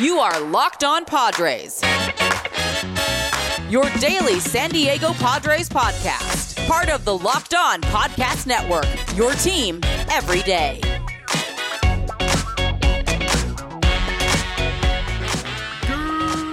You 0.00 0.18
are 0.18 0.40
Locked 0.40 0.82
On 0.82 1.04
Padres. 1.04 1.80
Your 3.70 3.88
daily 4.00 4.40
San 4.40 4.70
Diego 4.70 5.12
Padres 5.12 5.68
podcast. 5.68 6.66
Part 6.66 6.88
of 6.88 7.04
the 7.04 7.16
Locked 7.16 7.54
On 7.54 7.80
Podcast 7.80 8.48
Network. 8.48 8.88
Your 9.16 9.32
team 9.34 9.78
every 10.10 10.42
day. 10.42 10.80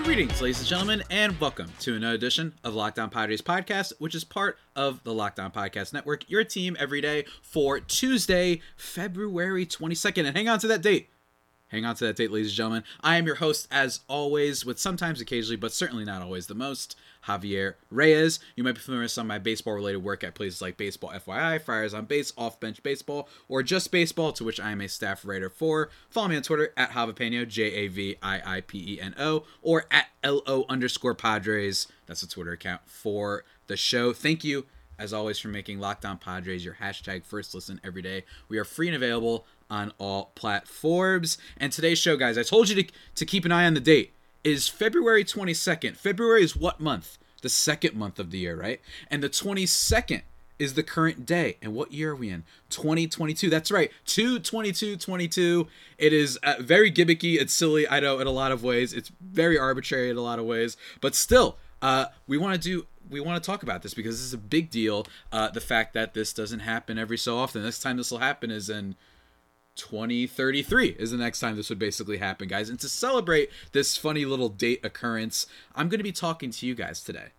Greetings, 0.03 0.39
ladies 0.39 0.59
and 0.59 0.67
gentlemen, 0.67 1.03
and 1.09 1.39
welcome 1.39 1.71
to 1.79 1.95
another 1.95 2.13
edition 2.13 2.53
of 2.63 2.75
Locked 2.75 2.99
On 2.99 3.09
Padres 3.09 3.41
podcast, 3.41 3.93
which 3.97 4.13
is 4.13 4.23
part 4.23 4.59
of 4.75 5.03
the 5.03 5.15
Locked 5.15 5.39
On 5.39 5.49
Podcast 5.49 5.93
Network, 5.93 6.29
your 6.29 6.43
team 6.43 6.77
every 6.79 7.01
day 7.01 7.25
for 7.41 7.79
Tuesday, 7.79 8.61
February 8.77 9.65
22nd. 9.65 10.27
And 10.27 10.37
hang 10.37 10.47
on 10.47 10.59
to 10.59 10.67
that 10.67 10.83
date. 10.83 11.09
Hang 11.71 11.85
on 11.85 11.95
to 11.95 12.05
that 12.05 12.17
date, 12.17 12.31
ladies 12.31 12.49
and 12.49 12.55
gentlemen. 12.57 12.83
I 13.01 13.15
am 13.15 13.25
your 13.25 13.35
host, 13.35 13.65
as 13.71 14.01
always, 14.09 14.65
with 14.65 14.77
sometimes 14.77 15.21
occasionally, 15.21 15.55
but 15.55 15.71
certainly 15.71 16.03
not 16.03 16.21
always 16.21 16.47
the 16.47 16.53
most, 16.53 16.97
Javier 17.27 17.75
Reyes. 17.89 18.41
You 18.57 18.65
might 18.65 18.73
be 18.73 18.81
familiar 18.81 19.03
with 19.03 19.11
some 19.11 19.27
of 19.27 19.29
my 19.29 19.39
baseball 19.39 19.75
related 19.75 20.03
work 20.03 20.21
at 20.21 20.35
places 20.35 20.61
like 20.61 20.75
Baseball 20.75 21.11
FYI, 21.11 21.61
Friars 21.61 21.93
on 21.93 22.03
Base, 22.05 22.33
Off 22.37 22.59
Bench 22.59 22.83
Baseball, 22.83 23.29
or 23.47 23.63
Just 23.63 23.89
Baseball, 23.89 24.33
to 24.33 24.43
which 24.43 24.59
I 24.59 24.71
am 24.71 24.81
a 24.81 24.89
staff 24.89 25.23
writer 25.23 25.49
for. 25.49 25.89
Follow 26.09 26.27
me 26.27 26.35
on 26.35 26.43
Twitter 26.43 26.73
at 26.75 26.91
Javipeno, 26.91 27.47
J 27.47 27.63
A 27.63 27.87
V 27.87 28.17
I 28.21 28.57
I 28.57 28.61
P 28.61 28.95
E 28.95 28.99
N 28.99 29.15
O, 29.17 29.45
or 29.61 29.85
at 29.89 30.07
L 30.25 30.41
O 30.47 30.65
underscore 30.67 31.15
Padres. 31.15 31.87
That's 32.05 32.21
a 32.21 32.27
Twitter 32.27 32.51
account 32.51 32.81
for 32.85 33.45
the 33.67 33.77
show. 33.77 34.11
Thank 34.11 34.43
you 34.43 34.65
as 35.01 35.13
always, 35.13 35.39
for 35.39 35.47
making 35.47 35.79
Locked 35.79 36.05
On 36.05 36.19
Padres 36.19 36.63
your 36.63 36.75
hashtag 36.75 37.25
first 37.25 37.55
listen 37.55 37.81
every 37.83 38.03
day. 38.03 38.23
We 38.49 38.59
are 38.59 38.63
free 38.63 38.87
and 38.87 38.95
available 38.95 39.47
on 39.71 39.93
all 39.97 40.31
platforms. 40.35 41.39
And 41.57 41.71
today's 41.71 41.97
show, 41.97 42.17
guys, 42.17 42.37
I 42.37 42.43
told 42.43 42.69
you 42.69 42.83
to, 42.83 42.91
to 43.15 43.25
keep 43.25 43.45
an 43.45 43.51
eye 43.51 43.65
on 43.65 43.73
the 43.73 43.79
date, 43.79 44.11
is 44.43 44.67
February 44.67 45.23
22nd. 45.23 45.95
February 45.95 46.43
is 46.43 46.55
what 46.55 46.79
month? 46.79 47.17
The 47.41 47.49
second 47.49 47.95
month 47.95 48.19
of 48.19 48.29
the 48.29 48.37
year, 48.37 48.55
right? 48.55 48.81
And 49.09 49.23
the 49.23 49.29
22nd 49.29 50.21
is 50.59 50.75
the 50.75 50.83
current 50.83 51.25
day. 51.25 51.57
And 51.59 51.73
what 51.73 51.91
year 51.91 52.11
are 52.11 52.15
we 52.15 52.29
in? 52.29 52.43
2022. 52.69 53.49
That's 53.49 53.71
right. 53.71 53.91
222 54.05 54.97
22. 54.97 55.67
It 55.97 56.13
is 56.13 56.37
uh, 56.43 56.55
very 56.59 56.91
gimmicky. 56.91 57.41
It's 57.41 57.53
silly, 57.53 57.89
I 57.89 57.99
know, 57.99 58.19
in 58.19 58.27
a 58.27 58.31
lot 58.31 58.51
of 58.51 58.63
ways. 58.63 58.93
It's 58.93 59.11
very 59.19 59.57
arbitrary 59.57 60.11
in 60.11 60.17
a 60.17 60.21
lot 60.21 60.37
of 60.37 60.45
ways. 60.45 60.77
But 60.99 61.15
still, 61.15 61.57
uh, 61.81 62.05
we 62.27 62.37
want 62.37 62.53
to 62.53 62.59
do 62.61 62.85
we 63.09 63.19
want 63.19 63.43
to 63.43 63.45
talk 63.45 63.63
about 63.63 63.81
this 63.81 63.93
because 63.93 64.17
this 64.17 64.25
is 64.25 64.33
a 64.33 64.37
big 64.37 64.69
deal. 64.69 65.07
Uh, 65.31 65.49
the 65.49 65.61
fact 65.61 65.93
that 65.93 66.13
this 66.13 66.31
doesn't 66.31 66.59
happen 66.59 66.97
every 66.97 67.17
so 67.17 67.37
often. 67.37 67.63
Next 67.63 67.79
time 67.79 67.97
this 67.97 68.11
will 68.11 68.19
happen 68.19 68.51
is 68.51 68.69
in 68.69 68.95
2033 69.81 70.95
is 70.99 71.09
the 71.09 71.17
next 71.17 71.39
time 71.39 71.55
this 71.55 71.69
would 71.69 71.79
basically 71.79 72.17
happen, 72.17 72.47
guys. 72.47 72.69
And 72.69 72.79
to 72.81 72.87
celebrate 72.87 73.49
this 73.71 73.97
funny 73.97 74.25
little 74.25 74.47
date 74.47 74.79
occurrence, 74.83 75.47
I'm 75.75 75.89
going 75.89 75.99
to 75.99 76.03
be 76.03 76.11
talking 76.11 76.51
to 76.51 76.67
you 76.67 76.75
guys 76.75 77.03
today 77.03 77.29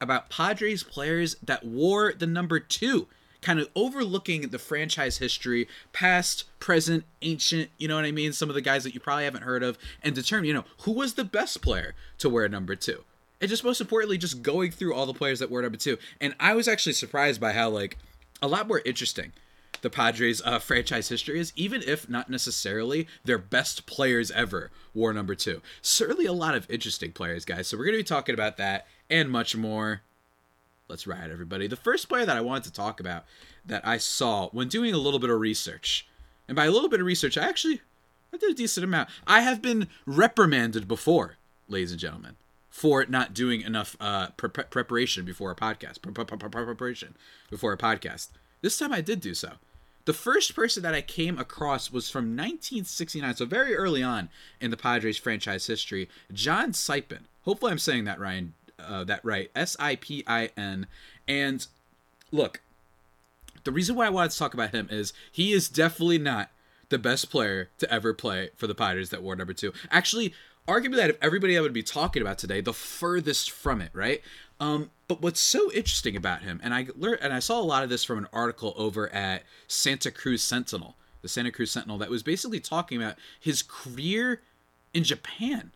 about 0.00 0.28
Padres 0.28 0.82
players 0.82 1.36
that 1.42 1.64
wore 1.64 2.12
the 2.12 2.26
number 2.26 2.60
two, 2.60 3.08
kind 3.40 3.58
of 3.58 3.70
overlooking 3.74 4.42
the 4.42 4.58
franchise 4.58 5.16
history, 5.16 5.66
past, 5.94 6.44
present, 6.60 7.04
ancient, 7.22 7.70
you 7.78 7.88
know 7.88 7.96
what 7.96 8.04
I 8.04 8.12
mean? 8.12 8.34
Some 8.34 8.50
of 8.50 8.54
the 8.54 8.60
guys 8.60 8.84
that 8.84 8.92
you 8.92 9.00
probably 9.00 9.24
haven't 9.24 9.44
heard 9.44 9.62
of, 9.62 9.78
and 10.02 10.14
determine, 10.14 10.44
you 10.44 10.54
know, 10.54 10.64
who 10.82 10.92
was 10.92 11.14
the 11.14 11.24
best 11.24 11.62
player 11.62 11.94
to 12.18 12.28
wear 12.28 12.46
number 12.48 12.76
two. 12.76 13.04
And 13.40 13.48
just 13.48 13.64
most 13.64 13.80
importantly, 13.80 14.18
just 14.18 14.42
going 14.42 14.72
through 14.72 14.94
all 14.94 15.06
the 15.06 15.14
players 15.14 15.38
that 15.38 15.50
wore 15.50 15.62
number 15.62 15.78
two. 15.78 15.96
And 16.20 16.34
I 16.38 16.54
was 16.54 16.68
actually 16.68 16.92
surprised 16.92 17.40
by 17.40 17.54
how, 17.54 17.70
like, 17.70 17.96
a 18.42 18.46
lot 18.46 18.68
more 18.68 18.82
interesting 18.84 19.32
the 19.80 19.90
Padres' 19.90 20.42
uh, 20.44 20.58
franchise 20.58 21.08
history 21.08 21.38
is, 21.38 21.52
even 21.54 21.82
if 21.86 22.08
not 22.08 22.28
necessarily 22.28 23.06
their 23.24 23.38
best 23.38 23.86
players 23.86 24.30
ever 24.32 24.70
wore 24.94 25.12
number 25.12 25.34
two. 25.34 25.62
Certainly 25.82 26.26
a 26.26 26.32
lot 26.32 26.54
of 26.54 26.68
interesting 26.70 27.12
players, 27.12 27.44
guys. 27.44 27.68
So 27.68 27.76
we're 27.76 27.84
going 27.84 27.96
to 27.96 28.00
be 28.00 28.04
talking 28.04 28.34
about 28.34 28.56
that 28.56 28.86
and 29.08 29.30
much 29.30 29.56
more. 29.56 30.02
Let's 30.88 31.06
ride, 31.06 31.30
everybody. 31.30 31.66
The 31.66 31.76
first 31.76 32.08
player 32.08 32.26
that 32.26 32.36
I 32.36 32.40
wanted 32.40 32.64
to 32.64 32.72
talk 32.72 32.98
about 32.98 33.24
that 33.64 33.86
I 33.86 33.98
saw 33.98 34.48
when 34.48 34.68
doing 34.68 34.94
a 34.94 34.98
little 34.98 35.20
bit 35.20 35.30
of 35.30 35.38
research, 35.38 36.08
and 36.48 36.56
by 36.56 36.64
a 36.64 36.70
little 36.70 36.88
bit 36.88 37.00
of 37.00 37.06
research, 37.06 37.36
I 37.36 37.46
actually 37.46 37.82
I 38.32 38.36
did 38.36 38.50
a 38.50 38.54
decent 38.54 38.84
amount. 38.84 39.10
I 39.26 39.40
have 39.40 39.60
been 39.62 39.88
reprimanded 40.06 40.88
before, 40.88 41.36
ladies 41.68 41.90
and 41.92 42.00
gentlemen, 42.00 42.36
for 42.70 43.04
not 43.06 43.34
doing 43.34 43.60
enough 43.60 43.96
uh, 44.00 44.28
pre- 44.36 44.48
preparation 44.48 45.24
before 45.24 45.50
a 45.50 45.56
podcast. 45.56 46.00
Pre- 46.00 46.12
pre- 46.12 46.48
preparation 46.48 47.16
before 47.50 47.72
a 47.72 47.78
podcast. 47.78 48.28
This 48.60 48.78
time 48.78 48.92
I 48.92 49.00
did 49.00 49.20
do 49.20 49.34
so. 49.34 49.52
The 50.04 50.12
first 50.14 50.54
person 50.54 50.82
that 50.84 50.94
I 50.94 51.02
came 51.02 51.38
across 51.38 51.92
was 51.92 52.08
from 52.08 52.34
1969, 52.36 53.36
so 53.36 53.44
very 53.44 53.76
early 53.76 54.02
on 54.02 54.30
in 54.60 54.70
the 54.70 54.76
Padres 54.76 55.18
franchise 55.18 55.66
history, 55.66 56.08
John 56.32 56.72
Sipin. 56.72 57.24
Hopefully, 57.42 57.72
I'm 57.72 57.78
saying 57.78 58.04
that 58.04 58.18
Ryan, 58.18 58.54
uh, 58.78 59.04
that 59.04 59.22
right, 59.22 59.50
S 59.54 59.76
I 59.78 59.96
P 59.96 60.24
I 60.26 60.50
N. 60.56 60.86
And 61.26 61.66
look, 62.32 62.62
the 63.64 63.72
reason 63.72 63.96
why 63.96 64.06
I 64.06 64.10
wanted 64.10 64.30
to 64.30 64.38
talk 64.38 64.54
about 64.54 64.70
him 64.70 64.88
is 64.90 65.12
he 65.30 65.52
is 65.52 65.68
definitely 65.68 66.18
not 66.18 66.50
the 66.88 66.98
best 66.98 67.30
player 67.30 67.68
to 67.78 67.92
ever 67.92 68.14
play 68.14 68.48
for 68.56 68.66
the 68.66 68.74
Padres 68.74 69.10
that 69.10 69.22
wore 69.22 69.36
number 69.36 69.52
two. 69.52 69.74
Actually, 69.90 70.32
arguably 70.66 70.96
that 70.96 71.10
if 71.10 71.18
everybody 71.20 71.56
I 71.58 71.60
would 71.60 71.72
be 71.72 71.82
talking 71.82 72.22
about 72.22 72.38
today, 72.38 72.60
the 72.60 72.72
furthest 72.72 73.50
from 73.50 73.80
it, 73.80 73.90
right? 73.92 74.22
Um, 74.60 74.90
but 75.06 75.22
what's 75.22 75.40
so 75.40 75.72
interesting 75.72 76.16
about 76.16 76.42
him, 76.42 76.60
and 76.62 76.74
I 76.74 76.88
learned, 76.96 77.20
and 77.22 77.32
I 77.32 77.38
saw 77.38 77.60
a 77.60 77.62
lot 77.62 77.82
of 77.82 77.88
this 77.88 78.04
from 78.04 78.18
an 78.18 78.28
article 78.32 78.74
over 78.76 79.12
at 79.12 79.44
Santa 79.66 80.10
Cruz 80.10 80.42
Sentinel, 80.42 80.96
the 81.22 81.28
Santa 81.28 81.50
Cruz 81.50 81.70
Sentinel, 81.70 81.98
that 81.98 82.10
was 82.10 82.22
basically 82.22 82.60
talking 82.60 83.00
about 83.00 83.16
his 83.38 83.62
career 83.62 84.42
in 84.92 85.04
Japan. 85.04 85.70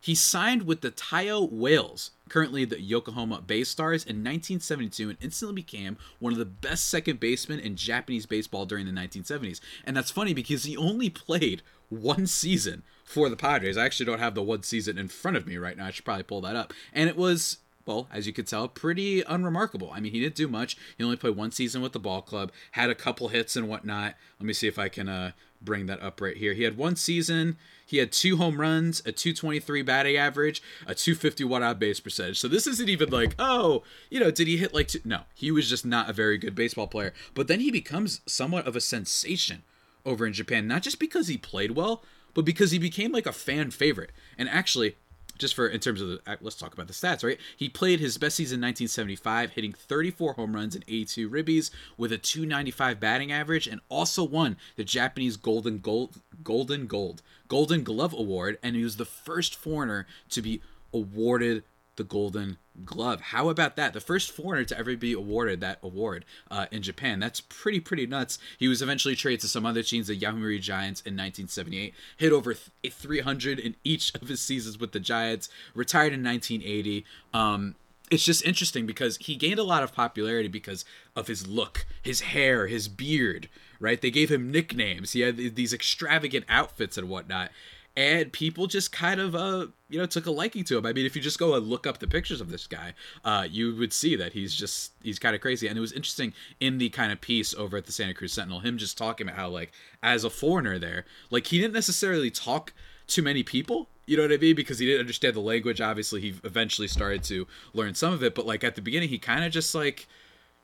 He 0.00 0.16
signed 0.16 0.64
with 0.64 0.80
the 0.80 0.90
Taiyo 0.90 1.48
Whales, 1.48 2.10
currently 2.28 2.64
the 2.64 2.80
Yokohama 2.80 3.40
Bay 3.40 3.62
Stars, 3.62 4.02
in 4.02 4.16
1972 4.16 5.10
and 5.10 5.18
instantly 5.20 5.54
became 5.54 5.96
one 6.18 6.32
of 6.32 6.40
the 6.40 6.44
best 6.44 6.88
second 6.88 7.20
basemen 7.20 7.60
in 7.60 7.76
Japanese 7.76 8.26
baseball 8.26 8.66
during 8.66 8.84
the 8.84 8.90
1970s. 8.90 9.60
And 9.84 9.96
that's 9.96 10.10
funny 10.10 10.34
because 10.34 10.64
he 10.64 10.76
only 10.76 11.08
played 11.08 11.62
one 11.88 12.26
season 12.26 12.82
for 13.04 13.28
the 13.28 13.36
Padres. 13.36 13.76
I 13.76 13.84
actually 13.84 14.06
don't 14.06 14.18
have 14.18 14.34
the 14.34 14.42
one 14.42 14.64
season 14.64 14.98
in 14.98 15.06
front 15.06 15.36
of 15.36 15.46
me 15.46 15.56
right 15.56 15.76
now. 15.76 15.86
I 15.86 15.92
should 15.92 16.04
probably 16.04 16.24
pull 16.24 16.40
that 16.40 16.56
up. 16.56 16.72
And 16.92 17.08
it 17.08 17.16
was 17.16 17.58
well, 17.86 18.08
as 18.12 18.26
you 18.26 18.32
could 18.32 18.46
tell, 18.46 18.68
pretty 18.68 19.22
unremarkable. 19.22 19.90
I 19.92 20.00
mean, 20.00 20.12
he 20.12 20.20
didn't 20.20 20.34
do 20.34 20.48
much. 20.48 20.76
He 20.96 21.04
only 21.04 21.16
played 21.16 21.36
one 21.36 21.52
season 21.52 21.82
with 21.82 21.92
the 21.92 21.98
ball 21.98 22.22
club, 22.22 22.52
had 22.72 22.90
a 22.90 22.94
couple 22.94 23.28
hits 23.28 23.56
and 23.56 23.68
whatnot. 23.68 24.14
Let 24.38 24.46
me 24.46 24.52
see 24.52 24.68
if 24.68 24.78
I 24.78 24.88
can 24.88 25.08
uh, 25.08 25.32
bring 25.60 25.86
that 25.86 26.02
up 26.02 26.20
right 26.20 26.36
here. 26.36 26.52
He 26.52 26.62
had 26.62 26.76
one 26.76 26.96
season. 26.96 27.56
He 27.84 27.98
had 27.98 28.12
two 28.12 28.36
home 28.36 28.60
runs, 28.60 29.00
a 29.00 29.12
223 29.12 29.82
batting 29.82 30.16
average, 30.16 30.62
a 30.86 30.94
250 30.94 31.44
watt 31.44 31.62
out 31.62 31.78
base 31.78 32.00
percentage. 32.00 32.38
So 32.38 32.48
this 32.48 32.66
isn't 32.66 32.88
even 32.88 33.10
like, 33.10 33.34
oh, 33.38 33.82
you 34.10 34.20
know, 34.20 34.30
did 34.30 34.48
he 34.48 34.56
hit 34.56 34.74
like 34.74 34.88
two? 34.88 35.00
No, 35.04 35.22
he 35.34 35.50
was 35.50 35.68
just 35.68 35.84
not 35.84 36.08
a 36.08 36.12
very 36.12 36.38
good 36.38 36.54
baseball 36.54 36.86
player. 36.86 37.12
But 37.34 37.48
then 37.48 37.60
he 37.60 37.70
becomes 37.70 38.20
somewhat 38.26 38.66
of 38.66 38.76
a 38.76 38.80
sensation 38.80 39.62
over 40.04 40.26
in 40.26 40.32
Japan, 40.32 40.66
not 40.66 40.82
just 40.82 40.98
because 40.98 41.28
he 41.28 41.36
played 41.36 41.72
well, 41.72 42.02
but 42.34 42.44
because 42.44 42.70
he 42.70 42.78
became 42.78 43.12
like 43.12 43.26
a 43.26 43.32
fan 43.32 43.70
favorite. 43.70 44.10
And 44.38 44.48
actually, 44.48 44.96
just 45.38 45.54
for 45.54 45.66
in 45.66 45.80
terms 45.80 46.00
of 46.00 46.08
the 46.08 46.20
uh, 46.26 46.36
let's 46.40 46.56
talk 46.56 46.74
about 46.74 46.86
the 46.86 46.92
stats, 46.92 47.24
right? 47.24 47.38
He 47.56 47.68
played 47.68 48.00
his 48.00 48.18
best 48.18 48.36
season 48.36 48.56
in 48.56 48.68
1975, 48.68 49.52
hitting 49.52 49.72
34 49.72 50.34
home 50.34 50.54
runs 50.54 50.74
and 50.74 50.84
82 50.86 51.28
ribbies 51.28 51.70
with 51.96 52.12
a 52.12 52.18
295 52.18 53.00
batting 53.00 53.32
average, 53.32 53.66
and 53.66 53.80
also 53.88 54.24
won 54.24 54.56
the 54.76 54.84
Japanese 54.84 55.36
Golden 55.36 55.78
Gold 55.78 56.20
Golden 56.42 56.86
Gold 56.86 57.22
Golden 57.48 57.84
Glove 57.84 58.12
Award, 58.12 58.58
and 58.62 58.76
he 58.76 58.84
was 58.84 58.96
the 58.96 59.04
first 59.04 59.54
foreigner 59.54 60.06
to 60.30 60.42
be 60.42 60.60
awarded 60.92 61.64
the 61.96 62.04
Golden 62.04 62.58
Glove. 62.84 63.20
How 63.20 63.48
about 63.48 63.76
that? 63.76 63.92
The 63.92 64.00
first 64.00 64.30
foreigner 64.30 64.64
to 64.64 64.78
ever 64.78 64.96
be 64.96 65.12
awarded 65.12 65.60
that 65.60 65.78
award 65.82 66.24
uh, 66.50 66.66
in 66.70 66.82
Japan. 66.82 67.20
That's 67.20 67.40
pretty, 67.40 67.80
pretty 67.80 68.06
nuts. 68.06 68.38
He 68.58 68.68
was 68.68 68.80
eventually 68.80 69.14
traded 69.14 69.40
to 69.40 69.48
some 69.48 69.66
other 69.66 69.82
teams, 69.82 70.06
the 70.06 70.18
Yomiuri 70.18 70.60
Giants, 70.60 71.00
in 71.02 71.12
1978. 71.12 71.94
Hit 72.16 72.32
over 72.32 72.54
300 72.54 73.58
in 73.58 73.76
each 73.84 74.14
of 74.14 74.28
his 74.28 74.40
seasons 74.40 74.78
with 74.78 74.92
the 74.92 75.00
Giants. 75.00 75.48
Retired 75.74 76.12
in 76.12 76.24
1980. 76.24 77.04
Um, 77.34 77.74
it's 78.10 78.24
just 78.24 78.44
interesting 78.44 78.86
because 78.86 79.16
he 79.18 79.36
gained 79.36 79.58
a 79.58 79.64
lot 79.64 79.82
of 79.82 79.94
popularity 79.94 80.48
because 80.48 80.84
of 81.16 81.28
his 81.28 81.46
look, 81.46 81.86
his 82.02 82.20
hair, 82.20 82.66
his 82.66 82.88
beard, 82.88 83.48
right? 83.80 84.00
They 84.00 84.10
gave 84.10 84.30
him 84.30 84.50
nicknames. 84.50 85.12
He 85.12 85.20
had 85.20 85.36
these 85.36 85.72
extravagant 85.72 86.44
outfits 86.48 86.98
and 86.98 87.08
whatnot 87.08 87.50
and 87.96 88.32
people 88.32 88.66
just 88.66 88.90
kind 88.92 89.20
of 89.20 89.34
uh 89.34 89.66
you 89.88 89.98
know 89.98 90.06
took 90.06 90.26
a 90.26 90.30
liking 90.30 90.64
to 90.64 90.78
him. 90.78 90.86
I 90.86 90.92
mean 90.92 91.06
if 91.06 91.14
you 91.14 91.22
just 91.22 91.38
go 91.38 91.54
and 91.54 91.66
look 91.66 91.86
up 91.86 91.98
the 91.98 92.06
pictures 92.06 92.40
of 92.40 92.50
this 92.50 92.66
guy 92.66 92.94
uh 93.24 93.46
you 93.50 93.74
would 93.76 93.92
see 93.92 94.16
that 94.16 94.32
he's 94.32 94.54
just 94.54 94.92
he's 95.02 95.18
kind 95.18 95.34
of 95.34 95.40
crazy. 95.40 95.68
And 95.68 95.76
it 95.76 95.80
was 95.80 95.92
interesting 95.92 96.32
in 96.60 96.78
the 96.78 96.88
kind 96.88 97.12
of 97.12 97.20
piece 97.20 97.54
over 97.54 97.76
at 97.76 97.86
the 97.86 97.92
santa 97.92 98.14
cruz 98.14 98.32
sentinel 98.32 98.60
him 98.60 98.78
just 98.78 98.96
talking 98.96 99.28
about 99.28 99.38
how 99.38 99.48
like 99.48 99.72
as 100.02 100.24
a 100.24 100.30
foreigner 100.30 100.78
there 100.78 101.04
like 101.30 101.48
he 101.48 101.60
didn't 101.60 101.74
necessarily 101.74 102.30
talk 102.30 102.72
to 103.08 103.22
many 103.22 103.42
people 103.42 103.88
you 104.06 104.16
know 104.16 104.24
what 104.24 104.32
I 104.32 104.36
mean? 104.36 104.56
Because 104.56 104.78
he 104.78 104.86
didn't 104.86 105.00
understand 105.00 105.34
the 105.34 105.40
language. 105.40 105.80
Obviously, 105.80 106.20
he 106.20 106.34
eventually 106.44 106.88
started 106.88 107.22
to 107.24 107.46
learn 107.72 107.94
some 107.94 108.12
of 108.12 108.22
it, 108.22 108.34
but 108.34 108.46
like 108.46 108.64
at 108.64 108.74
the 108.74 108.82
beginning, 108.82 109.08
he 109.08 109.18
kind 109.18 109.44
of 109.44 109.52
just 109.52 109.74
like 109.74 110.08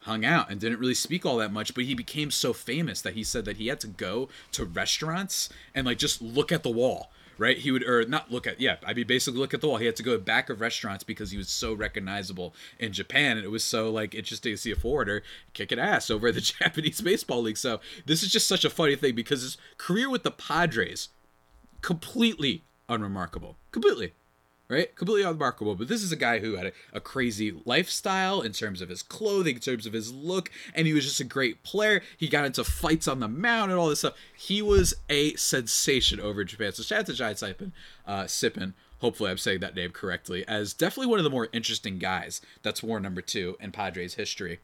hung 0.02 0.24
out 0.24 0.50
and 0.50 0.60
didn't 0.60 0.80
really 0.80 0.94
speak 0.94 1.24
all 1.24 1.36
that 1.36 1.52
much. 1.52 1.74
But 1.74 1.84
he 1.84 1.94
became 1.94 2.30
so 2.30 2.52
famous 2.52 3.00
that 3.02 3.14
he 3.14 3.22
said 3.22 3.44
that 3.44 3.56
he 3.56 3.68
had 3.68 3.80
to 3.80 3.86
go 3.86 4.28
to 4.52 4.64
restaurants 4.64 5.48
and 5.74 5.86
like 5.86 5.98
just 5.98 6.20
look 6.20 6.50
at 6.50 6.62
the 6.62 6.70
wall 6.70 7.10
right? 7.38 7.56
He 7.56 7.70
would, 7.70 7.82
or 7.84 8.04
not 8.06 8.30
look 8.30 8.46
at, 8.46 8.60
yeah, 8.60 8.76
I 8.84 8.92
mean, 8.92 9.06
basically 9.06 9.40
look 9.40 9.54
at 9.54 9.60
the 9.60 9.68
wall. 9.68 9.78
He 9.78 9.86
had 9.86 9.96
to 9.96 10.02
go 10.02 10.18
back 10.18 10.50
of 10.50 10.60
restaurants 10.60 11.04
because 11.04 11.30
he 11.30 11.38
was 11.38 11.48
so 11.48 11.72
recognizable 11.72 12.54
in 12.78 12.92
Japan. 12.92 13.36
And 13.36 13.44
it 13.44 13.50
was 13.50 13.64
so, 13.64 13.90
like, 13.90 14.14
interesting 14.14 14.52
to 14.52 14.56
see 14.56 14.72
a 14.72 14.76
forwarder 14.76 15.22
kicking 15.54 15.78
ass 15.78 16.10
over 16.10 16.30
the 16.32 16.40
Japanese 16.58 17.00
Baseball 17.00 17.42
League. 17.42 17.56
So 17.56 17.80
this 18.04 18.22
is 18.22 18.30
just 18.30 18.48
such 18.48 18.64
a 18.64 18.70
funny 18.70 18.96
thing 18.96 19.14
because 19.14 19.42
his 19.42 19.56
career 19.78 20.10
with 20.10 20.24
the 20.24 20.30
Padres, 20.30 21.08
completely 21.80 22.64
unremarkable. 22.88 23.56
Completely 23.70 24.12
right? 24.68 24.94
Completely 24.94 25.22
unremarkable. 25.22 25.74
But 25.74 25.88
this 25.88 26.02
is 26.02 26.12
a 26.12 26.16
guy 26.16 26.40
who 26.40 26.56
had 26.56 26.66
a, 26.66 26.72
a, 26.92 27.00
crazy 27.00 27.54
lifestyle 27.64 28.42
in 28.42 28.52
terms 28.52 28.80
of 28.80 28.88
his 28.88 29.02
clothing, 29.02 29.56
in 29.56 29.60
terms 29.60 29.86
of 29.86 29.92
his 29.92 30.12
look, 30.12 30.50
and 30.74 30.86
he 30.86 30.92
was 30.92 31.04
just 31.04 31.20
a 31.20 31.24
great 31.24 31.62
player. 31.62 32.02
He 32.16 32.28
got 32.28 32.44
into 32.44 32.64
fights 32.64 33.08
on 33.08 33.20
the 33.20 33.28
mound 33.28 33.70
and 33.70 33.80
all 33.80 33.88
this 33.88 34.00
stuff. 34.00 34.14
He 34.36 34.60
was 34.60 34.94
a 35.08 35.34
sensation 35.34 36.20
over 36.20 36.42
in 36.42 36.46
Japan. 36.46 36.72
So 36.72 36.82
shout 36.82 37.00
out 37.00 37.06
to 37.06 37.14
Jai 37.14 37.30
uh, 37.30 38.24
Sipin. 38.24 38.74
Hopefully, 39.00 39.30
I'm 39.30 39.38
saying 39.38 39.60
that 39.60 39.76
name 39.76 39.92
correctly. 39.92 40.46
As 40.46 40.74
definitely 40.74 41.06
one 41.06 41.20
of 41.20 41.24
the 41.24 41.30
more 41.30 41.48
interesting 41.52 41.98
guys 41.98 42.40
that's 42.62 42.82
war 42.82 43.00
number 43.00 43.20
two 43.20 43.56
in 43.60 43.72
Padres 43.72 44.14
history. 44.14 44.58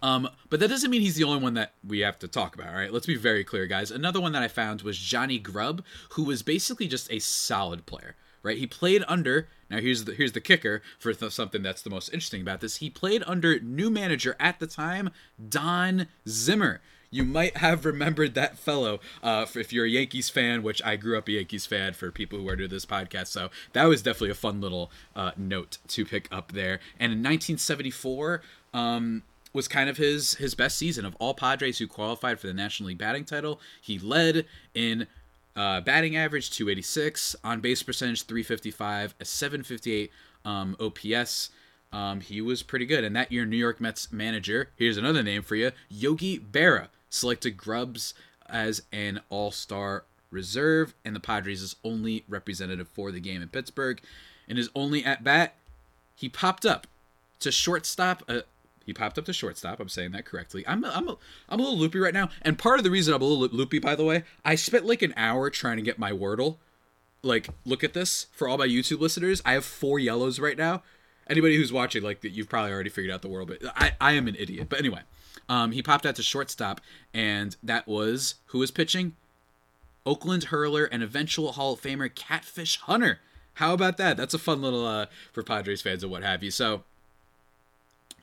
Um, 0.00 0.30
but 0.48 0.58
that 0.60 0.68
doesn't 0.68 0.90
mean 0.90 1.02
he's 1.02 1.16
the 1.16 1.24
only 1.24 1.42
one 1.42 1.52
that 1.54 1.72
we 1.86 2.00
have 2.00 2.18
to 2.20 2.28
talk 2.28 2.54
about, 2.54 2.72
right? 2.72 2.90
Let's 2.90 3.04
be 3.04 3.14
very 3.14 3.44
clear, 3.44 3.66
guys. 3.66 3.90
Another 3.90 4.20
one 4.20 4.32
that 4.32 4.42
I 4.42 4.48
found 4.48 4.80
was 4.80 4.98
Johnny 4.98 5.38
Grubb, 5.38 5.84
who 6.10 6.24
was 6.24 6.42
basically 6.42 6.88
just 6.88 7.12
a 7.12 7.18
solid 7.18 7.84
player 7.84 8.16
right? 8.46 8.58
He 8.58 8.66
played 8.66 9.04
under. 9.08 9.48
Now 9.68 9.80
here's 9.80 10.04
the 10.04 10.14
here's 10.14 10.32
the 10.32 10.40
kicker 10.40 10.82
for 10.98 11.12
th- 11.12 11.32
something 11.32 11.62
that's 11.62 11.82
the 11.82 11.90
most 11.90 12.08
interesting 12.08 12.40
about 12.40 12.60
this. 12.60 12.76
He 12.76 12.88
played 12.88 13.22
under 13.26 13.58
new 13.60 13.90
manager 13.90 14.36
at 14.38 14.60
the 14.60 14.66
time, 14.66 15.10
Don 15.48 16.06
Zimmer. 16.28 16.80
You 17.10 17.24
might 17.24 17.58
have 17.58 17.84
remembered 17.84 18.34
that 18.34 18.58
fellow 18.58 19.00
uh, 19.22 19.46
if 19.54 19.72
you're 19.72 19.86
a 19.86 19.88
Yankees 19.88 20.28
fan, 20.28 20.62
which 20.62 20.82
I 20.84 20.96
grew 20.96 21.16
up 21.16 21.28
a 21.28 21.32
Yankees 21.32 21.64
fan 21.64 21.94
for 21.94 22.10
people 22.10 22.38
who 22.38 22.48
are 22.48 22.56
doing 22.56 22.70
this 22.70 22.86
podcast. 22.86 23.28
So 23.28 23.50
that 23.72 23.84
was 23.84 24.02
definitely 24.02 24.30
a 24.30 24.34
fun 24.34 24.60
little 24.60 24.90
uh, 25.14 25.30
note 25.36 25.78
to 25.88 26.04
pick 26.04 26.28
up 26.32 26.52
there. 26.52 26.80
And 26.98 27.12
in 27.12 27.18
1974, 27.18 28.42
um, 28.74 29.22
was 29.52 29.66
kind 29.66 29.88
of 29.88 29.96
his 29.96 30.34
his 30.34 30.54
best 30.54 30.76
season 30.76 31.04
of 31.04 31.16
all 31.18 31.32
Padres 31.32 31.78
who 31.78 31.86
qualified 31.86 32.38
for 32.38 32.46
the 32.46 32.54
National 32.54 32.88
League 32.88 32.98
batting 32.98 33.24
title. 33.24 33.60
He 33.80 33.98
led 33.98 34.44
in 34.74 35.06
uh, 35.56 35.80
batting 35.80 36.16
average 36.16 36.50
286, 36.50 37.34
on 37.42 37.60
base 37.60 37.82
percentage 37.82 38.24
355, 38.24 39.14
a 39.18 39.24
758 39.24 40.12
um, 40.44 40.76
OPS. 40.78 41.50
Um, 41.92 42.20
he 42.20 42.40
was 42.40 42.62
pretty 42.62 42.86
good. 42.86 43.04
And 43.04 43.16
that 43.16 43.32
year, 43.32 43.46
New 43.46 43.56
York 43.56 43.80
Mets 43.80 44.12
manager, 44.12 44.70
here's 44.76 44.96
another 44.96 45.22
name 45.22 45.42
for 45.42 45.56
you 45.56 45.72
Yogi 45.88 46.38
Berra, 46.38 46.88
selected 47.08 47.56
Grubbs 47.56 48.14
as 48.48 48.82
an 48.92 49.20
all 49.30 49.50
star 49.50 50.04
reserve, 50.30 50.94
and 51.04 51.16
the 51.16 51.20
Padres' 51.20 51.62
is 51.62 51.76
only 51.82 52.24
representative 52.28 52.88
for 52.88 53.10
the 53.10 53.20
game 53.20 53.42
in 53.42 53.48
Pittsburgh. 53.48 54.00
In 54.48 54.56
his 54.56 54.70
only 54.74 55.04
at 55.04 55.24
bat, 55.24 55.54
he 56.14 56.28
popped 56.28 56.66
up 56.66 56.86
to 57.40 57.50
shortstop, 57.50 58.22
uh, 58.28 58.40
he 58.86 58.94
popped 58.94 59.18
up 59.18 59.24
to 59.24 59.32
shortstop. 59.32 59.80
I'm 59.80 59.88
saying 59.88 60.12
that 60.12 60.24
correctly. 60.24 60.64
I'm 60.66 60.84
a, 60.84 60.90
I'm 60.90 61.08
a, 61.08 61.16
I'm 61.48 61.58
a 61.58 61.62
little 61.62 61.76
loopy 61.76 61.98
right 61.98 62.14
now. 62.14 62.30
And 62.42 62.56
part 62.56 62.78
of 62.78 62.84
the 62.84 62.90
reason 62.90 63.12
I'm 63.12 63.20
a 63.20 63.24
little 63.24 63.48
loopy, 63.48 63.80
by 63.80 63.96
the 63.96 64.04
way, 64.04 64.22
I 64.44 64.54
spent 64.54 64.86
like 64.86 65.02
an 65.02 65.12
hour 65.16 65.50
trying 65.50 65.76
to 65.76 65.82
get 65.82 65.98
my 65.98 66.12
Wordle. 66.12 66.58
Like, 67.22 67.48
look 67.64 67.82
at 67.82 67.94
this 67.94 68.28
for 68.30 68.46
all 68.46 68.56
my 68.56 68.68
YouTube 68.68 69.00
listeners. 69.00 69.42
I 69.44 69.54
have 69.54 69.64
four 69.64 69.98
yellows 69.98 70.38
right 70.38 70.56
now. 70.56 70.84
Anybody 71.28 71.56
who's 71.56 71.72
watching, 71.72 72.04
like, 72.04 72.20
that 72.20 72.30
you've 72.30 72.48
probably 72.48 72.70
already 72.70 72.90
figured 72.90 73.12
out 73.12 73.22
the 73.22 73.28
Wordle, 73.28 73.48
but 73.48 73.58
I, 73.74 73.94
I 74.00 74.12
am 74.12 74.28
an 74.28 74.36
idiot. 74.38 74.68
But 74.68 74.78
anyway, 74.78 75.00
um, 75.48 75.72
he 75.72 75.82
popped 75.82 76.06
out 76.06 76.14
to 76.16 76.22
shortstop, 76.22 76.80
and 77.12 77.56
that 77.64 77.88
was 77.88 78.36
who 78.46 78.58
was 78.58 78.70
pitching? 78.70 79.16
Oakland 80.04 80.44
hurler 80.44 80.84
and 80.84 81.02
eventual 81.02 81.52
Hall 81.52 81.72
of 81.72 81.80
Famer 81.80 82.14
Catfish 82.14 82.78
Hunter. 82.78 83.18
How 83.54 83.74
about 83.74 83.96
that? 83.96 84.16
That's 84.16 84.34
a 84.34 84.38
fun 84.38 84.62
little 84.62 84.86
uh, 84.86 85.06
for 85.32 85.42
Padres 85.42 85.82
fans 85.82 86.04
and 86.04 86.12
what 86.12 86.22
have 86.22 86.44
you. 86.44 86.52
So 86.52 86.84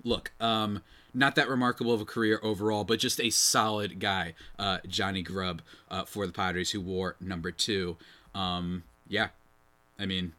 look, 0.03 0.31
um, 0.39 0.81
not 1.13 1.35
that 1.35 1.47
remarkable 1.47 1.93
of 1.93 2.01
a 2.01 2.05
career 2.05 2.39
overall, 2.41 2.83
but 2.83 2.99
just 2.99 3.19
a 3.21 3.29
solid 3.29 3.99
guy, 3.99 4.33
uh, 4.57 4.79
Johnny 4.87 5.21
Grubb 5.21 5.61
uh, 5.89 6.05
for 6.05 6.25
the 6.25 6.33
Padres, 6.33 6.71
who 6.71 6.81
wore 6.81 7.15
number 7.19 7.51
two. 7.51 7.97
Um, 8.33 8.83
yeah, 9.07 9.29
I 9.99 10.05
mean, 10.05 10.33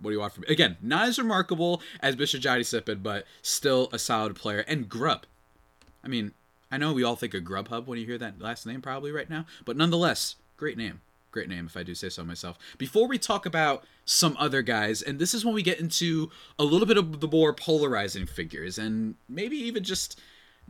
what 0.00 0.10
do 0.10 0.14
you 0.14 0.20
want 0.20 0.34
from 0.34 0.42
me? 0.42 0.48
Again, 0.48 0.76
not 0.82 1.08
as 1.08 1.18
remarkable 1.18 1.80
as 2.00 2.16
Bishop 2.16 2.40
Johnny 2.40 2.62
Sipin, 2.62 3.02
but 3.02 3.24
still 3.40 3.88
a 3.92 3.98
solid 3.98 4.36
player. 4.36 4.64
And 4.68 4.88
Grubb, 4.88 5.24
I 6.02 6.08
mean, 6.08 6.32
I 6.70 6.76
know 6.76 6.92
we 6.92 7.04
all 7.04 7.16
think 7.16 7.34
of 7.34 7.44
Grubhub 7.44 7.86
when 7.86 7.98
you 7.98 8.06
hear 8.06 8.18
that 8.18 8.40
last 8.40 8.66
name 8.66 8.82
probably 8.82 9.12
right 9.12 9.30
now, 9.30 9.46
but 9.64 9.76
nonetheless, 9.76 10.36
great 10.56 10.76
name. 10.76 11.00
Great 11.34 11.48
name, 11.48 11.66
if 11.66 11.76
I 11.76 11.82
do 11.82 11.96
say 11.96 12.10
so 12.10 12.22
myself. 12.22 12.56
Before 12.78 13.08
we 13.08 13.18
talk 13.18 13.44
about 13.44 13.84
some 14.04 14.36
other 14.38 14.62
guys, 14.62 15.02
and 15.02 15.18
this 15.18 15.34
is 15.34 15.44
when 15.44 15.52
we 15.52 15.64
get 15.64 15.80
into 15.80 16.30
a 16.60 16.62
little 16.62 16.86
bit 16.86 16.96
of 16.96 17.18
the 17.18 17.26
more 17.26 17.52
polarizing 17.52 18.24
figures, 18.24 18.78
and 18.78 19.16
maybe 19.28 19.56
even 19.56 19.82
just 19.82 20.20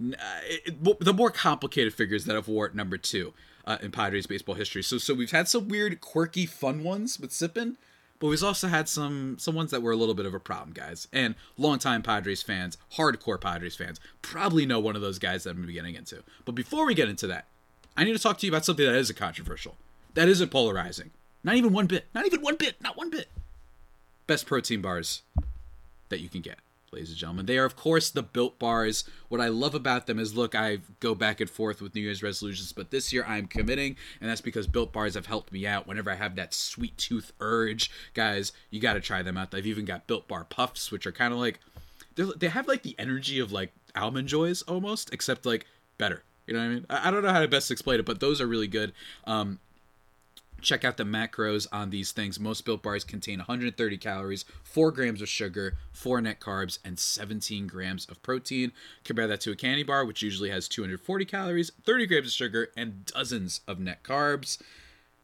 uh, 0.01 0.15
it, 0.45 1.01
the 1.01 1.13
more 1.13 1.31
complicated 1.31 1.93
figures 1.93 2.25
that 2.25 2.35
have 2.35 2.49
wore 2.49 2.71
number 2.73 2.97
two 2.97 3.35
uh, 3.67 3.77
in 3.83 3.91
Padres 3.91 4.27
baseball 4.27 4.55
history. 4.55 4.83
So, 4.83 4.97
so 4.97 5.13
we've 5.13 5.33
had 5.33 5.49
some 5.49 5.69
weird, 5.69 6.01
quirky, 6.01 6.47
fun 6.47 6.83
ones 6.83 7.21
with 7.21 7.33
Sipin, 7.33 7.77
but 8.19 8.29
we've 8.29 8.43
also 8.43 8.69
had 8.69 8.89
some 8.89 9.37
some 9.39 9.55
ones 9.55 9.71
that 9.71 9.83
were 9.83 9.93
a 9.93 9.97
little 9.97 10.15
bit 10.15 10.25
of 10.25 10.33
a 10.33 10.41
problem, 10.41 10.73
guys. 10.73 11.09
And 11.13 11.35
longtime 11.59 12.01
Padres 12.01 12.41
fans, 12.41 12.79
hardcore 12.97 13.39
Padres 13.39 13.77
fans, 13.77 14.01
probably 14.23 14.65
know 14.65 14.81
one 14.81 14.97
of 14.97 15.03
those 15.03 15.19
guys 15.19 15.45
that 15.45 15.51
I'm 15.51 15.57
going 15.57 15.65
to 15.65 15.69
be 15.69 15.75
getting 15.75 15.95
into. 15.95 16.23
But 16.47 16.55
before 16.55 16.87
we 16.87 16.95
get 16.95 17.11
into 17.11 17.27
that, 17.27 17.49
I 17.99 18.05
need 18.05 18.15
to 18.15 18.19
talk 18.19 18.39
to 18.39 18.47
you 18.47 18.51
about 18.51 18.65
something 18.65 18.87
that 18.87 18.95
is 18.95 19.11
a 19.11 19.15
controversial 19.15 19.77
that 20.15 20.29
isn't 20.29 20.51
polarizing. 20.51 21.11
Not 21.43 21.57
even 21.57 21.73
one 21.73 21.87
bit. 21.87 22.07
Not 22.15 22.27
even 22.27 22.41
one 22.41 22.57
bit. 22.57 22.81
Not 22.81 22.97
one 22.97 23.11
bit. 23.11 23.29
Best 24.27 24.47
protein 24.47 24.81
bars 24.81 25.23
that 26.09 26.21
you 26.21 26.29
can 26.29 26.41
get, 26.41 26.59
ladies 26.93 27.11
and 27.11 27.19
gentlemen. 27.19 27.47
They 27.47 27.59
are, 27.59 27.65
of 27.65 27.77
course, 27.77 28.11
the 28.11 28.23
built 28.23 28.59
bars. 28.59 29.05
What 29.29 29.41
I 29.41 29.49
love 29.49 29.75
about 29.75 30.07
them 30.07 30.19
is 30.19 30.35
look, 30.35 30.55
I 30.55 30.79
go 31.01 31.15
back 31.15 31.41
and 31.41 31.51
forth 31.51 31.83
with 31.83 31.95
New 31.95 32.01
Year's 32.01 32.23
resolutions, 32.23 32.73
but 32.73 32.91
this 32.91 33.13
year 33.13 33.25
I'm 33.27 33.47
committing, 33.47 33.97
and 34.21 34.31
that's 34.31 34.41
because 34.41 34.67
built 34.67 34.93
bars 34.93 35.15
have 35.15 35.27
helped 35.27 35.53
me 35.53 35.67
out 35.67 35.87
whenever 35.87 36.11
I 36.11 36.15
have 36.15 36.37
that 36.37 36.55
sweet 36.55 36.97
tooth 36.97 37.33
urge. 37.41 37.91
Guys, 38.15 38.53
you 38.71 38.81
got 38.81 38.95
to 38.95 39.01
try 39.01 39.23
them 39.23 39.37
out. 39.37 39.55
I've 39.55 39.67
even 39.67 39.85
got 39.85 40.07
built 40.07 40.27
bar 40.27 40.45
puffs, 40.45 40.91
which 40.91 41.07
are 41.07 41.13
kind 41.13 41.35
of 41.35 41.39
like, 41.39 41.61
they 42.17 42.49
have 42.49 42.69
like 42.69 42.83
the 42.83 42.95
energy 42.99 43.39
of 43.41 43.53
like 43.53 43.73
almond 43.95 44.29
joys 44.29 44.63
almost, 44.63 45.13
except 45.13 45.45
like 45.45 45.67
better. 45.99 46.23
You 46.47 46.55
know 46.55 46.61
what 46.61 46.67
I 46.67 46.69
mean? 46.69 46.87
I 46.89 47.11
don't 47.11 47.23
know 47.23 47.33
how 47.33 47.41
to 47.41 47.49
best 47.49 47.71
explain 47.71 48.01
it, 48.01 48.07
but 48.07 48.21
those 48.21 48.41
are 48.41 48.47
really 48.47 48.69
good. 48.69 48.93
Um, 49.27 49.59
check 50.65 50.85
out 50.85 50.97
the 50.97 51.05
macros 51.05 51.67
on 51.71 51.91
these 51.91 52.11
things. 52.11 52.41
Most 52.41 52.65
built 52.65 52.83
bars 52.83 53.05
contain 53.05 53.39
130 53.39 53.99
calories, 53.99 54.45
4 54.65 54.91
grams 54.91 55.23
of 55.23 55.29
sugar, 55.29 55.77
4 55.93 56.21
net 56.21 56.41
carbs, 56.41 56.79
and 56.85 56.99
17 56.99 57.67
grams 57.67 58.07
of 58.07 58.23
protein. 58.23 58.73
Compare 59.05 59.29
that 59.29 59.41
to 59.43 59.53
a 59.53 59.57
candy 59.57 59.83
bar, 59.83 60.05
which 60.05 60.23
usually 60.23 60.51
has 60.51 60.67
240 60.69 61.25
calories, 61.25 61.71
30 61.85 62.07
grams 62.07 62.27
of 62.27 62.33
sugar, 62.33 62.69
and 62.77 63.07
dozens 63.07 63.61
of 63.69 63.79
net 63.79 64.03
carbs. 64.03 64.61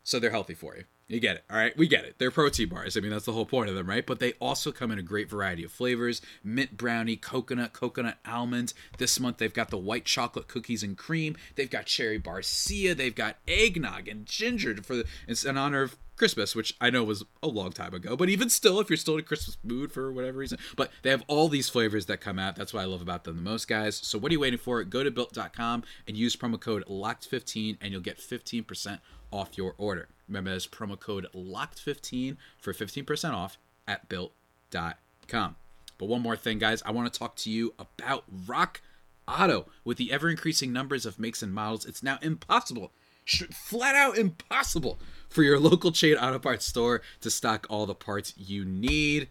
So 0.05 0.21
they're 0.21 0.31
healthy 0.31 0.55
for 0.55 0.77
you. 0.77 0.85
You 1.11 1.19
get 1.19 1.37
it. 1.37 1.45
All 1.51 1.57
right. 1.57 1.77
We 1.77 1.89
get 1.89 2.05
it. 2.05 2.19
They're 2.19 2.31
protein 2.31 2.69
bars. 2.69 2.97
I 2.97 3.01
mean, 3.01 3.11
that's 3.11 3.25
the 3.25 3.33
whole 3.33 3.45
point 3.45 3.69
of 3.69 3.75
them, 3.75 3.89
right? 3.89 4.07
But 4.07 4.21
they 4.21 4.35
also 4.35 4.71
come 4.71 4.93
in 4.93 4.99
a 4.99 5.03
great 5.03 5.29
variety 5.29 5.65
of 5.65 5.73
flavors 5.73 6.23
mint 6.45 6.77
brownie, 6.77 7.17
coconut, 7.17 7.73
coconut 7.73 8.19
almond. 8.25 8.73
This 8.99 9.19
month 9.19 9.39
they've 9.39 9.53
got 9.53 9.71
the 9.71 9.77
white 9.77 10.05
chocolate 10.05 10.47
cookies 10.47 10.85
and 10.85 10.97
cream. 10.97 11.37
They've 11.57 11.69
got 11.69 11.87
cherry 11.87 12.21
barcia. 12.21 12.97
They've 12.97 13.15
got 13.15 13.39
eggnog 13.49 14.07
and 14.07 14.25
ginger 14.25 14.77
for 14.85 14.95
the, 14.95 15.05
it's 15.27 15.45
in 15.45 15.57
honor 15.57 15.83
of 15.83 15.97
Christmas, 16.15 16.55
which 16.55 16.77
I 16.81 16.91
know 16.91 17.03
was 17.03 17.25
a 17.43 17.49
long 17.49 17.73
time 17.73 17.95
ago, 17.95 18.15
but 18.15 18.29
even 18.29 18.51
still, 18.51 18.79
if 18.79 18.91
you're 18.91 18.99
still 18.99 19.15
in 19.15 19.21
a 19.21 19.23
Christmas 19.23 19.57
mood 19.65 19.91
for 19.91 20.13
whatever 20.13 20.39
reason, 20.39 20.59
but 20.77 20.93
they 21.03 21.09
have 21.09 21.25
all 21.29 21.49
these 21.49 21.71
flavors 21.71 22.07
that 22.07 22.21
come 22.21 22.39
out. 22.39 22.57
That's 22.57 22.75
what 22.75 22.83
I 22.83 22.85
love 22.85 23.01
about 23.01 23.25
them 23.25 23.37
the 23.37 23.43
most, 23.43 23.67
guys. 23.67 23.97
So 23.97 24.19
what 24.19 24.31
are 24.31 24.35
you 24.35 24.41
waiting 24.41 24.59
for? 24.59 24.85
Go 24.85 25.03
to 25.03 25.11
built.com 25.11 25.83
and 26.07 26.17
use 26.19 26.37
promo 26.37 26.61
code 26.61 26.85
LOCKED15 26.85 27.79
and 27.81 27.91
you'll 27.91 28.03
get 28.03 28.19
15% 28.19 28.99
off 29.31 29.57
your 29.57 29.75
order. 29.79 30.09
Remember, 30.29 30.51
that's 30.51 30.67
promo 30.67 30.99
code 30.99 31.27
LOCKED15 31.35 32.37
for 32.59 32.73
15% 32.73 33.33
off 33.33 33.59
at 33.87 34.09
built.com. 34.09 35.57
But 35.99 36.09
one 36.09 36.23
more 36.23 36.37
thing, 36.37 36.59
guys, 36.59 36.83
I 36.87 36.93
want 36.93 37.13
to 37.13 37.19
talk 37.19 37.37
to 37.37 37.51
you 37.51 37.75
about 37.79 38.25
Rock 38.47 38.81
Auto. 39.29 39.67
With 39.85 39.99
the 39.99 40.13
ever 40.13 40.31
increasing 40.31 40.73
numbers 40.73 41.05
of 41.05 41.19
makes 41.19 41.43
and 41.43 41.53
models, 41.53 41.85
it's 41.85 42.03
now 42.03 42.19
impossible, 42.23 42.93
flat 43.27 43.95
out 43.95 44.17
impossible, 44.17 44.99
for 45.29 45.43
your 45.43 45.59
local 45.59 45.93
chain 45.93 46.17
auto 46.17 46.39
parts 46.39 46.67
store 46.67 47.03
to 47.21 47.31
stock 47.31 47.67
all 47.69 47.87
the 47.87 47.95
parts 47.95 48.35
you 48.37 48.65
need. 48.65 49.29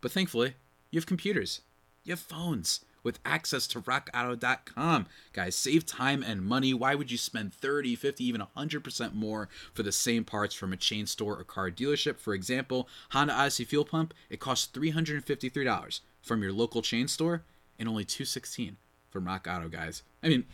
But 0.00 0.12
thankfully, 0.12 0.54
you 0.90 0.98
have 0.98 1.06
computers, 1.06 1.60
you 2.04 2.12
have 2.12 2.20
phones 2.20 2.80
with 3.02 3.18
access 3.24 3.66
to 3.68 3.80
rockauto.com. 3.80 5.06
Guys, 5.32 5.54
save 5.54 5.86
time 5.86 6.22
and 6.22 6.44
money. 6.44 6.72
Why 6.74 6.94
would 6.94 7.10
you 7.10 7.18
spend 7.18 7.54
30, 7.54 7.96
50, 7.96 8.24
even 8.24 8.42
100% 8.56 9.14
more 9.14 9.48
for 9.74 9.82
the 9.82 9.92
same 9.92 10.24
parts 10.24 10.54
from 10.54 10.72
a 10.72 10.76
chain 10.76 11.06
store 11.06 11.38
or 11.38 11.44
car 11.44 11.70
dealership? 11.70 12.18
For 12.18 12.34
example, 12.34 12.88
Honda 13.10 13.34
Odyssey 13.34 13.64
fuel 13.64 13.84
pump, 13.84 14.14
it 14.30 14.40
costs 14.40 14.70
$353 14.76 16.00
from 16.22 16.42
your 16.42 16.52
local 16.52 16.82
chain 16.82 17.08
store 17.08 17.42
and 17.78 17.88
only 17.88 18.04
216 18.04 18.76
from 19.10 19.26
Rock 19.26 19.46
Auto, 19.48 19.68
guys. 19.68 20.02
I 20.22 20.28
mean, 20.28 20.44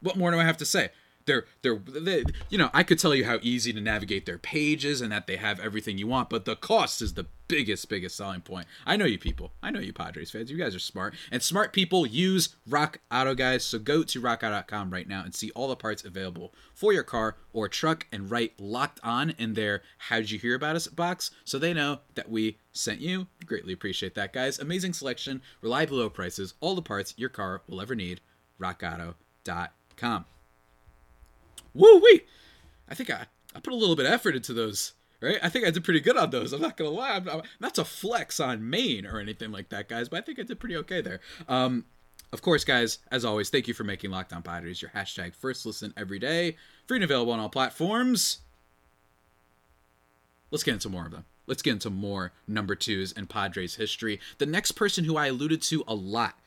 what 0.00 0.16
more 0.16 0.30
do 0.30 0.38
I 0.38 0.44
have 0.44 0.58
to 0.58 0.66
say? 0.66 0.90
They're, 1.26 1.44
they're 1.62 1.76
they 1.76 2.24
you 2.50 2.58
know 2.58 2.70
i 2.74 2.82
could 2.82 2.98
tell 2.98 3.14
you 3.14 3.24
how 3.24 3.38
easy 3.42 3.72
to 3.72 3.80
navigate 3.80 4.26
their 4.26 4.38
pages 4.38 5.00
and 5.00 5.10
that 5.10 5.26
they 5.26 5.36
have 5.36 5.58
everything 5.60 5.98
you 5.98 6.06
want 6.06 6.28
but 6.30 6.44
the 6.44 6.56
cost 6.56 7.00
is 7.00 7.14
the 7.14 7.26
biggest 7.48 7.88
biggest 7.88 8.16
selling 8.16 8.40
point. 8.40 8.66
I 8.86 8.96
know 8.96 9.04
you 9.04 9.18
people. 9.18 9.52
I 9.62 9.70
know 9.70 9.80
you 9.80 9.92
padres 9.92 10.30
fans. 10.30 10.50
You 10.50 10.58
guys 10.58 10.74
are 10.74 10.80
smart. 10.80 11.14
And 11.30 11.42
smart 11.42 11.72
people 11.72 12.06
use 12.06 12.56
rock 12.66 12.98
auto 13.10 13.34
guys. 13.34 13.64
So 13.64 13.78
go 13.78 14.02
to 14.02 14.20
rockauto.com 14.20 14.90
right 14.90 15.08
now 15.08 15.22
and 15.24 15.34
see 15.34 15.50
all 15.50 15.68
the 15.68 15.76
parts 15.76 16.04
available 16.04 16.52
for 16.74 16.92
your 16.92 17.02
car 17.02 17.36
or 17.52 17.68
truck 17.68 18.06
and 18.12 18.30
write 18.30 18.58
locked 18.58 19.00
on 19.02 19.30
in 19.30 19.54
their 19.54 19.82
how'd 19.98 20.30
you 20.30 20.38
hear 20.38 20.54
about 20.54 20.76
us 20.76 20.86
box 20.86 21.30
so 21.44 21.58
they 21.58 21.72
know 21.72 22.00
that 22.14 22.30
we 22.30 22.58
sent 22.72 23.00
you. 23.00 23.26
Greatly 23.46 23.72
appreciate 23.72 24.14
that 24.14 24.32
guys. 24.32 24.58
Amazing 24.58 24.92
selection 24.92 25.42
reliable 25.60 25.98
low 25.98 26.10
prices 26.10 26.54
all 26.60 26.74
the 26.74 26.82
parts 26.82 27.14
your 27.16 27.28
car 27.28 27.62
will 27.68 27.80
ever 27.80 27.94
need. 27.94 28.20
rockauto.com 28.60 30.24
woo 31.74 31.98
wee. 31.98 32.22
I 32.88 32.94
think 32.94 33.10
I, 33.10 33.26
I 33.54 33.60
put 33.60 33.72
a 33.72 33.76
little 33.76 33.96
bit 33.96 34.06
of 34.06 34.12
effort 34.12 34.36
into 34.36 34.52
those, 34.52 34.92
right? 35.20 35.38
I 35.42 35.48
think 35.48 35.66
I 35.66 35.70
did 35.70 35.84
pretty 35.84 36.00
good 36.00 36.16
on 36.16 36.30
those. 36.30 36.52
I'm 36.52 36.62
not 36.62 36.76
gonna 36.76 36.90
lie. 36.90 37.12
I'm, 37.12 37.28
I'm, 37.28 37.42
not 37.60 37.74
to 37.74 37.84
flex 37.84 38.40
on 38.40 38.68
Maine 38.68 39.06
or 39.06 39.18
anything 39.18 39.52
like 39.52 39.70
that, 39.70 39.88
guys, 39.88 40.08
but 40.08 40.18
I 40.18 40.20
think 40.20 40.38
I 40.38 40.42
did 40.42 40.60
pretty 40.60 40.76
okay 40.76 41.00
there. 41.00 41.20
Um, 41.48 41.84
of 42.32 42.42
course, 42.42 42.64
guys, 42.64 42.98
as 43.12 43.24
always, 43.24 43.48
thank 43.48 43.68
you 43.68 43.74
for 43.74 43.84
making 43.84 44.10
Locked 44.10 44.32
On 44.32 44.42
Padres 44.42 44.82
your 44.82 44.90
hashtag 44.90 45.34
first 45.34 45.64
listen 45.64 45.94
every 45.96 46.18
day. 46.18 46.56
Free 46.86 46.96
and 46.96 47.04
available 47.04 47.32
on 47.32 47.38
all 47.38 47.48
platforms. 47.48 48.40
Let's 50.50 50.64
get 50.64 50.74
into 50.74 50.88
more 50.88 51.06
of 51.06 51.12
them. 51.12 51.24
Let's 51.46 51.62
get 51.62 51.74
into 51.74 51.90
more 51.90 52.32
number 52.48 52.74
twos 52.74 53.12
in 53.12 53.26
Padres 53.26 53.76
history. 53.76 54.18
The 54.38 54.46
next 54.46 54.72
person 54.72 55.04
who 55.04 55.16
I 55.16 55.26
alluded 55.26 55.62
to 55.62 55.84
a 55.86 55.94
lot. 55.94 56.38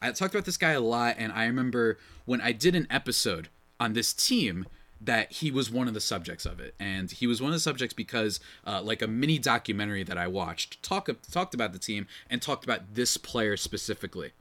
I 0.00 0.10
talked 0.12 0.34
about 0.34 0.46
this 0.46 0.56
guy 0.56 0.72
a 0.72 0.80
lot, 0.80 1.16
and 1.18 1.32
I 1.32 1.46
remember 1.46 1.98
when 2.24 2.40
I 2.40 2.52
did 2.52 2.74
an 2.74 2.86
episode 2.90 3.48
on 3.78 3.92
this 3.92 4.12
team 4.12 4.66
that 5.00 5.30
he 5.30 5.50
was 5.50 5.70
one 5.70 5.88
of 5.88 5.94
the 5.94 6.00
subjects 6.00 6.46
of 6.46 6.58
it. 6.60 6.74
And 6.80 7.10
he 7.10 7.26
was 7.26 7.40
one 7.40 7.50
of 7.50 7.54
the 7.54 7.60
subjects 7.60 7.94
because 7.94 8.40
uh, 8.66 8.82
like 8.82 9.02
a 9.02 9.06
mini 9.06 9.38
documentary 9.38 10.02
that 10.02 10.18
i 10.18 10.26
watched 10.26 10.82
talk, 10.82 11.08
talked 11.30 11.54
about 11.54 11.72
the 11.72 11.78
team 11.78 12.06
and 12.30 12.40
talked 12.40 12.64
about 12.64 12.94
this 12.94 13.16
player 13.16 13.56
specifically. 13.56 14.32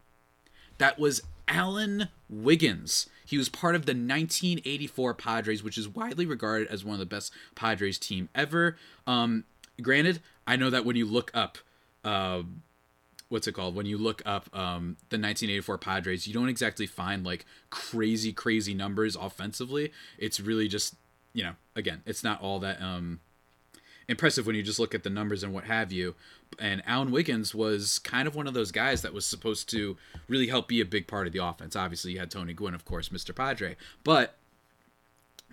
That 0.78 1.00
was 1.00 1.22
alan 1.48 2.10
wiggins. 2.30 3.10
He 3.26 3.38
was 3.38 3.50
part 3.50 3.76
of 3.76 3.86
the 3.86 3.92
1984 3.92 5.14
padres 5.16 5.64
which 5.64 5.78
is 5.78 5.88
widely 5.88 6.26
regarded 6.26 6.68
as 6.70 6.86
one 6.86 6.94
of 6.94 7.00
the 7.00 7.06
best 7.06 7.34
padres 7.56 7.98
team 8.00 8.30
ever. 8.34 8.78
Um, 9.06 9.44
granted 9.82 10.22
i 10.48 10.56
know 10.56 10.70
that 10.70 10.86
when 10.86 10.96
you 10.96 11.06
look 11.06 11.30
up 11.34 11.58
uh, 12.06 12.44
what's 13.30 13.48
it 13.48 13.54
called 13.54 13.76
when 13.76 13.86
you 13.86 13.98
look 13.98 14.22
up 14.26 14.50
um, 14.54 14.98
the 15.10 15.18
1984 15.18 15.78
Padres, 15.78 16.28
you 16.28 16.34
don't 16.34 16.50
exactly 16.50 16.86
find 16.86 17.26
like 17.26 17.46
crazy 17.70 18.32
crazy 18.34 18.74
numbers 18.74 19.16
offensively. 19.16 19.92
It's 20.18 20.40
really 20.40 20.68
just 20.68 20.96
you 21.34 21.44
know 21.44 21.54
again, 21.76 22.02
it's 22.06 22.24
not 22.24 22.42
all 22.42 22.60
that 22.60 22.82
um, 22.82 23.20
impressive 24.08 24.46
when 24.46 24.56
you 24.56 24.64
just 24.64 24.80
look 24.80 24.96
at 24.96 25.04
the 25.04 25.10
numbers 25.10 25.44
and 25.44 25.54
what 25.54 25.66
have 25.66 25.92
you. 25.92 26.16
And 26.60 26.82
Alan 26.86 27.12
Wiggins 27.12 27.54
was 27.54 28.00
kind 28.00 28.28
of 28.28 28.36
one 28.36 28.48
of 28.48 28.54
those 28.54 28.72
guys 28.72 29.02
that 29.02 29.14
was 29.14 29.26
supposed 29.26 29.70
to 29.72 29.98
really 30.28 30.48
help 30.48 30.68
be 30.68 30.80
a 30.80 30.86
big 30.86 31.08
part 31.08 31.28
of 31.28 31.34
the 31.34 31.44
offense. 31.44 31.76
Obviously, 31.76 32.14
you 32.14 32.20
had 32.20 32.32
Tony 32.32 32.54
Gwynn, 32.54 32.74
of 32.76 32.86
course, 32.86 33.10
Mr. 33.10 33.36
Padre, 33.36 33.76
but 34.04 34.38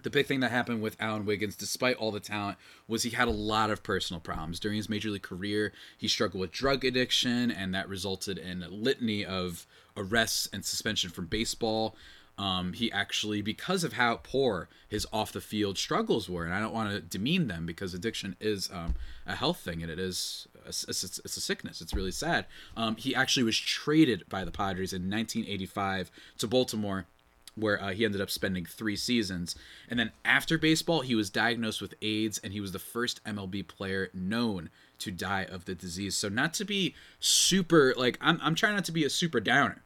the 0.02 0.11
big 0.11 0.26
thing 0.26 0.40
that 0.40 0.50
happened 0.50 0.82
with 0.82 0.97
Alan 1.00 1.25
Wiggins, 1.25 1.56
despite 1.56 1.97
all 1.97 2.11
the 2.11 2.21
talent, 2.21 2.59
was 2.88 3.02
he 3.02 3.11
had 3.11 3.28
a 3.28 3.32
lot 3.32 3.71
of 3.71 3.82
personal 3.82 4.21
problems. 4.21 4.61
During 4.61 4.76
his 4.76 4.88
major 4.88 5.11
league 5.11 5.23
career, 5.23 5.73
he 5.97 6.09
struggled 6.09 6.40
with 6.40 6.52
drug 6.52 6.85
addiction, 6.85 7.50
and 7.50 7.75
that 7.75 7.88
resulted 7.88 8.38
in 8.38 8.62
a 8.62 8.68
litany 8.68 9.25
of 9.25 9.66
arrests 9.97 10.49
and 10.52 10.64
suspension 10.64 11.11
from 11.11 11.26
baseball. 11.26 11.97
Um, 12.38 12.73
he 12.73 12.90
actually, 12.90 13.42
because 13.42 13.85
of 13.85 13.92
how 13.92 14.16
poor 14.16 14.68
his 14.88 15.06
off 15.12 15.32
the 15.32 15.40
field 15.40 15.76
struggles 15.76 16.28
were, 16.28 16.44
and 16.44 16.54
I 16.54 16.61
don't 16.61 16.73
want 16.73 16.90
to 16.90 17.00
demean 17.00 17.47
them 17.47 17.66
because 17.66 17.92
addiction 17.92 18.37
is 18.40 18.71
um, 18.73 18.94
a 19.26 19.37
health 19.37 19.59
thing 19.59 19.82
and 19.82 19.90
it 19.90 19.99
is 19.99 20.49
a, 20.64 20.68
it's, 20.68 21.04
it's 21.04 21.37
a 21.37 21.40
sickness. 21.40 21.80
It's 21.80 21.94
really 21.94 22.11
sad. 22.11 22.47
Um, 22.76 22.97
he 22.97 23.14
actually 23.14 23.42
was 23.42 23.59
traded 23.59 24.25
by 24.30 24.44
the 24.44 24.50
Padres 24.50 24.92
in 24.92 25.11
1985 25.11 26.11
to 26.38 26.47
Baltimore 26.47 27.06
where 27.54 27.82
uh, 27.82 27.92
he 27.92 28.04
ended 28.04 28.21
up 28.21 28.30
spending 28.30 28.64
three 28.64 28.97
seasons. 28.97 29.54
And 29.88 29.99
then 29.99 30.12
after 30.25 30.56
baseball, 30.56 31.00
he 31.00 31.14
was 31.14 31.30
diagnosed 31.30 31.82
with 31.82 31.94
AIDS, 32.00 32.38
and 32.42 32.52
he 32.52 32.61
was 32.61 32.73
the 32.73 32.78
first 32.78 33.23
MLB 33.25 33.66
player 33.66 34.09
known 34.14 34.71
to 34.99 35.11
die 35.11 35.44
of 35.44 35.64
the 35.64 35.75
disease. 35.75 36.16
So, 36.16 36.28
not 36.28 36.54
to 36.54 36.64
be 36.64 36.94
super, 37.21 37.94
like, 37.97 38.18
I'm, 38.21 38.38
I'm 38.42 38.54
trying 38.54 38.75
not 38.75 38.85
to 38.87 38.92
be 38.92 39.04
a 39.04 39.11
super 39.11 39.40
downer. 39.40 39.82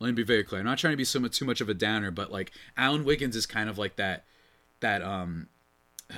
Let 0.00 0.08
me 0.08 0.14
be 0.14 0.22
very 0.22 0.44
clear. 0.44 0.60
I'm 0.60 0.66
not 0.66 0.78
trying 0.78 0.92
to 0.92 0.98
be 0.98 1.04
so 1.04 1.18
much, 1.18 1.38
too 1.38 1.44
much 1.44 1.60
of 1.60 1.68
a 1.68 1.74
downer, 1.74 2.10
but 2.10 2.30
like, 2.30 2.52
Alan 2.76 3.04
Wiggins 3.04 3.36
is 3.36 3.46
kind 3.46 3.68
of 3.68 3.78
like 3.78 3.96
that, 3.96 4.24
that, 4.80 5.02
um, 5.02 5.48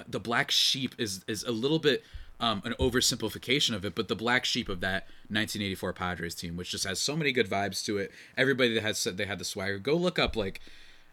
the 0.07 0.21
black 0.21 0.51
sheep 0.51 0.95
is, 0.99 1.25
is 1.27 1.43
a 1.43 1.51
little 1.51 1.81
bit 1.81 2.05
um, 2.41 2.63
an 2.65 2.75
oversimplification 2.81 3.75
of 3.75 3.85
it, 3.85 3.95
but 3.95 4.09
the 4.09 4.17
black 4.17 4.45
sheep 4.45 4.69
of 4.69 4.81
that 4.81 5.05
1984 5.29 5.93
Padres 5.93 6.35
team, 6.35 6.57
which 6.57 6.71
just 6.71 6.85
has 6.85 6.99
so 6.99 7.15
many 7.15 7.33
good 7.33 7.49
vibes 7.49 7.85
to 7.85 7.99
it. 7.99 8.11
Everybody 8.37 8.75
that 8.75 8.83
has 8.83 8.99
said 8.99 9.17
they 9.17 9.27
had 9.27 9.39
the 9.39 9.45
swagger. 9.45 9.79
Go 9.79 9.95
look 9.95 10.19
up 10.19 10.35
like 10.35 10.61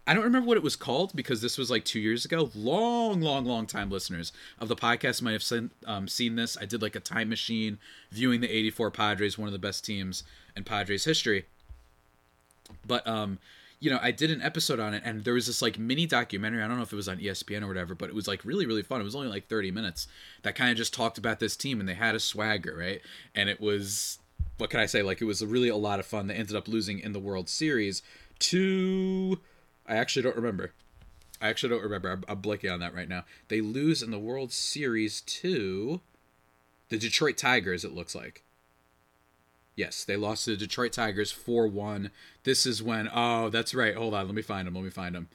I 0.07 0.13
don't 0.13 0.23
remember 0.23 0.47
what 0.47 0.55
it 0.55 0.63
was 0.63 0.77
called 0.77 1.11
because 1.13 1.41
this 1.41 1.57
was 1.57 1.69
like 1.69 1.83
two 1.83 1.99
years 1.99 2.23
ago. 2.23 2.49
Long, 2.55 3.19
long, 3.19 3.43
long 3.43 3.67
time 3.67 3.89
listeners 3.89 4.31
of 4.57 4.69
the 4.69 4.75
podcast 4.75 5.21
might 5.21 5.33
have 5.33 5.43
seen, 5.43 5.71
um, 5.85 6.07
seen 6.07 6.37
this. 6.37 6.57
I 6.59 6.65
did 6.65 6.81
like 6.81 6.95
a 6.95 7.01
time 7.01 7.27
machine 7.27 7.77
viewing 8.09 8.39
the 8.39 8.49
84 8.49 8.91
Padres, 8.91 9.37
one 9.37 9.49
of 9.49 9.51
the 9.51 9.59
best 9.59 9.83
teams 9.83 10.23
in 10.55 10.63
Padres 10.63 11.03
history. 11.03 11.45
But 12.85 13.05
um, 13.05 13.39
you 13.79 13.91
know, 13.91 13.99
I 14.01 14.11
did 14.11 14.31
an 14.31 14.41
episode 14.41 14.79
on 14.79 14.93
it, 14.93 15.03
and 15.05 15.23
there 15.23 15.35
was 15.35 15.47
this 15.47 15.61
like 15.61 15.77
mini 15.77 16.05
documentary. 16.05 16.63
I 16.63 16.67
don't 16.67 16.77
know 16.77 16.83
if 16.83 16.93
it 16.93 16.95
was 16.95 17.07
on 17.07 17.19
ESPN 17.19 17.61
or 17.61 17.67
whatever, 17.67 17.93
but 17.93 18.09
it 18.09 18.15
was 18.15 18.27
like 18.27 18.43
really, 18.43 18.65
really 18.65 18.81
fun. 18.81 19.01
It 19.01 19.03
was 19.03 19.15
only 19.15 19.27
like 19.27 19.47
30 19.47 19.71
minutes 19.71 20.07
that 20.41 20.55
kind 20.55 20.71
of 20.71 20.77
just 20.77 20.93
talked 20.93 21.17
about 21.17 21.39
this 21.39 21.55
team, 21.55 21.79
and 21.79 21.87
they 21.87 21.93
had 21.93 22.15
a 22.15 22.19
swagger, 22.19 22.75
right? 22.75 23.01
And 23.35 23.49
it 23.49 23.61
was, 23.61 24.17
what 24.57 24.71
can 24.71 24.79
I 24.79 24.87
say? 24.87 25.03
Like, 25.03 25.21
it 25.21 25.25
was 25.25 25.45
really 25.45 25.69
a 25.69 25.75
lot 25.75 25.99
of 25.99 26.07
fun. 26.07 26.27
They 26.27 26.33
ended 26.33 26.55
up 26.55 26.67
losing 26.67 26.99
in 26.99 27.13
the 27.13 27.19
World 27.19 27.49
Series 27.49 28.01
to, 28.39 29.39
I 29.87 29.95
actually 29.95 30.23
don't 30.23 30.35
remember. 30.35 30.73
I 31.39 31.49
actually 31.49 31.69
don't 31.69 31.83
remember. 31.83 32.11
I'm, 32.11 32.23
I'm 32.27 32.41
blanking 32.41 32.73
on 32.73 32.79
that 32.79 32.95
right 32.95 33.07
now. 33.07 33.25
They 33.47 33.61
lose 33.61 34.01
in 34.01 34.09
the 34.09 34.17
World 34.17 34.51
Series 34.51 35.21
to 35.21 36.01
the 36.89 36.97
Detroit 36.97 37.37
Tigers, 37.37 37.85
it 37.85 37.93
looks 37.93 38.15
like. 38.15 38.43
Yes, 39.77 40.03
they 40.03 40.17
lost 40.17 40.45
to 40.45 40.51
the 40.51 40.57
Detroit 40.57 40.91
Tigers 40.91 41.31
4 41.31 41.67
1. 41.67 42.09
This 42.43 42.65
is 42.65 42.81
when, 42.81 43.07
oh, 43.13 43.49
that's 43.49 43.75
right. 43.75 43.95
Hold 43.95 44.15
on. 44.15 44.25
Let 44.25 44.35
me 44.35 44.41
find 44.41 44.67
him. 44.67 44.73
Let 44.73 44.83
me 44.83 44.89
find 44.89 45.15
him. 45.15 45.29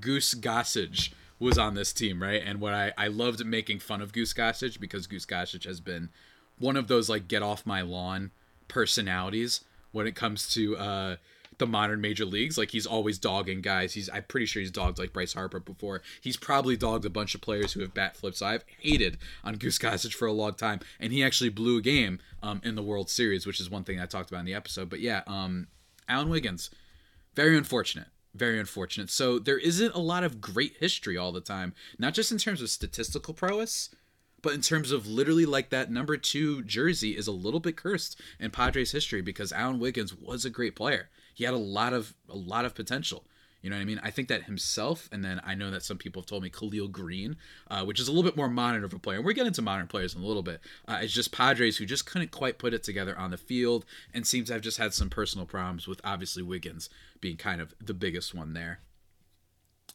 Goose 0.00 0.34
Gossage 0.34 1.12
was 1.40 1.58
on 1.58 1.74
this 1.74 1.92
team, 1.92 2.22
right? 2.22 2.40
And 2.44 2.60
what 2.60 2.74
I, 2.74 2.92
I 2.96 3.08
loved 3.08 3.44
making 3.44 3.80
fun 3.80 4.00
of 4.00 4.12
Goose 4.12 4.32
Gossage 4.32 4.78
because 4.78 5.08
Goose 5.08 5.26
Gossage 5.26 5.64
has 5.64 5.80
been 5.80 6.10
one 6.58 6.76
of 6.76 6.86
those, 6.86 7.08
like, 7.08 7.26
get 7.26 7.42
off 7.42 7.66
my 7.66 7.80
lawn 7.82 8.30
personalities 8.68 9.64
when 9.90 10.06
it 10.06 10.14
comes 10.14 10.52
to, 10.54 10.76
uh, 10.76 11.16
the 11.58 11.66
modern 11.66 12.00
major 12.00 12.24
leagues. 12.24 12.56
Like 12.56 12.70
he's 12.70 12.86
always 12.86 13.18
dogging 13.18 13.60
guys. 13.60 13.94
He's 13.94 14.08
I'm 14.10 14.24
pretty 14.24 14.46
sure 14.46 14.60
he's 14.60 14.70
dogged 14.70 14.98
like 14.98 15.12
Bryce 15.12 15.34
Harper 15.34 15.60
before. 15.60 16.02
He's 16.20 16.36
probably 16.36 16.76
dogged 16.76 17.04
a 17.04 17.10
bunch 17.10 17.34
of 17.34 17.40
players 17.40 17.72
who 17.72 17.80
have 17.80 17.94
bat 17.94 18.16
flips. 18.16 18.40
I've 18.42 18.64
hated 18.80 19.18
on 19.44 19.56
Goose 19.56 19.78
Gossage 19.78 20.14
for 20.14 20.26
a 20.26 20.32
long 20.32 20.54
time, 20.54 20.80
and 20.98 21.12
he 21.12 21.22
actually 21.22 21.50
blew 21.50 21.78
a 21.78 21.82
game 21.82 22.20
um, 22.42 22.60
in 22.64 22.74
the 22.74 22.82
World 22.82 23.10
Series, 23.10 23.46
which 23.46 23.60
is 23.60 23.70
one 23.70 23.84
thing 23.84 24.00
I 24.00 24.06
talked 24.06 24.30
about 24.30 24.40
in 24.40 24.46
the 24.46 24.54
episode. 24.54 24.88
But 24.88 25.00
yeah, 25.00 25.22
um, 25.26 25.68
Alan 26.08 26.30
Wiggins, 26.30 26.70
very 27.34 27.56
unfortunate. 27.56 28.08
Very 28.34 28.60
unfortunate. 28.60 29.10
So 29.10 29.38
there 29.38 29.58
isn't 29.58 29.94
a 29.94 30.00
lot 30.00 30.22
of 30.22 30.40
great 30.40 30.76
history 30.78 31.16
all 31.16 31.32
the 31.32 31.40
time, 31.40 31.74
not 31.98 32.14
just 32.14 32.30
in 32.30 32.38
terms 32.38 32.62
of 32.62 32.70
statistical 32.70 33.34
prowess, 33.34 33.90
but 34.42 34.54
in 34.54 34.60
terms 34.60 34.92
of 34.92 35.06
literally 35.06 35.46
like 35.46 35.70
that 35.70 35.90
number 35.90 36.16
two 36.16 36.62
jersey 36.62 37.16
is 37.16 37.26
a 37.26 37.32
little 37.32 37.58
bit 37.58 37.76
cursed 37.76 38.20
in 38.38 38.50
Padres 38.50 38.92
history 38.92 39.22
because 39.22 39.52
Alan 39.52 39.80
Wiggins 39.80 40.14
was 40.14 40.44
a 40.44 40.50
great 40.50 40.76
player 40.76 41.08
he 41.38 41.44
had 41.44 41.54
a 41.54 41.56
lot 41.56 41.92
of 41.92 42.14
a 42.28 42.36
lot 42.36 42.64
of 42.64 42.74
potential. 42.74 43.24
You 43.62 43.70
know 43.70 43.76
what 43.76 43.82
I 43.82 43.84
mean? 43.84 44.00
I 44.02 44.10
think 44.10 44.26
that 44.26 44.44
himself, 44.44 45.08
and 45.12 45.24
then 45.24 45.40
I 45.44 45.54
know 45.54 45.70
that 45.70 45.84
some 45.84 45.96
people 45.96 46.20
have 46.20 46.26
told 46.26 46.42
me 46.42 46.50
Khalil 46.50 46.88
Greene, 46.88 47.36
uh, 47.70 47.84
which 47.84 48.00
is 48.00 48.08
a 48.08 48.12
little 48.12 48.28
bit 48.28 48.36
more 48.36 48.48
modern 48.48 48.82
of 48.82 48.92
a 48.92 48.98
player. 48.98 49.18
And 49.18 49.24
we're 49.24 49.34
getting 49.34 49.52
to 49.52 49.62
modern 49.62 49.86
players 49.86 50.16
in 50.16 50.20
a 50.20 50.26
little 50.26 50.42
bit. 50.42 50.60
Uh, 50.86 50.98
it's 51.02 51.12
just 51.12 51.30
Padres 51.30 51.76
who 51.76 51.86
just 51.86 52.06
couldn't 52.06 52.32
quite 52.32 52.58
put 52.58 52.74
it 52.74 52.82
together 52.82 53.16
on 53.16 53.30
the 53.30 53.36
field 53.36 53.84
and 54.12 54.26
seems 54.26 54.48
to 54.48 54.54
have 54.54 54.62
just 54.62 54.78
had 54.78 54.94
some 54.94 55.10
personal 55.10 55.46
problems 55.46 55.86
with 55.86 56.00
obviously 56.02 56.42
Wiggins 56.42 56.90
being 57.20 57.36
kind 57.36 57.60
of 57.60 57.72
the 57.80 57.94
biggest 57.94 58.34
one 58.34 58.52
there. 58.52 58.80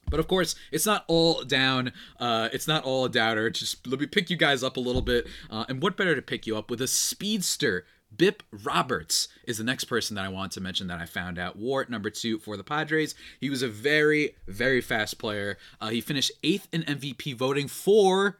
But 0.09 0.21
of 0.21 0.27
course, 0.29 0.55
it's 0.71 0.85
not 0.85 1.03
all 1.07 1.43
down. 1.43 1.91
Uh, 2.19 2.47
it's 2.53 2.67
not 2.67 2.85
all 2.85 3.05
a 3.05 3.09
doubter. 3.09 3.49
Just 3.49 3.85
let 3.85 3.99
me 3.99 4.05
pick 4.05 4.29
you 4.29 4.37
guys 4.37 4.63
up 4.63 4.77
a 4.77 4.81
little 4.81 5.01
bit. 5.01 5.27
Uh, 5.49 5.65
and 5.67 5.81
what 5.81 5.97
better 5.97 6.15
to 6.15 6.21
pick 6.21 6.47
you 6.47 6.57
up 6.57 6.69
with 6.69 6.81
a 6.81 6.87
speedster 6.87 7.85
Bip 8.15 8.43
Roberts 8.51 9.27
is 9.45 9.57
the 9.57 9.63
next 9.63 9.85
person 9.85 10.15
that 10.15 10.25
I 10.25 10.29
want 10.29 10.51
to 10.53 10.61
mention 10.61 10.87
that 10.87 10.99
I 10.99 11.05
found 11.05 11.39
out. 11.39 11.55
Wart 11.55 11.89
number 11.89 12.09
two 12.09 12.39
for 12.39 12.57
the 12.57 12.63
Padres. 12.63 13.15
He 13.39 13.49
was 13.49 13.61
a 13.61 13.67
very, 13.67 14.35
very 14.47 14.81
fast 14.81 15.17
player. 15.17 15.57
Uh, 15.81 15.89
he 15.89 16.01
finished 16.01 16.31
eighth 16.43 16.67
in 16.71 16.83
MVP 16.83 17.35
voting 17.35 17.67
for 17.67 18.39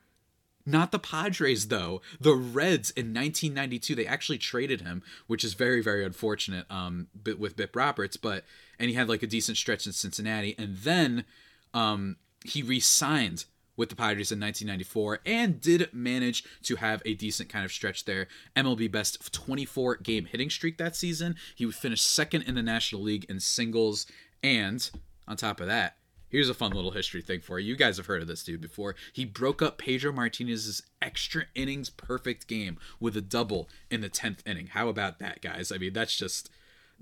not 0.66 0.92
the 0.92 1.00
Padres 1.00 1.68
though. 1.68 2.02
The 2.20 2.36
Reds 2.36 2.92
in 2.92 3.14
1992. 3.14 3.96
They 3.96 4.06
actually 4.06 4.38
traded 4.38 4.82
him, 4.82 5.04
which 5.28 5.44
is 5.44 5.54
very, 5.54 5.82
very 5.82 6.06
unfortunate. 6.06 6.66
Um, 6.70 7.08
with 7.38 7.56
Bip 7.56 7.76
Roberts, 7.76 8.18
but 8.18 8.44
and 8.80 8.90
he 8.90 8.96
had 8.96 9.10
like 9.10 9.24
a 9.24 9.28
decent 9.28 9.58
stretch 9.58 9.86
in 9.86 9.94
Cincinnati, 9.94 10.56
and 10.58 10.78
then 10.78 11.26
um 11.74 12.18
he 12.46 12.62
re-signed 12.62 13.46
with 13.76 13.90
the 13.90 13.96
Padres 13.96 14.32
in 14.32 14.40
1994 14.40 15.20
and 15.26 15.60
did 15.60 15.90
manage 15.94 16.44
to 16.64 16.76
have 16.78 17.02
a 17.06 17.14
decent 17.14 17.50
kind 17.50 17.66
of 17.66 17.72
stretch 17.72 18.06
there. 18.06 18.28
MLB 18.56 18.92
best 18.92 19.34
24 19.34 19.98
game 19.98 20.26
hitting 20.26 20.50
streak 20.50 20.78
that 20.78 20.96
season. 20.96 21.36
He 21.56 21.66
would 21.66 21.76
finish 21.76 22.02
second 22.02 22.44
in 22.44 22.56
the 22.56 22.64
National 22.64 23.02
League 23.02 23.26
in 23.30 23.40
singles. 23.40 24.06
And 24.42 24.90
on 25.28 25.38
top 25.38 25.60
of 25.60 25.68
that, 25.68 25.98
here's 26.30 26.50
a 26.50 26.54
fun 26.54 26.72
little 26.72 26.92
history 26.92 27.22
thing 27.22 27.42
for 27.42 27.60
you. 27.60 27.70
You 27.70 27.76
guys 27.76 27.98
have 27.98 28.08
heard 28.08 28.22
of 28.22 28.28
this 28.28 28.44
dude 28.44 28.62
before. 28.62 28.96
He 29.14 29.26
broke 29.26 29.62
up 29.62 29.78
Pedro 29.78 30.12
Martinez's 30.12 30.84
extra 31.02 31.46
innings 31.56 31.90
perfect 31.90 32.48
game 32.48 32.78
with 33.00 33.16
a 33.16 33.22
double 33.22 33.70
in 33.90 34.02
the 34.02 34.10
10th 34.10 34.46
inning. 34.46 34.68
How 34.68 34.90
about 34.90 35.20
that, 35.20 35.42
guys? 35.42 35.72
I 35.72 35.78
mean, 35.78 35.94
that's 35.94 36.18
just 36.18 36.50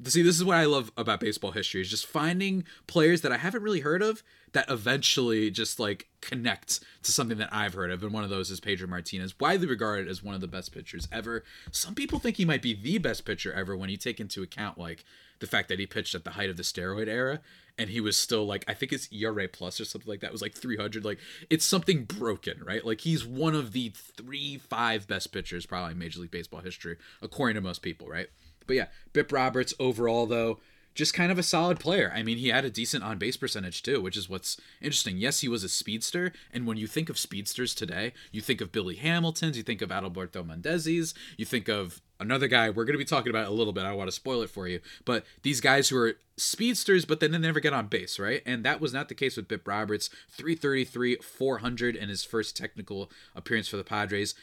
see 0.05 0.21
this 0.21 0.35
is 0.35 0.43
what 0.43 0.57
i 0.57 0.65
love 0.65 0.91
about 0.97 1.19
baseball 1.19 1.51
history 1.51 1.81
is 1.81 1.89
just 1.89 2.05
finding 2.05 2.63
players 2.87 3.21
that 3.21 3.31
i 3.31 3.37
haven't 3.37 3.63
really 3.63 3.81
heard 3.81 4.01
of 4.01 4.23
that 4.53 4.69
eventually 4.69 5.49
just 5.49 5.79
like 5.79 6.07
connect 6.19 6.79
to 7.03 7.11
something 7.11 7.37
that 7.37 7.53
i've 7.53 7.73
heard 7.73 7.91
of. 7.91 8.03
And 8.03 8.13
one 8.13 8.23
of 8.23 8.29
those 8.29 8.51
is 8.51 8.59
pedro 8.59 8.87
martinez 8.87 9.39
widely 9.39 9.67
regarded 9.67 10.07
as 10.07 10.23
one 10.23 10.35
of 10.35 10.41
the 10.41 10.47
best 10.47 10.73
pitchers 10.73 11.07
ever. 11.11 11.43
Some 11.71 11.95
people 11.95 12.19
think 12.19 12.37
he 12.37 12.45
might 12.45 12.61
be 12.61 12.73
the 12.73 12.97
best 12.97 13.25
pitcher 13.25 13.53
ever 13.53 13.75
when 13.75 13.89
you 13.89 13.97
take 13.97 14.19
into 14.19 14.43
account 14.43 14.77
like 14.77 15.03
the 15.39 15.47
fact 15.47 15.69
that 15.69 15.79
he 15.79 15.87
pitched 15.87 16.15
at 16.15 16.23
the 16.23 16.31
height 16.31 16.49
of 16.49 16.57
the 16.57 16.63
steroid 16.63 17.07
era 17.07 17.39
and 17.77 17.89
he 17.89 17.99
was 17.99 18.15
still 18.17 18.45
like 18.45 18.63
i 18.67 18.73
think 18.73 18.91
his 18.91 19.07
era 19.11 19.47
plus 19.47 19.79
or 19.79 19.85
something 19.85 20.09
like 20.09 20.19
that 20.19 20.31
was 20.31 20.41
like 20.41 20.53
300 20.53 21.03
like 21.03 21.19
it's 21.49 21.65
something 21.65 22.03
broken 22.03 22.61
right? 22.63 22.85
Like 22.85 23.01
he's 23.01 23.25
one 23.25 23.55
of 23.55 23.71
the 23.71 23.89
three 23.95 24.57
five 24.57 25.07
best 25.07 25.31
pitchers 25.31 25.65
probably 25.65 25.93
in 25.93 25.97
major 25.97 26.19
league 26.19 26.31
baseball 26.31 26.61
history 26.61 26.97
according 27.21 27.55
to 27.55 27.61
most 27.61 27.81
people 27.81 28.07
right 28.07 28.27
but 28.71 28.77
yeah, 28.77 28.87
Bip 29.11 29.33
Roberts 29.33 29.73
overall 29.81 30.25
though, 30.25 30.61
just 30.95 31.13
kind 31.13 31.29
of 31.29 31.37
a 31.37 31.43
solid 31.43 31.77
player. 31.77 32.09
I 32.15 32.23
mean, 32.23 32.37
he 32.37 32.47
had 32.47 32.63
a 32.63 32.69
decent 32.69 33.03
on 33.03 33.17
base 33.17 33.35
percentage 33.35 33.83
too, 33.83 33.99
which 33.99 34.15
is 34.15 34.29
what's 34.29 34.55
interesting. 34.81 35.17
Yes, 35.17 35.41
he 35.41 35.49
was 35.49 35.65
a 35.65 35.69
speedster, 35.69 36.31
and 36.53 36.65
when 36.65 36.77
you 36.77 36.87
think 36.87 37.09
of 37.09 37.19
speedsters 37.19 37.75
today, 37.75 38.13
you 38.31 38.39
think 38.39 38.61
of 38.61 38.71
Billy 38.71 38.95
Hamilton's, 38.95 39.57
you 39.57 39.63
think 39.63 39.81
of 39.81 39.89
Adalberto 39.89 40.41
Mondesi's, 40.41 41.13
you 41.35 41.43
think 41.43 41.67
of 41.67 42.01
another 42.17 42.47
guy 42.47 42.69
we're 42.69 42.85
going 42.85 42.93
to 42.93 42.97
be 42.97 43.03
talking 43.03 43.29
about 43.29 43.47
a 43.47 43.51
little 43.51 43.73
bit. 43.73 43.83
I 43.83 43.89
don't 43.89 43.97
want 43.97 44.07
to 44.07 44.15
spoil 44.15 44.41
it 44.41 44.49
for 44.49 44.69
you, 44.69 44.79
but 45.03 45.25
these 45.41 45.59
guys 45.59 45.89
who 45.89 45.97
are 45.97 46.13
speedsters, 46.37 47.03
but 47.03 47.19
then 47.19 47.33
they 47.33 47.39
never 47.39 47.59
get 47.59 47.73
on 47.73 47.87
base, 47.87 48.19
right? 48.19 48.41
And 48.45 48.63
that 48.63 48.79
was 48.79 48.93
not 48.93 49.09
the 49.09 49.15
case 49.15 49.35
with 49.35 49.49
Bip 49.49 49.67
Roberts. 49.67 50.09
333, 50.29 51.17
400 51.17 51.97
in 51.97 52.07
his 52.07 52.23
first 52.23 52.55
technical 52.55 53.11
appearance 53.35 53.67
for 53.67 53.75
the 53.75 53.83
Padres. 53.83 54.33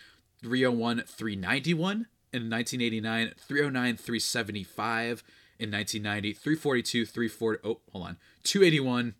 301, 0.42 1.04
391 1.06 2.08
in 2.32 2.50
1989, 2.50 3.32
309, 3.36 3.96
375 3.96 5.24
in 5.58 5.70
1990, 5.70 6.32
342, 6.32 7.06
340. 7.06 7.60
Oh, 7.64 7.80
hold 7.92 8.06
on. 8.06 8.16
281, 8.44 9.14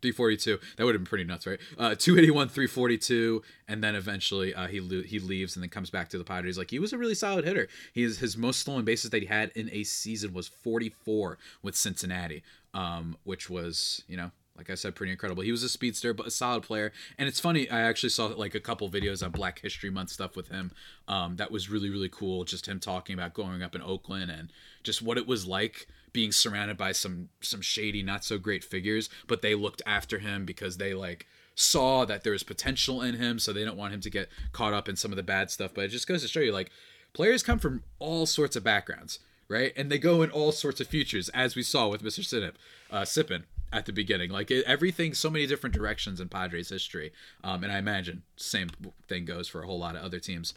342. 0.00 0.58
That 0.76 0.84
would 0.84 0.94
have 0.94 1.02
been 1.02 1.08
pretty 1.08 1.24
nuts, 1.24 1.46
right? 1.46 1.58
Uh, 1.78 1.94
281, 1.94 2.48
342, 2.48 3.42
and 3.68 3.82
then 3.82 3.94
eventually 3.94 4.54
uh, 4.54 4.66
he 4.66 4.80
lo- 4.80 5.02
he 5.02 5.18
leaves 5.18 5.56
and 5.56 5.62
then 5.62 5.70
comes 5.70 5.90
back 5.90 6.08
to 6.10 6.18
the 6.18 6.24
Padres. 6.24 6.58
Like 6.58 6.70
he 6.70 6.78
was 6.78 6.92
a 6.92 6.98
really 6.98 7.14
solid 7.14 7.44
hitter. 7.44 7.68
He 7.92 8.02
is, 8.02 8.18
his 8.18 8.36
most 8.36 8.60
stolen 8.60 8.84
bases 8.84 9.10
that 9.10 9.22
he 9.22 9.28
had 9.28 9.50
in 9.54 9.68
a 9.72 9.84
season 9.84 10.32
was 10.32 10.48
44 10.48 11.38
with 11.62 11.76
Cincinnati, 11.76 12.42
um, 12.74 13.16
which 13.24 13.48
was 13.48 14.02
you 14.08 14.16
know 14.16 14.30
like 14.58 14.68
I 14.68 14.74
said, 14.74 14.96
pretty 14.96 15.12
incredible. 15.12 15.44
He 15.44 15.52
was 15.52 15.62
a 15.62 15.68
speedster, 15.68 16.12
but 16.12 16.26
a 16.26 16.30
solid 16.30 16.64
player. 16.64 16.92
And 17.16 17.28
it's 17.28 17.38
funny, 17.38 17.70
I 17.70 17.80
actually 17.80 18.10
saw 18.10 18.26
like 18.26 18.56
a 18.56 18.60
couple 18.60 18.90
videos 18.90 19.24
on 19.24 19.30
Black 19.30 19.60
History 19.60 19.88
Month 19.88 20.10
stuff 20.10 20.36
with 20.36 20.48
him. 20.48 20.72
Um, 21.06 21.36
that 21.36 21.52
was 21.52 21.70
really, 21.70 21.88
really 21.88 22.08
cool. 22.08 22.44
Just 22.44 22.66
him 22.66 22.80
talking 22.80 23.14
about 23.14 23.34
growing 23.34 23.62
up 23.62 23.76
in 23.76 23.82
Oakland 23.82 24.30
and 24.32 24.52
just 24.82 25.00
what 25.00 25.16
it 25.16 25.28
was 25.28 25.46
like 25.46 25.86
being 26.12 26.32
surrounded 26.32 26.76
by 26.76 26.90
some 26.90 27.28
some 27.40 27.62
shady, 27.62 28.02
not 28.02 28.24
so 28.24 28.36
great 28.36 28.64
figures, 28.64 29.08
but 29.28 29.40
they 29.40 29.54
looked 29.54 29.80
after 29.86 30.18
him 30.18 30.44
because 30.44 30.76
they 30.76 30.92
like 30.92 31.26
saw 31.54 32.04
that 32.04 32.24
there 32.24 32.32
was 32.32 32.42
potential 32.42 33.00
in 33.00 33.14
him, 33.14 33.38
so 33.38 33.52
they 33.52 33.64
don't 33.64 33.76
want 33.76 33.94
him 33.94 34.00
to 34.00 34.10
get 34.10 34.28
caught 34.52 34.72
up 34.72 34.88
in 34.88 34.96
some 34.96 35.12
of 35.12 35.16
the 35.16 35.22
bad 35.22 35.50
stuff. 35.50 35.72
But 35.72 35.84
it 35.84 35.88
just 35.88 36.08
goes 36.08 36.22
to 36.22 36.28
show 36.28 36.40
you, 36.40 36.52
like, 36.52 36.70
players 37.12 37.42
come 37.42 37.58
from 37.58 37.82
all 37.98 38.26
sorts 38.26 38.54
of 38.54 38.62
backgrounds, 38.64 39.18
right? 39.48 39.72
And 39.76 39.90
they 39.90 39.98
go 39.98 40.22
in 40.22 40.30
all 40.30 40.52
sorts 40.52 40.80
of 40.80 40.86
futures, 40.86 41.28
as 41.30 41.56
we 41.56 41.62
saw 41.62 41.88
with 41.88 42.02
Mr. 42.02 42.20
Sinnip, 42.20 42.54
uh, 42.90 43.02
Sipin 43.02 43.42
at 43.72 43.86
the 43.86 43.92
beginning. 43.92 44.30
Like 44.30 44.50
it, 44.50 44.64
everything, 44.66 45.14
so 45.14 45.30
many 45.30 45.46
different 45.46 45.74
directions 45.74 46.20
in 46.20 46.28
Padres 46.28 46.68
history. 46.68 47.12
Um, 47.44 47.64
and 47.64 47.72
I 47.72 47.78
imagine 47.78 48.22
same 48.36 48.68
thing 49.06 49.24
goes 49.24 49.48
for 49.48 49.62
a 49.62 49.66
whole 49.66 49.78
lot 49.78 49.96
of 49.96 50.02
other 50.02 50.20
teams. 50.20 50.54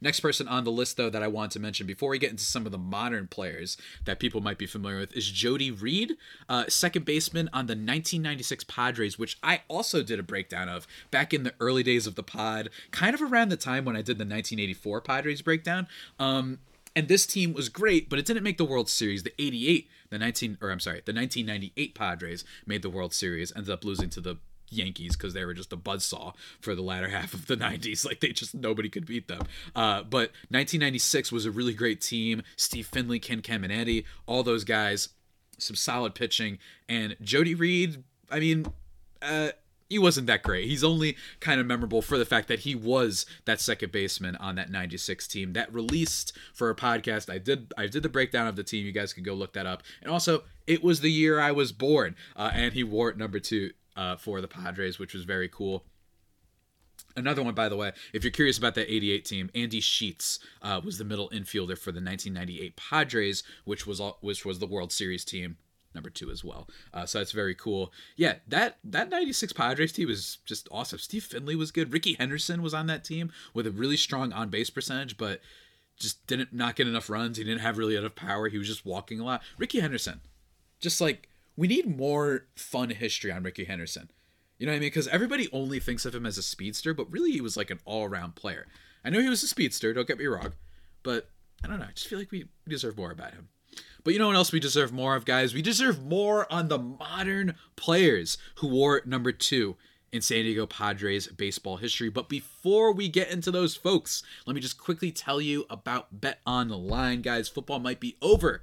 Next 0.00 0.20
person 0.20 0.48
on 0.48 0.64
the 0.64 0.72
list, 0.72 0.96
though, 0.96 1.10
that 1.10 1.22
I 1.22 1.28
want 1.28 1.52
to 1.52 1.60
mention 1.60 1.86
before 1.86 2.10
we 2.10 2.18
get 2.18 2.30
into 2.30 2.42
some 2.42 2.66
of 2.66 2.72
the 2.72 2.78
modern 2.78 3.28
players 3.28 3.76
that 4.04 4.18
people 4.18 4.40
might 4.40 4.58
be 4.58 4.66
familiar 4.66 4.98
with 4.98 5.16
is 5.16 5.30
Jody 5.30 5.70
Reed, 5.70 6.14
uh, 6.48 6.64
second 6.68 7.04
baseman 7.04 7.48
on 7.52 7.66
the 7.66 7.72
1996 7.72 8.64
Padres, 8.64 9.16
which 9.16 9.38
I 9.44 9.62
also 9.68 10.02
did 10.02 10.18
a 10.18 10.24
breakdown 10.24 10.68
of 10.68 10.88
back 11.12 11.32
in 11.32 11.44
the 11.44 11.54
early 11.60 11.84
days 11.84 12.08
of 12.08 12.16
the 12.16 12.22
pod, 12.24 12.70
kind 12.90 13.14
of 13.14 13.22
around 13.22 13.50
the 13.50 13.56
time 13.56 13.84
when 13.84 13.94
I 13.94 14.00
did 14.00 14.18
the 14.18 14.24
1984 14.24 15.02
Padres 15.02 15.42
breakdown. 15.42 15.86
Um, 16.18 16.58
and 16.94 17.08
this 17.08 17.24
team 17.24 17.52
was 17.52 17.68
great, 17.68 18.10
but 18.10 18.18
it 18.18 18.26
didn't 18.26 18.42
make 18.42 18.58
the 18.58 18.64
World 18.64 18.88
Series. 18.88 19.22
The 19.22 19.32
88, 19.38 19.88
the 20.12 20.18
19 20.18 20.58
or 20.60 20.70
I'm 20.70 20.78
sorry, 20.78 21.00
the 21.04 21.14
1998 21.14 21.94
Padres 21.94 22.44
made 22.66 22.82
the 22.82 22.90
World 22.90 23.14
Series, 23.14 23.50
ended 23.56 23.70
up 23.70 23.82
losing 23.82 24.10
to 24.10 24.20
the 24.20 24.36
Yankees 24.68 25.16
because 25.16 25.32
they 25.32 25.44
were 25.44 25.54
just 25.54 25.72
a 25.72 25.76
buzzsaw 25.76 26.34
for 26.60 26.74
the 26.74 26.82
latter 26.82 27.08
half 27.16 27.32
of 27.32 27.46
the 27.46 27.56
90s. 27.56 28.04
Like 28.04 28.20
they 28.20 28.28
just 28.28 28.54
nobody 28.54 28.90
could 28.90 29.06
beat 29.06 29.26
them. 29.26 29.40
Uh, 29.74 30.02
but 30.02 30.30
1996 30.50 31.32
was 31.32 31.46
a 31.46 31.50
really 31.50 31.72
great 31.72 32.02
team. 32.02 32.42
Steve 32.56 32.86
Finley, 32.86 33.18
Ken 33.18 33.40
Caminiti, 33.40 34.04
all 34.26 34.42
those 34.42 34.64
guys, 34.64 35.08
some 35.58 35.76
solid 35.76 36.14
pitching, 36.14 36.58
and 36.88 37.16
Jody 37.22 37.54
Reed. 37.54 38.04
I 38.30 38.38
mean, 38.38 38.66
uh, 39.22 39.50
he 39.92 39.98
wasn't 39.98 40.26
that 40.26 40.42
great. 40.42 40.68
He's 40.68 40.82
only 40.82 41.18
kind 41.38 41.60
of 41.60 41.66
memorable 41.66 42.00
for 42.00 42.16
the 42.16 42.24
fact 42.24 42.48
that 42.48 42.60
he 42.60 42.74
was 42.74 43.26
that 43.44 43.60
second 43.60 43.92
baseman 43.92 44.36
on 44.36 44.54
that 44.54 44.70
96 44.70 45.28
team 45.28 45.52
that 45.52 45.70
released 45.70 46.32
for 46.54 46.70
a 46.70 46.74
podcast. 46.74 47.30
I 47.30 47.36
did 47.36 47.74
I 47.76 47.88
did 47.88 48.02
the 48.02 48.08
breakdown 48.08 48.46
of 48.46 48.56
the 48.56 48.64
team. 48.64 48.86
You 48.86 48.92
guys 48.92 49.12
can 49.12 49.22
go 49.22 49.34
look 49.34 49.52
that 49.52 49.66
up. 49.66 49.82
And 50.00 50.10
also, 50.10 50.44
it 50.66 50.82
was 50.82 51.00
the 51.02 51.10
year 51.10 51.38
I 51.38 51.52
was 51.52 51.72
born. 51.72 52.16
Uh, 52.34 52.50
and 52.54 52.72
he 52.72 52.82
wore 52.82 53.10
it 53.10 53.18
number 53.18 53.38
2 53.38 53.70
uh, 53.94 54.16
for 54.16 54.40
the 54.40 54.48
Padres, 54.48 54.98
which 54.98 55.12
was 55.12 55.24
very 55.24 55.48
cool. 55.48 55.84
Another 57.14 57.42
one, 57.42 57.54
by 57.54 57.68
the 57.68 57.76
way, 57.76 57.92
if 58.14 58.24
you're 58.24 58.30
curious 58.30 58.56
about 58.56 58.74
that 58.76 58.90
88 58.90 59.26
team, 59.26 59.50
Andy 59.54 59.80
Sheets 59.80 60.38
uh, 60.62 60.80
was 60.82 60.96
the 60.96 61.04
middle 61.04 61.28
infielder 61.28 61.76
for 61.76 61.92
the 61.92 62.00
1998 62.00 62.76
Padres, 62.76 63.42
which 63.66 63.86
was 63.86 64.00
all, 64.00 64.16
which 64.22 64.46
was 64.46 64.58
the 64.58 64.66
World 64.66 64.90
Series 64.90 65.22
team 65.22 65.58
number 65.94 66.10
two 66.10 66.30
as 66.30 66.44
well. 66.44 66.68
Uh, 66.92 67.06
so 67.06 67.18
that's 67.18 67.32
very 67.32 67.54
cool. 67.54 67.92
Yeah, 68.16 68.36
that 68.48 68.78
that 68.84 69.10
'96 69.10 69.52
Padres 69.52 69.92
team 69.92 70.08
was 70.08 70.38
just 70.44 70.68
awesome. 70.70 70.98
Steve 70.98 71.24
Finley 71.24 71.56
was 71.56 71.70
good. 71.70 71.92
Rickey 71.92 72.14
Henderson 72.14 72.62
was 72.62 72.74
on 72.74 72.86
that 72.86 73.04
team 73.04 73.32
with 73.54 73.66
a 73.66 73.70
really 73.70 73.96
strong 73.96 74.32
on 74.32 74.48
base 74.48 74.70
percentage, 74.70 75.16
but 75.16 75.40
just 75.98 76.26
didn't 76.26 76.52
not 76.52 76.76
get 76.76 76.88
enough 76.88 77.10
runs. 77.10 77.36
He 77.36 77.44
didn't 77.44 77.60
have 77.60 77.78
really 77.78 77.96
enough 77.96 78.14
power. 78.14 78.48
He 78.48 78.58
was 78.58 78.68
just 78.68 78.84
walking 78.84 79.20
a 79.20 79.24
lot. 79.24 79.42
Rickey 79.58 79.80
Henderson, 79.80 80.20
just 80.80 81.00
like 81.00 81.28
we 81.56 81.68
need 81.68 81.96
more 81.96 82.46
fun 82.56 82.90
history 82.90 83.30
on 83.30 83.42
Ricky 83.42 83.64
Henderson. 83.64 84.10
You 84.58 84.66
know 84.66 84.72
what 84.72 84.76
I 84.76 84.80
mean? 84.80 84.86
Because 84.86 85.08
everybody 85.08 85.48
only 85.52 85.80
thinks 85.80 86.04
of 86.04 86.14
him 86.14 86.24
as 86.24 86.38
a 86.38 86.42
speedster, 86.42 86.94
but 86.94 87.10
really 87.10 87.32
he 87.32 87.40
was 87.40 87.56
like 87.56 87.70
an 87.70 87.80
all 87.84 88.04
around 88.04 88.36
player. 88.36 88.66
I 89.04 89.10
know 89.10 89.20
he 89.20 89.28
was 89.28 89.42
a 89.42 89.48
speedster. 89.48 89.92
Don't 89.92 90.06
get 90.06 90.18
me 90.18 90.26
wrong, 90.26 90.52
but 91.02 91.28
I 91.64 91.68
don't 91.68 91.78
know. 91.78 91.86
I 91.88 91.92
just 91.92 92.08
feel 92.08 92.18
like 92.18 92.30
we 92.30 92.46
deserve 92.68 92.96
more 92.96 93.10
about 93.10 93.32
him. 93.32 93.48
But 94.04 94.12
you 94.12 94.18
know 94.18 94.26
what 94.26 94.36
else 94.36 94.52
we 94.52 94.60
deserve 94.60 94.92
more 94.92 95.14
of, 95.14 95.24
guys? 95.24 95.54
We 95.54 95.62
deserve 95.62 96.04
more 96.04 96.52
on 96.52 96.68
the 96.68 96.78
modern 96.78 97.54
players 97.76 98.36
who 98.56 98.68
wore 98.68 99.02
number 99.04 99.32
two 99.32 99.76
in 100.12 100.20
San 100.20 100.42
Diego 100.42 100.66
Padres 100.66 101.28
baseball 101.28 101.78
history. 101.78 102.08
But 102.10 102.28
before 102.28 102.92
we 102.92 103.08
get 103.08 103.30
into 103.30 103.50
those 103.50 103.74
folks, 103.74 104.22
let 104.46 104.54
me 104.54 104.60
just 104.60 104.78
quickly 104.78 105.10
tell 105.10 105.40
you 105.40 105.64
about 105.70 106.20
Bet 106.20 106.40
on 106.44 106.68
the 106.68 106.76
Line, 106.76 107.22
guys. 107.22 107.48
Football 107.48 107.78
might 107.78 108.00
be 108.00 108.16
over, 108.20 108.62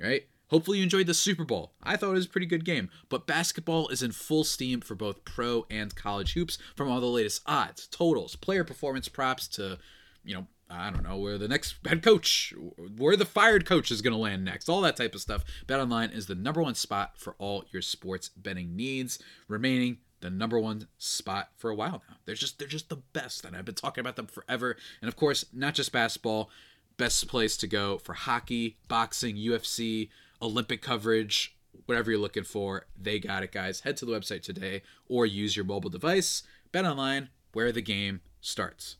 right? 0.00 0.26
Hopefully, 0.48 0.78
you 0.78 0.84
enjoyed 0.84 1.06
the 1.06 1.14
Super 1.14 1.44
Bowl. 1.44 1.72
I 1.82 1.96
thought 1.96 2.10
it 2.10 2.14
was 2.14 2.26
a 2.26 2.30
pretty 2.30 2.46
good 2.46 2.64
game. 2.64 2.90
But 3.08 3.26
basketball 3.26 3.88
is 3.88 4.02
in 4.02 4.12
full 4.12 4.44
steam 4.44 4.80
for 4.80 4.94
both 4.94 5.24
pro 5.24 5.66
and 5.70 5.94
college 5.94 6.34
hoops 6.34 6.58
from 6.76 6.88
all 6.88 7.00
the 7.00 7.06
latest 7.06 7.42
odds, 7.46 7.86
totals, 7.88 8.36
player 8.36 8.62
performance 8.62 9.08
props 9.08 9.48
to, 9.48 9.78
you 10.22 10.34
know, 10.34 10.46
I 10.74 10.90
don't 10.90 11.04
know 11.04 11.16
where 11.16 11.38
the 11.38 11.48
next 11.48 11.76
head 11.86 12.02
coach, 12.02 12.52
where 12.96 13.16
the 13.16 13.24
fired 13.24 13.66
coach 13.66 13.90
is 13.90 14.02
going 14.02 14.12
to 14.12 14.18
land 14.18 14.44
next, 14.44 14.68
all 14.68 14.80
that 14.82 14.96
type 14.96 15.14
of 15.14 15.20
stuff. 15.20 15.44
Bet 15.66 15.80
online 15.80 16.10
is 16.10 16.26
the 16.26 16.34
number 16.34 16.62
one 16.62 16.74
spot 16.74 17.12
for 17.16 17.34
all 17.38 17.64
your 17.70 17.82
sports 17.82 18.28
betting 18.28 18.76
needs, 18.76 19.18
remaining 19.48 19.98
the 20.20 20.30
number 20.30 20.58
one 20.58 20.88
spot 20.98 21.50
for 21.56 21.70
a 21.70 21.74
while 21.74 22.02
now. 22.08 22.16
They're 22.24 22.34
just 22.34 22.58
they're 22.58 22.66
just 22.66 22.88
the 22.88 23.02
best, 23.12 23.44
and 23.44 23.56
I've 23.56 23.64
been 23.64 23.74
talking 23.74 24.00
about 24.00 24.16
them 24.16 24.26
forever. 24.26 24.76
And 25.00 25.08
of 25.08 25.16
course, 25.16 25.44
not 25.52 25.74
just 25.74 25.92
basketball, 25.92 26.50
best 26.96 27.28
place 27.28 27.56
to 27.58 27.66
go 27.66 27.98
for 27.98 28.14
hockey, 28.14 28.78
boxing, 28.88 29.36
UFC, 29.36 30.08
Olympic 30.40 30.82
coverage, 30.82 31.56
whatever 31.86 32.10
you're 32.10 32.20
looking 32.20 32.44
for. 32.44 32.86
They 33.00 33.18
got 33.18 33.42
it, 33.42 33.52
guys. 33.52 33.80
Head 33.80 33.96
to 33.98 34.06
the 34.06 34.12
website 34.12 34.42
today 34.42 34.82
or 35.08 35.26
use 35.26 35.56
your 35.56 35.64
mobile 35.64 35.90
device. 35.90 36.42
Bet 36.72 36.84
online, 36.84 37.28
where 37.52 37.70
the 37.70 37.82
game 37.82 38.20
starts. 38.40 38.96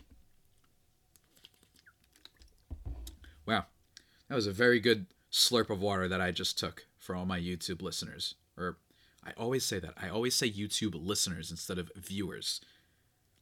That 4.35 4.39
was 4.39 4.47
a 4.49 4.53
very 4.53 4.81
good 4.81 5.07
slurp 5.31 5.71
of 5.71 5.81
water 5.81 6.09
that 6.09 6.21
I 6.21 6.33
just 6.33 6.59
took 6.59 6.87
for 6.99 7.15
all 7.15 7.25
my 7.25 7.39
YouTube 7.39 7.81
listeners. 7.81 8.35
Or 8.59 8.79
I 9.25 9.31
always 9.37 9.65
say 9.65 9.79
that. 9.79 9.95
I 9.97 10.09
always 10.09 10.35
say 10.35 10.51
YouTube 10.51 10.97
listeners 10.97 11.53
instead 11.53 11.79
of 11.79 11.93
viewers. 11.95 12.61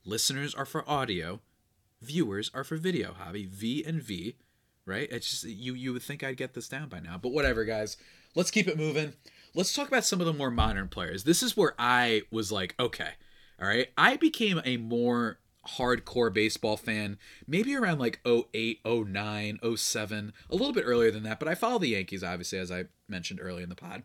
Listeners 0.04 0.54
are 0.54 0.66
for 0.66 0.86
audio, 0.86 1.40
viewers 2.02 2.50
are 2.52 2.62
for 2.62 2.76
video, 2.76 3.14
Javi. 3.18 3.48
V 3.48 3.82
and 3.86 4.02
V, 4.02 4.36
right? 4.84 5.08
It's 5.10 5.30
just 5.30 5.44
you 5.44 5.72
you 5.72 5.94
would 5.94 6.02
think 6.02 6.22
I'd 6.22 6.36
get 6.36 6.52
this 6.52 6.68
down 6.68 6.90
by 6.90 7.00
now. 7.00 7.16
But 7.16 7.32
whatever, 7.32 7.64
guys. 7.64 7.96
Let's 8.34 8.50
keep 8.50 8.68
it 8.68 8.76
moving. 8.76 9.14
Let's 9.54 9.74
talk 9.74 9.88
about 9.88 10.04
some 10.04 10.20
of 10.20 10.26
the 10.26 10.34
more 10.34 10.50
modern 10.50 10.88
players. 10.88 11.24
This 11.24 11.42
is 11.42 11.56
where 11.56 11.72
I 11.78 12.24
was 12.30 12.52
like, 12.52 12.74
okay. 12.78 13.12
All 13.58 13.66
right. 13.66 13.88
I 13.96 14.18
became 14.18 14.60
a 14.62 14.76
more 14.76 15.38
hardcore 15.76 16.32
baseball 16.32 16.76
fan 16.76 17.18
maybe 17.46 17.74
around 17.74 17.98
like 17.98 18.20
08 18.26 18.80
09 18.84 19.58
07 19.76 20.32
a 20.50 20.54
little 20.54 20.72
bit 20.72 20.84
earlier 20.84 21.10
than 21.10 21.22
that 21.22 21.38
but 21.38 21.48
i 21.48 21.54
follow 21.54 21.78
the 21.78 21.90
yankees 21.90 22.24
obviously 22.24 22.58
as 22.58 22.72
i 22.72 22.84
mentioned 23.08 23.40
earlier 23.40 23.62
in 23.62 23.68
the 23.68 23.74
pod 23.74 24.02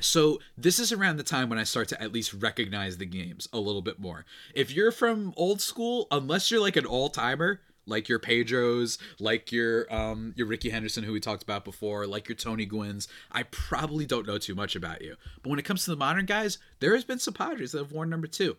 so 0.00 0.38
this 0.56 0.78
is 0.78 0.92
around 0.92 1.16
the 1.16 1.22
time 1.22 1.48
when 1.48 1.58
I 1.58 1.64
start 1.64 1.88
to 1.88 2.02
at 2.02 2.12
least 2.12 2.32
recognize 2.32 2.96
the 2.96 3.06
games 3.06 3.48
a 3.52 3.58
little 3.58 3.82
bit 3.82 3.98
more. 3.98 4.24
If 4.54 4.70
you're 4.70 4.92
from 4.92 5.34
old 5.36 5.60
school, 5.60 6.06
unless 6.10 6.50
you're 6.50 6.60
like 6.60 6.76
an 6.76 6.86
all 6.86 7.08
timer, 7.08 7.60
like 7.86 8.08
your 8.08 8.18
Pedros, 8.18 8.98
like 9.18 9.52
your 9.52 9.92
um 9.94 10.34
your 10.36 10.46
Rickey 10.46 10.70
Henderson 10.70 11.04
who 11.04 11.12
we 11.12 11.20
talked 11.20 11.42
about 11.42 11.64
before, 11.64 12.06
like 12.06 12.28
your 12.28 12.36
Tony 12.36 12.66
Gwynns, 12.66 13.08
I 13.30 13.44
probably 13.44 14.06
don't 14.06 14.26
know 14.26 14.38
too 14.38 14.54
much 14.54 14.76
about 14.76 15.02
you. 15.02 15.16
But 15.42 15.50
when 15.50 15.58
it 15.58 15.64
comes 15.64 15.84
to 15.84 15.90
the 15.90 15.96
modern 15.96 16.26
guys, 16.26 16.58
there 16.80 16.94
has 16.94 17.04
been 17.04 17.18
some 17.18 17.34
Padres 17.34 17.72
that 17.72 17.78
have 17.78 17.92
worn 17.92 18.10
number 18.10 18.26
two. 18.26 18.56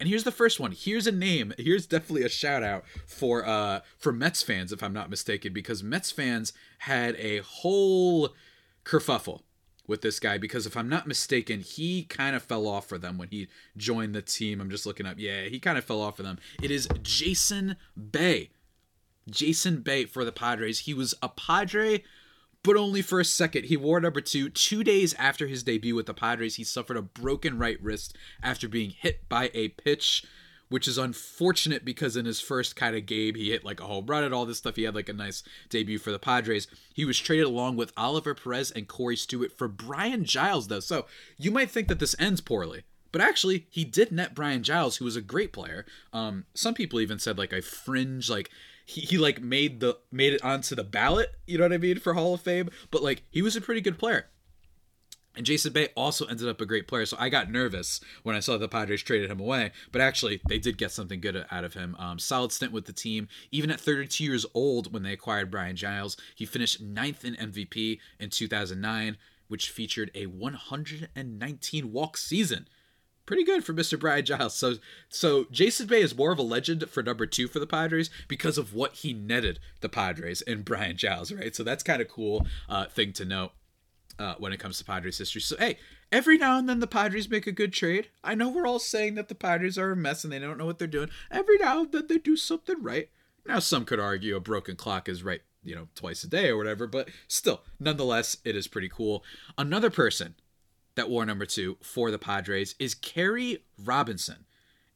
And 0.00 0.08
here's 0.08 0.24
the 0.24 0.32
first 0.32 0.60
one. 0.60 0.72
Here's 0.72 1.06
a 1.06 1.12
name. 1.12 1.52
Here's 1.58 1.86
definitely 1.86 2.22
a 2.22 2.28
shout 2.28 2.62
out 2.62 2.84
for 3.06 3.46
uh 3.46 3.80
for 3.96 4.12
Mets 4.12 4.42
fans, 4.42 4.72
if 4.72 4.82
I'm 4.82 4.92
not 4.92 5.10
mistaken, 5.10 5.52
because 5.52 5.82
Mets 5.82 6.10
fans 6.10 6.52
had 6.78 7.16
a 7.16 7.38
whole 7.38 8.30
kerfuffle 8.84 9.42
with 9.88 10.02
this 10.02 10.20
guy 10.20 10.38
because 10.38 10.66
if 10.66 10.76
I'm 10.76 10.88
not 10.88 11.08
mistaken, 11.08 11.60
he 11.60 12.04
kind 12.04 12.36
of 12.36 12.42
fell 12.42 12.68
off 12.68 12.86
for 12.86 12.98
them 12.98 13.18
when 13.18 13.28
he 13.28 13.48
joined 13.76 14.14
the 14.14 14.22
team. 14.22 14.60
I'm 14.60 14.70
just 14.70 14.86
looking 14.86 15.06
up. 15.06 15.16
Yeah, 15.18 15.44
he 15.44 15.58
kind 15.58 15.78
of 15.78 15.84
fell 15.84 16.02
off 16.02 16.16
for 16.18 16.22
them. 16.22 16.38
It 16.62 16.70
is 16.70 16.88
Jason 17.02 17.76
Bay. 18.12 18.50
Jason 19.28 19.80
Bay 19.80 20.04
for 20.04 20.24
the 20.24 20.32
Padres. 20.32 20.80
He 20.80 20.94
was 20.94 21.14
a 21.22 21.28
Padre, 21.28 22.04
but 22.62 22.76
only 22.76 23.02
for 23.02 23.20
a 23.20 23.24
second. 23.24 23.66
He 23.66 23.76
wore 23.76 24.00
number 24.00 24.20
two. 24.20 24.48
Two 24.50 24.84
days 24.84 25.14
after 25.14 25.46
his 25.46 25.62
debut 25.62 25.94
with 25.94 26.06
the 26.06 26.14
Padres, 26.14 26.56
he 26.56 26.64
suffered 26.64 26.96
a 26.96 27.02
broken 27.02 27.58
right 27.58 27.80
wrist 27.82 28.16
after 28.42 28.68
being 28.68 28.90
hit 28.90 29.28
by 29.28 29.50
a 29.54 29.68
pitch 29.68 30.24
which 30.68 30.86
is 30.86 30.98
unfortunate 30.98 31.84
because 31.84 32.16
in 32.16 32.26
his 32.26 32.40
first 32.40 32.76
kind 32.76 32.94
of 32.96 33.06
game, 33.06 33.34
he 33.34 33.50
hit 33.50 33.64
like 33.64 33.80
a 33.80 33.86
home 33.86 34.06
run 34.06 34.24
and 34.24 34.34
all 34.34 34.46
this 34.46 34.58
stuff. 34.58 34.76
He 34.76 34.82
had 34.82 34.94
like 34.94 35.08
a 35.08 35.14
nice 35.14 35.42
debut 35.68 35.98
for 35.98 36.12
the 36.12 36.18
Padres. 36.18 36.66
He 36.94 37.04
was 37.04 37.18
traded 37.18 37.46
along 37.46 37.76
with 37.76 37.92
Oliver 37.96 38.34
Perez 38.34 38.70
and 38.70 38.86
Cory 38.86 39.16
Stewart 39.16 39.56
for 39.56 39.68
Brian 39.68 40.24
Giles, 40.24 40.68
though. 40.68 40.80
So 40.80 41.06
you 41.36 41.50
might 41.50 41.70
think 41.70 41.88
that 41.88 42.00
this 42.00 42.16
ends 42.18 42.40
poorly. 42.40 42.84
But 43.10 43.22
actually, 43.22 43.66
he 43.70 43.84
did 43.84 44.12
net 44.12 44.34
Brian 44.34 44.62
Giles, 44.62 44.96
who 44.96 45.06
was 45.06 45.16
a 45.16 45.22
great 45.22 45.52
player. 45.52 45.86
Um, 46.12 46.44
some 46.52 46.74
people 46.74 47.00
even 47.00 47.18
said 47.18 47.38
like 47.38 47.54
a 47.54 47.62
fringe, 47.62 48.28
like 48.28 48.50
he, 48.88 49.02
he 49.02 49.18
like 49.18 49.42
made 49.42 49.80
the 49.80 49.98
made 50.10 50.32
it 50.32 50.42
onto 50.42 50.74
the 50.74 50.82
ballot. 50.82 51.34
You 51.46 51.58
know 51.58 51.64
what 51.64 51.74
I 51.74 51.78
mean 51.78 51.98
for 51.98 52.14
Hall 52.14 52.34
of 52.34 52.40
Fame. 52.40 52.70
But 52.90 53.02
like 53.02 53.22
he 53.30 53.42
was 53.42 53.54
a 53.54 53.60
pretty 53.60 53.82
good 53.82 53.98
player. 53.98 54.26
And 55.36 55.44
Jason 55.44 55.72
Bay 55.72 55.90
also 55.94 56.24
ended 56.24 56.48
up 56.48 56.60
a 56.60 56.66
great 56.66 56.88
player, 56.88 57.06
so 57.06 57.16
I 57.20 57.28
got 57.28 57.48
nervous 57.48 58.00
when 58.24 58.34
I 58.34 58.40
saw 58.40 58.56
the 58.56 58.66
Padres 58.66 59.02
traded 59.02 59.30
him 59.30 59.38
away. 59.38 59.70
But 59.92 60.00
actually, 60.00 60.40
they 60.48 60.58
did 60.58 60.78
get 60.78 60.90
something 60.90 61.20
good 61.20 61.46
out 61.48 61.62
of 61.62 61.74
him. 61.74 61.94
Um, 61.96 62.18
solid 62.18 62.50
stint 62.50 62.72
with 62.72 62.86
the 62.86 62.92
team. 62.92 63.28
Even 63.52 63.70
at 63.70 63.78
32 63.78 64.24
years 64.24 64.46
old, 64.52 64.92
when 64.92 65.04
they 65.04 65.12
acquired 65.12 65.50
Brian 65.50 65.76
Giles, 65.76 66.16
he 66.34 66.44
finished 66.44 66.80
ninth 66.80 67.24
in 67.24 67.36
MVP 67.36 68.00
in 68.18 68.30
2009, 68.30 69.16
which 69.46 69.70
featured 69.70 70.10
a 70.14 70.26
119 70.26 71.92
walk 71.92 72.16
season. 72.16 72.66
Pretty 73.28 73.44
good 73.44 73.62
for 73.62 73.74
Mr. 73.74 74.00
Brian 74.00 74.24
Giles. 74.24 74.54
So, 74.54 74.76
so 75.10 75.44
Jason 75.50 75.86
Bay 75.86 76.00
is 76.00 76.16
more 76.16 76.32
of 76.32 76.38
a 76.38 76.42
legend 76.42 76.88
for 76.88 77.02
number 77.02 77.26
two 77.26 77.46
for 77.46 77.58
the 77.58 77.66
Padres 77.66 78.08
because 78.26 78.56
of 78.56 78.72
what 78.72 78.94
he 78.94 79.12
netted 79.12 79.60
the 79.82 79.90
Padres 79.90 80.40
and 80.40 80.64
Brian 80.64 80.96
Giles, 80.96 81.30
right? 81.30 81.54
So 81.54 81.62
that's 81.62 81.82
kind 81.82 82.00
of 82.00 82.08
cool 82.08 82.46
uh, 82.70 82.86
thing 82.86 83.12
to 83.12 83.26
note 83.26 83.52
uh, 84.18 84.36
when 84.38 84.54
it 84.54 84.60
comes 84.60 84.78
to 84.78 84.84
Padres 84.86 85.18
history. 85.18 85.42
So, 85.42 85.56
hey, 85.58 85.76
every 86.10 86.38
now 86.38 86.56
and 86.56 86.66
then 86.66 86.80
the 86.80 86.86
Padres 86.86 87.28
make 87.28 87.46
a 87.46 87.52
good 87.52 87.74
trade. 87.74 88.08
I 88.24 88.34
know 88.34 88.48
we're 88.48 88.66
all 88.66 88.78
saying 88.78 89.16
that 89.16 89.28
the 89.28 89.34
Padres 89.34 89.76
are 89.76 89.90
a 89.90 89.96
mess 89.96 90.24
and 90.24 90.32
they 90.32 90.38
don't 90.38 90.56
know 90.56 90.64
what 90.64 90.78
they're 90.78 90.88
doing. 90.88 91.10
Every 91.30 91.58
now 91.58 91.82
and 91.82 91.92
then 91.92 92.06
they 92.08 92.16
do 92.16 92.34
something 92.34 92.82
right. 92.82 93.10
Now, 93.46 93.58
some 93.58 93.84
could 93.84 94.00
argue 94.00 94.36
a 94.36 94.40
broken 94.40 94.74
clock 94.74 95.06
is 95.06 95.22
right, 95.22 95.42
you 95.62 95.74
know, 95.74 95.88
twice 95.94 96.24
a 96.24 96.28
day 96.28 96.48
or 96.48 96.56
whatever, 96.56 96.86
but 96.86 97.10
still, 97.28 97.60
nonetheless, 97.78 98.38
it 98.46 98.56
is 98.56 98.68
pretty 98.68 98.88
cool. 98.88 99.22
Another 99.58 99.90
person 99.90 100.34
that 100.98 101.10
wore 101.10 101.24
number 101.24 101.46
two 101.46 101.76
for 101.82 102.10
the 102.10 102.18
Padres 102.18 102.74
is 102.78 102.94
Kerry 102.94 103.64
Robinson. 103.82 104.44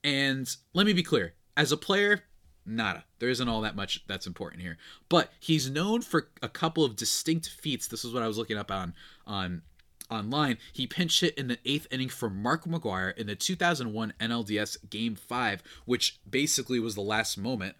And 0.04 0.54
let 0.74 0.86
me 0.86 0.92
be 0.92 1.02
clear 1.02 1.34
as 1.56 1.72
a 1.72 1.76
player, 1.76 2.24
nada. 2.66 3.04
There 3.18 3.28
isn't 3.28 3.48
all 3.48 3.60
that 3.62 3.76
much 3.76 4.04
that's 4.06 4.26
important 4.26 4.62
here. 4.62 4.78
But 5.08 5.32
he's 5.38 5.70
known 5.70 6.02
for 6.02 6.28
a 6.42 6.48
couple 6.48 6.84
of 6.84 6.96
distinct 6.96 7.48
feats. 7.48 7.88
This 7.88 8.04
is 8.04 8.12
what 8.12 8.22
I 8.22 8.28
was 8.28 8.38
looking 8.38 8.58
up 8.58 8.70
on 8.70 8.94
on 9.26 9.62
online. 10.10 10.58
He 10.72 10.86
pinch 10.86 11.20
hit 11.20 11.38
in 11.38 11.48
the 11.48 11.58
eighth 11.64 11.86
inning 11.90 12.08
for 12.08 12.28
Mark 12.28 12.64
McGwire 12.64 13.16
in 13.16 13.26
the 13.26 13.34
2001 13.34 14.14
NLDS 14.20 14.90
Game 14.90 15.14
5, 15.14 15.62
which 15.86 16.20
basically 16.28 16.78
was 16.78 16.94
the 16.94 17.00
last 17.00 17.38
moment 17.38 17.76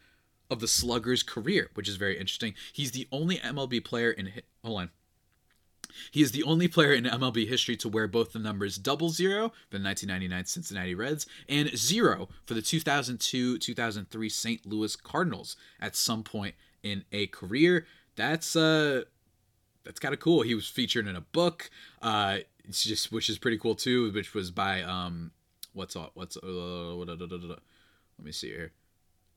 of 0.51 0.61
the 0.61 0.69
slugger's 0.69 1.23
career, 1.23 1.71
which 1.75 1.89
is 1.89 1.97
very 1.97 2.19
interesting. 2.19 2.55
He's 2.73 2.93
the 2.93 3.09
only 3.11 3.39
MLB 3.39 3.85
player 3.85 4.11
in. 4.11 4.33
Hold 4.65 4.81
on. 4.81 4.91
He 6.11 6.23
is 6.23 6.33
the 6.33 6.43
only 6.43 6.69
player 6.69 6.93
in 6.93 7.05
MLB 7.05 7.49
history 7.49 7.77
to 7.77 7.89
wear 7.89 8.07
both 8.09 8.33
the 8.33 8.39
numbers 8.39 8.77
double 8.77 9.11
zero 9.11 9.51
for 9.71 9.79
the 9.79 9.85
1999 9.85 10.45
Cincinnati 10.47 10.95
Reds 10.95 11.27
and 11.49 11.77
zero 11.77 12.29
for 12.45 12.55
the 12.55 12.63
2002 12.63 13.59
2003 13.59 14.29
St. 14.29 14.67
Louis 14.67 14.97
Cardinals 14.97 15.57
at 15.81 15.97
some 15.97 16.23
point 16.23 16.55
in 16.83 17.05
a 17.13 17.27
career. 17.29 17.87
That's 18.17 18.57
uh 18.57 19.05
that's 19.85 20.01
kind 20.01 20.15
of 20.15 20.21
cool. 20.21 20.43
He 20.43 20.55
was 20.55 20.69
featured 20.69 21.09
in 21.09 21.17
a 21.17 21.21
book, 21.21 21.71
uh, 22.01 22.39
it's 22.65 22.85
just 22.85 23.13
which 23.13 23.29
is 23.29 23.39
pretty 23.39 23.59
cool 23.59 23.75
too, 23.75 24.13
which 24.13 24.35
was 24.35 24.51
by 24.51 24.83
um, 24.83 25.33
what's 25.73 25.97
what's 26.15 26.37
uh, 26.37 26.95
let 26.95 27.59
me 28.19 28.33
see 28.33 28.49
here. 28.49 28.73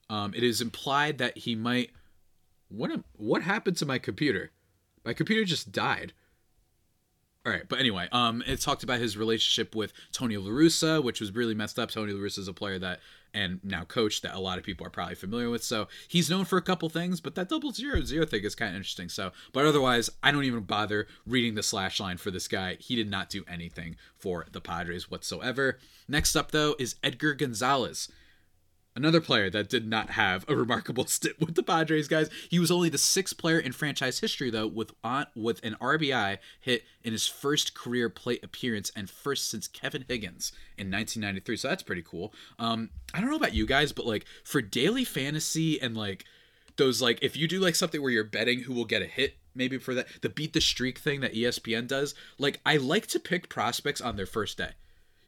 Um, 0.10 0.34
it 0.36 0.44
is 0.44 0.62
implied 0.62 1.18
that 1.18 1.38
he 1.38 1.56
might. 1.56 1.92
What 2.70 2.92
what 3.14 3.42
happened 3.44 3.78
to 3.78 3.86
my 3.86 4.00
computer? 4.00 4.52
My 5.04 5.14
computer 5.14 5.46
just 5.46 5.72
died. 5.72 6.14
All 7.46 7.52
right, 7.52 7.68
but 7.70 7.80
anyway, 7.80 8.08
um, 8.12 8.44
it 8.48 8.60
talked 8.60 8.82
about 8.82 9.00
his 9.00 9.18
relationship 9.18 9.76
with 9.76 9.94
Tony 10.12 10.36
La 10.36 10.50
Russa, 10.50 11.04
which 11.04 11.22
was 11.22 11.32
really 11.32 11.54
messed 11.54 11.78
up. 11.78 11.92
Tony 11.92 12.12
La 12.12 12.20
Russa 12.20 12.40
is 12.40 12.48
a 12.48 12.54
player 12.54 12.80
that 12.80 13.02
and 13.36 13.60
now 13.64 13.84
coach 13.84 14.22
that 14.22 14.34
a 14.34 14.40
lot 14.40 14.58
of 14.58 14.64
people 14.64 14.88
are 14.88 14.90
probably 14.90 15.14
familiar 15.14 15.50
with. 15.50 15.64
So 15.64 15.88
he's 16.08 16.30
known 16.30 16.46
for 16.46 16.58
a 16.58 16.62
couple 16.62 16.90
things, 16.90 17.20
but 17.20 17.36
that 17.36 17.50
double 17.50 17.72
zero 17.72 18.02
zero 18.02 18.26
thing 18.26 18.44
is 18.44 18.56
kind 18.56 18.72
of 18.72 18.78
interesting. 18.78 19.10
So, 19.10 19.32
but 19.54 19.66
otherwise, 19.66 20.10
I 20.24 20.32
don't 20.32 20.46
even 20.46 20.62
bother 20.62 21.08
reading 21.28 21.54
the 21.54 21.62
slash 21.62 22.00
line 22.00 22.18
for 22.18 22.32
this 22.32 22.48
guy. 22.48 22.78
He 22.80 22.96
did 22.96 23.12
not 23.12 23.30
do 23.30 23.44
anything 23.48 23.98
for 24.18 24.48
the 24.52 24.62
Padres 24.62 25.12
whatsoever. 25.12 25.78
Next 26.08 26.36
up, 26.36 26.52
though, 26.52 26.76
is 26.80 26.96
Edgar 27.04 27.34
Gonzalez. 27.34 28.10
Another 28.96 29.20
player 29.20 29.50
that 29.50 29.70
did 29.70 29.86
not 29.86 30.12
have 30.12 30.46
a 30.48 30.56
remarkable 30.56 31.06
stint 31.08 31.40
with 31.40 31.56
the 31.56 31.64
Padres, 31.64 32.08
guys. 32.08 32.30
He 32.50 32.60
was 32.60 32.72
only 32.72 32.88
the 32.88 32.98
sixth 32.98 33.38
player 33.38 33.60
in 33.60 33.74
franchise 33.74 34.20
history, 34.20 34.50
though, 34.50 34.68
with 34.68 34.92
on, 35.04 35.26
with 35.36 35.64
an 35.66 35.76
RBI 35.82 36.38
hit 36.62 36.84
in 37.04 37.12
his 37.12 37.28
first 37.28 37.76
career 37.76 38.10
plate 38.10 38.44
appearance 38.44 38.92
and 38.96 39.10
first 39.10 39.50
since 39.50 39.68
Kevin 39.68 40.06
Higgins 40.08 40.54
in 40.78 40.90
1993. 40.90 41.58
So 41.58 41.68
that's 41.68 41.84
pretty 41.84 42.04
cool. 42.04 42.34
Um, 42.58 42.90
I 43.14 43.20
don't 43.20 43.30
know 43.30 43.36
about 43.36 43.54
you 43.54 43.66
guys, 43.66 43.92
but 43.92 44.06
like 44.06 44.26
for 44.46 44.62
daily 44.62 45.04
fantasy 45.04 45.82
and 45.82 45.98
like 45.98 46.26
those 46.78 47.02
like 47.02 47.20
if 47.22 47.38
you 47.38 47.48
do 47.48 47.60
like 47.60 47.76
something 47.76 48.02
where 48.02 48.12
you're 48.12 48.24
betting 48.24 48.62
who 48.62 48.74
will 48.74 48.86
get 48.86 49.02
a 49.02 49.06
hit 49.06 49.38
maybe 49.54 49.78
for 49.78 49.94
that 49.94 50.08
the 50.22 50.30
beat 50.30 50.54
the 50.54 50.62
streak 50.62 51.00
thing 51.00 51.22
that 51.22 51.34
espn 51.34 51.88
does 51.88 52.14
like 52.38 52.60
i 52.66 52.78
like 52.78 53.08
to 53.08 53.20
pick 53.20 53.50
prospects 53.50 54.02
on 54.02 54.16
their 54.16 54.26
first 54.26 54.58
day 54.58 54.72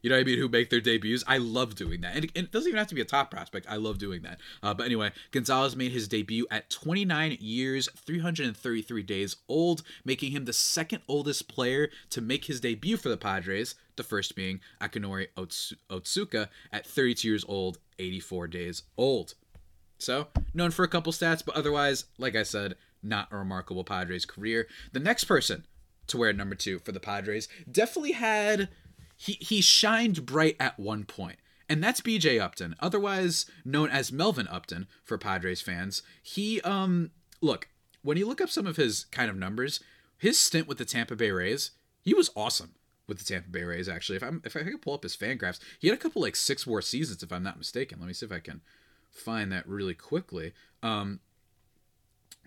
you 0.02 0.10
know 0.10 0.16
what 0.16 0.20
I 0.20 0.24
mean? 0.24 0.38
Who 0.38 0.48
make 0.48 0.70
their 0.70 0.80
debuts. 0.80 1.24
I 1.26 1.38
love 1.38 1.74
doing 1.74 2.00
that. 2.02 2.14
And 2.14 2.24
it, 2.26 2.30
it 2.34 2.52
doesn't 2.52 2.68
even 2.68 2.78
have 2.78 2.88
to 2.88 2.94
be 2.94 3.00
a 3.00 3.06
top 3.06 3.30
prospect. 3.30 3.66
I 3.68 3.76
love 3.76 3.98
doing 3.98 4.22
that. 4.22 4.38
Uh, 4.62 4.74
but 4.74 4.86
anyway, 4.86 5.10
Gonzalez 5.32 5.76
made 5.76 5.92
his 5.92 6.08
debut 6.08 6.46
at 6.50 6.70
29 6.70 7.38
years, 7.40 7.88
333 7.96 9.02
days 9.02 9.36
old, 9.48 9.82
making 10.04 10.32
him 10.32 10.44
the 10.44 10.52
second 10.52 11.02
oldest 11.08 11.48
player 11.48 11.90
to 12.10 12.20
make 12.20 12.44
his 12.44 12.60
debut 12.60 12.96
for 12.96 13.08
the 13.08 13.16
Padres, 13.16 13.74
the 13.96 14.04
first 14.04 14.36
being 14.36 14.60
Akinori 14.80 15.28
Otsuka 15.36 16.48
at 16.72 16.86
32 16.86 17.28
years 17.28 17.44
old, 17.48 17.78
84 17.98 18.46
days 18.48 18.82
old. 18.96 19.34
So, 19.98 20.28
known 20.54 20.70
for 20.70 20.84
a 20.84 20.88
couple 20.88 21.12
stats, 21.12 21.44
but 21.44 21.56
otherwise, 21.56 22.04
like 22.18 22.36
I 22.36 22.44
said, 22.44 22.76
not 23.02 23.28
a 23.32 23.36
remarkable 23.36 23.82
Padres 23.82 24.24
career. 24.24 24.68
The 24.92 25.00
next 25.00 25.24
person 25.24 25.66
to 26.06 26.16
wear 26.16 26.32
number 26.32 26.54
two 26.54 26.78
for 26.78 26.92
the 26.92 27.00
Padres 27.00 27.48
definitely 27.70 28.12
had 28.12 28.68
he 29.18 29.32
he 29.40 29.60
shined 29.60 30.24
bright 30.24 30.56
at 30.58 30.78
one 30.78 31.04
point, 31.04 31.38
and 31.68 31.84
that's 31.84 32.00
B.J. 32.00 32.38
Upton, 32.38 32.74
otherwise 32.80 33.44
known 33.64 33.90
as 33.90 34.10
Melvin 34.12 34.48
Upton 34.48 34.86
for 35.04 35.18
Padres 35.18 35.60
fans. 35.60 36.02
He 36.22 36.60
um 36.62 37.10
look 37.42 37.68
when 38.02 38.16
you 38.16 38.26
look 38.26 38.40
up 38.40 38.48
some 38.48 38.66
of 38.66 38.76
his 38.76 39.04
kind 39.10 39.28
of 39.28 39.36
numbers, 39.36 39.80
his 40.16 40.38
stint 40.38 40.66
with 40.68 40.78
the 40.78 40.84
Tampa 40.86 41.16
Bay 41.16 41.30
Rays, 41.32 41.72
he 42.00 42.14
was 42.14 42.30
awesome. 42.34 42.74
with 43.08 43.18
the 43.18 43.24
Tampa 43.24 43.50
Bay 43.50 43.64
Rays. 43.64 43.88
Actually, 43.88 44.16
if 44.16 44.22
I'm 44.22 44.40
if 44.44 44.56
I 44.56 44.62
could 44.62 44.82
pull 44.82 44.94
up 44.94 45.02
his 45.02 45.16
Fangraphs, 45.16 45.58
he 45.78 45.88
had 45.88 45.96
a 45.96 46.00
couple 46.00 46.22
like 46.22 46.36
six 46.36 46.66
war 46.66 46.80
seasons, 46.80 47.22
if 47.22 47.32
I'm 47.32 47.42
not 47.42 47.58
mistaken. 47.58 47.98
Let 47.98 48.06
me 48.06 48.12
see 48.12 48.26
if 48.26 48.32
I 48.32 48.38
can 48.38 48.60
find 49.10 49.50
that 49.50 49.66
really 49.68 49.94
quickly. 49.94 50.52
Um, 50.82 51.20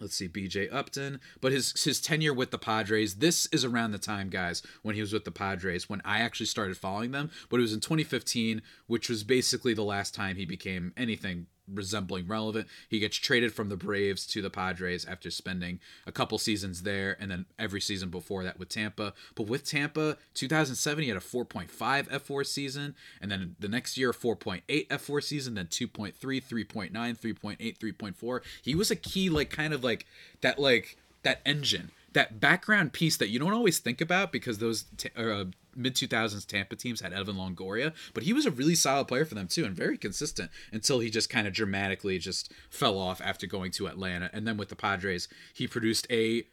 let's 0.01 0.15
see, 0.15 0.27
B.J. 0.27 0.69
Upton, 0.69 1.19
but 1.39 1.51
his 1.51 1.81
his 1.83 2.01
tenure 2.01 2.33
with 2.33 2.51
the 2.51 2.57
Padres. 2.57 3.15
This 3.15 3.45
is 3.47 3.63
around 3.63 3.91
the 3.91 3.97
time, 3.97 4.29
guys, 4.29 4.63
when 4.81 4.95
he 4.95 5.01
was 5.01 5.13
with 5.13 5.23
the 5.23 5.31
Padres, 5.31 5.87
when 5.87 6.01
I 6.03 6.19
actually 6.19 6.47
started 6.47 6.77
following 6.77 7.11
them. 7.11 7.29
But 7.49 7.57
it 7.57 7.61
was 7.61 7.73
in 7.73 7.79
2015, 7.79 8.61
which 8.87 9.07
was 9.09 9.23
basically 9.23 9.73
the 9.73 9.83
last 9.83 10.13
time 10.13 10.35
he 10.35 10.45
became 10.45 10.91
anything 10.97 11.45
resembling 11.67 12.27
relevant. 12.27 12.67
He 12.89 12.99
gets 12.99 13.17
traded 13.17 13.53
from 13.53 13.69
the 13.69 13.77
Braves 13.77 14.25
to 14.27 14.41
the 14.41 14.49
Padres 14.49 15.05
after 15.05 15.31
spending 15.31 15.79
a 16.05 16.11
couple 16.11 16.37
seasons 16.37 16.83
there 16.83 17.17
and 17.19 17.31
then 17.31 17.45
every 17.57 17.81
season 17.81 18.09
before 18.09 18.43
that 18.43 18.59
with 18.59 18.69
Tampa. 18.69 19.13
But 19.35 19.47
with 19.47 19.65
Tampa, 19.65 20.17
2007 20.33 21.03
he 21.03 21.09
had 21.09 21.17
a 21.17 21.21
4.5 21.21 21.69
fWAR 21.69 22.45
season 22.45 22.95
and 23.21 23.31
then 23.31 23.55
the 23.59 23.69
next 23.69 23.97
year 23.97 24.11
4.8 24.11 24.87
fWAR 24.87 25.23
season, 25.23 25.55
then 25.55 25.67
2.3, 25.67 26.13
3.9, 26.15 26.91
3.8, 26.91 27.77
3.4. 27.77 28.41
He 28.61 28.75
was 28.75 28.91
a 28.91 28.95
key 28.95 29.29
like 29.29 29.49
kind 29.49 29.73
of 29.73 29.83
like 29.83 30.05
that 30.41 30.59
like 30.59 30.97
that 31.23 31.41
engine 31.45 31.91
that 32.13 32.39
background 32.39 32.93
piece 32.93 33.17
that 33.17 33.29
you 33.29 33.39
don't 33.39 33.53
always 33.53 33.79
think 33.79 34.01
about 34.01 34.31
because 34.31 34.57
those 34.57 34.85
t- 34.97 35.09
uh, 35.15 35.45
mid 35.75 35.95
2000s 35.95 36.45
Tampa 36.45 36.75
teams 36.75 37.01
had 37.01 37.13
Evan 37.13 37.35
Longoria, 37.35 37.93
but 38.13 38.23
he 38.23 38.33
was 38.33 38.45
a 38.45 38.51
really 38.51 38.75
solid 38.75 39.07
player 39.07 39.25
for 39.25 39.35
them 39.35 39.47
too 39.47 39.65
and 39.65 39.75
very 39.75 39.97
consistent 39.97 40.51
until 40.71 40.99
he 40.99 41.09
just 41.09 41.29
kind 41.29 41.47
of 41.47 41.53
dramatically 41.53 42.17
just 42.17 42.51
fell 42.69 42.97
off 42.97 43.21
after 43.21 43.47
going 43.47 43.71
to 43.71 43.87
Atlanta. 43.87 44.29
And 44.33 44.47
then 44.47 44.57
with 44.57 44.69
the 44.69 44.75
Padres, 44.75 45.27
he 45.53 45.67
produced 45.67 46.07
a 46.09 46.43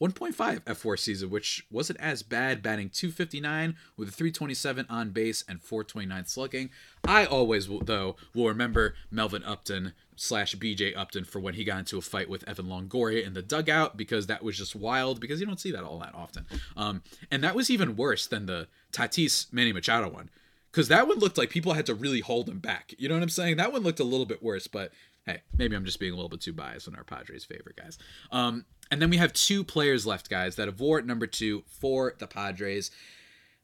1.5 0.00 0.60
fWAR 0.60 0.98
season, 0.98 1.28
which 1.28 1.66
wasn't 1.70 2.00
as 2.00 2.22
bad, 2.22 2.62
batting 2.62 2.88
259 2.88 3.76
with 3.96 4.08
a 4.08 4.12
327 4.12 4.86
on 4.88 5.10
base 5.10 5.44
and 5.48 5.60
429 5.60 6.26
slugging. 6.26 6.70
I 7.06 7.24
always, 7.24 7.68
though, 7.82 8.16
will 8.34 8.46
remember 8.46 8.94
Melvin 9.10 9.42
Upton 9.42 9.94
slash 10.14 10.54
BJ 10.54 10.96
Upton 10.96 11.24
for 11.24 11.40
when 11.40 11.54
he 11.54 11.64
got 11.64 11.80
into 11.80 11.98
a 11.98 12.02
fight 12.02 12.28
with 12.28 12.48
Evan 12.48 12.66
Longoria 12.66 13.26
in 13.26 13.34
the 13.34 13.42
dugout 13.42 13.96
because 13.96 14.26
that 14.28 14.42
was 14.42 14.56
just 14.56 14.76
wild 14.76 15.20
because 15.20 15.40
you 15.40 15.46
don't 15.46 15.60
see 15.60 15.72
that 15.72 15.84
all 15.84 15.98
that 15.98 16.14
often. 16.14 16.46
Um, 16.76 17.02
and 17.30 17.42
that 17.42 17.54
was 17.56 17.70
even 17.70 17.96
worse 17.96 18.26
than 18.26 18.46
the 18.46 18.68
Tatis 18.92 19.52
Manny 19.52 19.72
Machado 19.72 20.08
one 20.08 20.30
because 20.70 20.88
that 20.88 21.08
one 21.08 21.18
looked 21.18 21.38
like 21.38 21.50
people 21.50 21.72
had 21.72 21.86
to 21.86 21.94
really 21.94 22.20
hold 22.20 22.48
him 22.48 22.58
back. 22.58 22.94
You 22.98 23.08
know 23.08 23.14
what 23.14 23.22
I'm 23.22 23.28
saying? 23.28 23.56
That 23.56 23.72
one 23.72 23.82
looked 23.82 24.00
a 24.00 24.04
little 24.04 24.26
bit 24.26 24.42
worse, 24.42 24.66
but 24.66 24.92
hey, 25.26 25.42
maybe 25.56 25.76
I'm 25.76 25.84
just 25.84 26.00
being 26.00 26.12
a 26.12 26.16
little 26.16 26.28
bit 26.28 26.40
too 26.40 26.52
biased 26.52 26.88
on 26.88 26.94
our 26.94 27.04
Padres' 27.04 27.44
favorite 27.44 27.76
guys. 27.76 27.98
Um, 28.30 28.64
and 28.90 29.00
then 29.02 29.10
we 29.10 29.16
have 29.18 29.32
two 29.32 29.64
players 29.64 30.06
left, 30.06 30.30
guys, 30.30 30.56
that 30.56 30.68
have 30.68 30.80
at 30.80 31.06
number 31.06 31.26
two 31.26 31.64
for 31.66 32.14
the 32.18 32.26
Padres. 32.26 32.90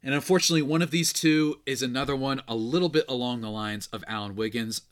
And 0.03 0.15
unfortunately, 0.15 0.63
one 0.63 0.83
of 0.83 0.91
these 0.91 1.13
two 1.13 1.61
is 1.65 1.83
another 1.83 2.15
one 2.15 2.43
a 2.47 2.55
little 2.55 2.91
bit 2.91 3.07
along 3.09 3.41
the 3.41 3.51
lines 3.51 3.87
of 3.89 4.05
Alan 4.07 4.37
Wiggins. 4.37 4.83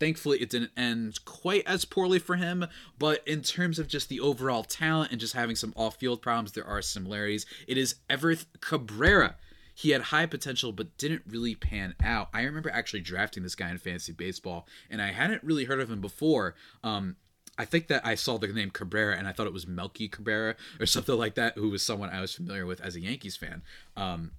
Thankfully, 0.00 0.40
it 0.40 0.50
didn't 0.50 0.72
end 0.76 1.24
quite 1.24 1.62
as 1.66 1.84
poorly 1.84 2.18
for 2.18 2.36
him, 2.36 2.66
but 2.98 3.22
in 3.28 3.42
terms 3.42 3.78
of 3.78 3.86
just 3.86 4.08
the 4.08 4.18
overall 4.18 4.64
talent 4.64 5.12
and 5.12 5.20
just 5.20 5.34
having 5.34 5.54
some 5.54 5.74
off 5.76 5.96
field 5.96 6.22
problems, 6.22 6.52
there 6.52 6.66
are 6.66 6.82
similarities. 6.82 7.46
It 7.68 7.76
is 7.76 7.96
Everth 8.08 8.46
Cabrera. 8.60 9.36
He 9.74 9.90
had 9.90 10.02
high 10.02 10.26
potential, 10.26 10.72
but 10.72 10.96
didn't 10.98 11.22
really 11.26 11.54
pan 11.54 11.94
out. 12.02 12.30
I 12.32 12.42
remember 12.42 12.70
actually 12.70 13.00
drafting 13.00 13.42
this 13.42 13.54
guy 13.54 13.70
in 13.70 13.78
fantasy 13.78 14.12
baseball, 14.12 14.66
and 14.90 15.00
I 15.00 15.12
hadn't 15.12 15.44
really 15.44 15.64
heard 15.64 15.80
of 15.80 15.90
him 15.90 16.00
before. 16.00 16.54
Um, 16.82 17.16
I 17.58 17.64
think 17.64 17.88
that 17.88 18.06
I 18.06 18.14
saw 18.14 18.38
the 18.38 18.48
name 18.48 18.70
Cabrera 18.70 19.16
and 19.16 19.28
I 19.28 19.32
thought 19.32 19.46
it 19.46 19.52
was 19.52 19.66
Melky 19.66 20.08
Cabrera 20.08 20.56
or 20.80 20.86
something 20.86 21.16
like 21.16 21.34
that, 21.34 21.56
who 21.56 21.70
was 21.70 21.82
someone 21.82 22.10
I 22.10 22.20
was 22.20 22.34
familiar 22.34 22.66
with 22.66 22.80
as 22.80 22.96
a 22.96 23.00
Yankees 23.00 23.36
fan. 23.36 23.62
Um, 23.96 24.32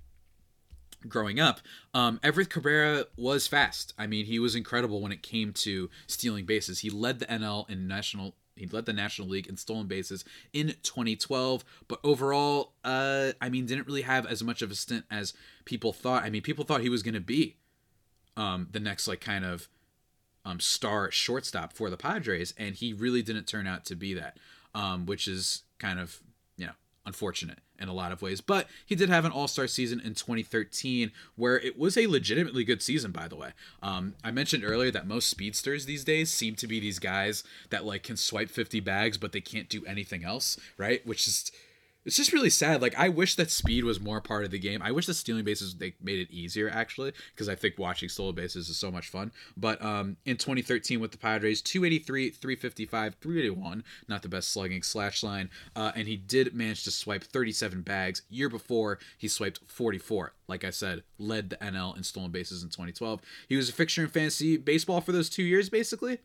growing 1.07 1.39
up, 1.39 1.59
um, 1.93 2.19
Everth 2.23 2.49
Cabrera 2.49 3.05
was 3.17 3.47
fast. 3.47 3.93
I 3.97 4.07
mean, 4.07 4.25
he 4.25 4.39
was 4.39 4.55
incredible 4.55 5.01
when 5.01 5.11
it 5.11 5.21
came 5.21 5.53
to 5.53 5.89
stealing 6.07 6.45
bases. 6.45 6.79
He 6.79 6.89
led 6.89 7.19
the 7.19 7.25
NL 7.25 7.69
in 7.69 7.87
national. 7.87 8.35
He 8.55 8.67
led 8.67 8.85
the 8.85 8.93
National 8.93 9.27
League 9.27 9.47
in 9.47 9.57
stolen 9.57 9.87
bases 9.87 10.23
in 10.53 10.75
2012, 10.83 11.65
but 11.87 11.99
overall, 12.03 12.73
uh, 12.83 13.31
I 13.41 13.49
mean, 13.49 13.65
didn't 13.65 13.87
really 13.87 14.03
have 14.03 14.27
as 14.27 14.43
much 14.43 14.61
of 14.61 14.69
a 14.69 14.75
stint 14.75 15.05
as 15.09 15.33
people 15.65 15.91
thought. 15.91 16.23
I 16.23 16.29
mean, 16.29 16.43
people 16.43 16.63
thought 16.63 16.81
he 16.81 16.89
was 16.89 17.01
going 17.01 17.15
to 17.15 17.19
be 17.19 17.57
um, 18.37 18.67
the 18.71 18.79
next 18.79 19.07
like 19.07 19.21
kind 19.21 19.43
of 19.43 19.69
um, 20.45 20.59
star 20.59 21.11
shortstop 21.11 21.73
for 21.73 21.89
the 21.89 21.97
Padres, 21.97 22.53
and 22.57 22.75
he 22.75 22.93
really 22.93 23.21
didn't 23.21 23.47
turn 23.47 23.67
out 23.67 23.85
to 23.85 23.95
be 23.95 24.13
that, 24.13 24.37
um, 24.75 25.05
which 25.05 25.27
is 25.27 25.63
kind 25.79 25.99
of 25.99 26.19
you 26.57 26.67
know 26.67 26.73
unfortunate 27.05 27.59
in 27.79 27.89
a 27.89 27.93
lot 27.93 28.11
of 28.11 28.21
ways. 28.21 28.41
But 28.41 28.67
he 28.85 28.95
did 28.95 29.09
have 29.09 29.25
an 29.25 29.31
All 29.31 29.47
Star 29.47 29.67
season 29.67 29.99
in 29.99 30.15
2013 30.15 31.11
where 31.35 31.59
it 31.59 31.77
was 31.77 31.97
a 31.97 32.07
legitimately 32.07 32.63
good 32.63 32.81
season, 32.81 33.11
by 33.11 33.27
the 33.27 33.35
way. 33.35 33.51
Um, 33.81 34.15
I 34.23 34.31
mentioned 34.31 34.63
earlier 34.65 34.91
that 34.91 35.07
most 35.07 35.29
speedsters 35.29 35.85
these 35.85 36.03
days 36.03 36.31
seem 36.31 36.55
to 36.55 36.67
be 36.67 36.79
these 36.79 36.99
guys 36.99 37.43
that 37.69 37.85
like 37.85 38.03
can 38.03 38.17
swipe 38.17 38.49
50 38.49 38.79
bags, 38.79 39.17
but 39.17 39.31
they 39.31 39.41
can't 39.41 39.69
do 39.69 39.85
anything 39.85 40.23
else, 40.23 40.57
right? 40.77 41.05
Which 41.05 41.27
is 41.27 41.51
it's 42.05 42.17
just 42.17 42.33
really 42.33 42.49
sad. 42.49 42.81
Like 42.81 42.97
I 42.97 43.09
wish 43.09 43.35
that 43.35 43.51
speed 43.51 43.83
was 43.83 43.99
more 43.99 44.19
part 44.21 44.43
of 44.43 44.51
the 44.51 44.59
game. 44.59 44.81
I 44.81 44.91
wish 44.91 45.05
the 45.05 45.13
stealing 45.13 45.43
bases 45.43 45.75
they 45.75 45.93
made 46.01 46.19
it 46.19 46.31
easier 46.31 46.69
actually, 46.69 47.13
because 47.33 47.47
I 47.47 47.55
think 47.55 47.77
watching 47.77 48.09
stolen 48.09 48.35
bases 48.35 48.69
is 48.69 48.77
so 48.77 48.91
much 48.91 49.07
fun. 49.07 49.31
But 49.55 49.83
um, 49.83 50.17
in 50.25 50.37
2013 50.37 50.99
with 50.99 51.11
the 51.11 51.17
Padres, 51.17 51.61
283, 51.61 52.31
355, 52.31 53.15
381, 53.15 53.83
not 54.07 54.21
the 54.21 54.29
best 54.29 54.51
slugging 54.51 54.83
slash 54.83 55.23
line, 55.23 55.49
uh, 55.75 55.91
and 55.95 56.07
he 56.07 56.17
did 56.17 56.53
manage 56.53 56.83
to 56.83 56.91
swipe 56.91 57.23
37 57.23 57.81
bags. 57.81 58.23
Year 58.29 58.49
before 58.49 58.99
he 59.17 59.27
swiped 59.27 59.59
44. 59.67 60.33
Like 60.47 60.63
I 60.63 60.71
said, 60.71 61.03
led 61.17 61.49
the 61.49 61.55
NL 61.57 61.95
in 61.95 62.03
stolen 62.03 62.31
bases 62.31 62.63
in 62.63 62.69
2012. 62.69 63.21
He 63.47 63.55
was 63.55 63.69
a 63.69 63.73
fixture 63.73 64.03
in 64.03 64.09
fantasy 64.09 64.57
baseball 64.57 65.01
for 65.01 65.11
those 65.11 65.29
two 65.29 65.43
years, 65.43 65.69
basically 65.69 66.19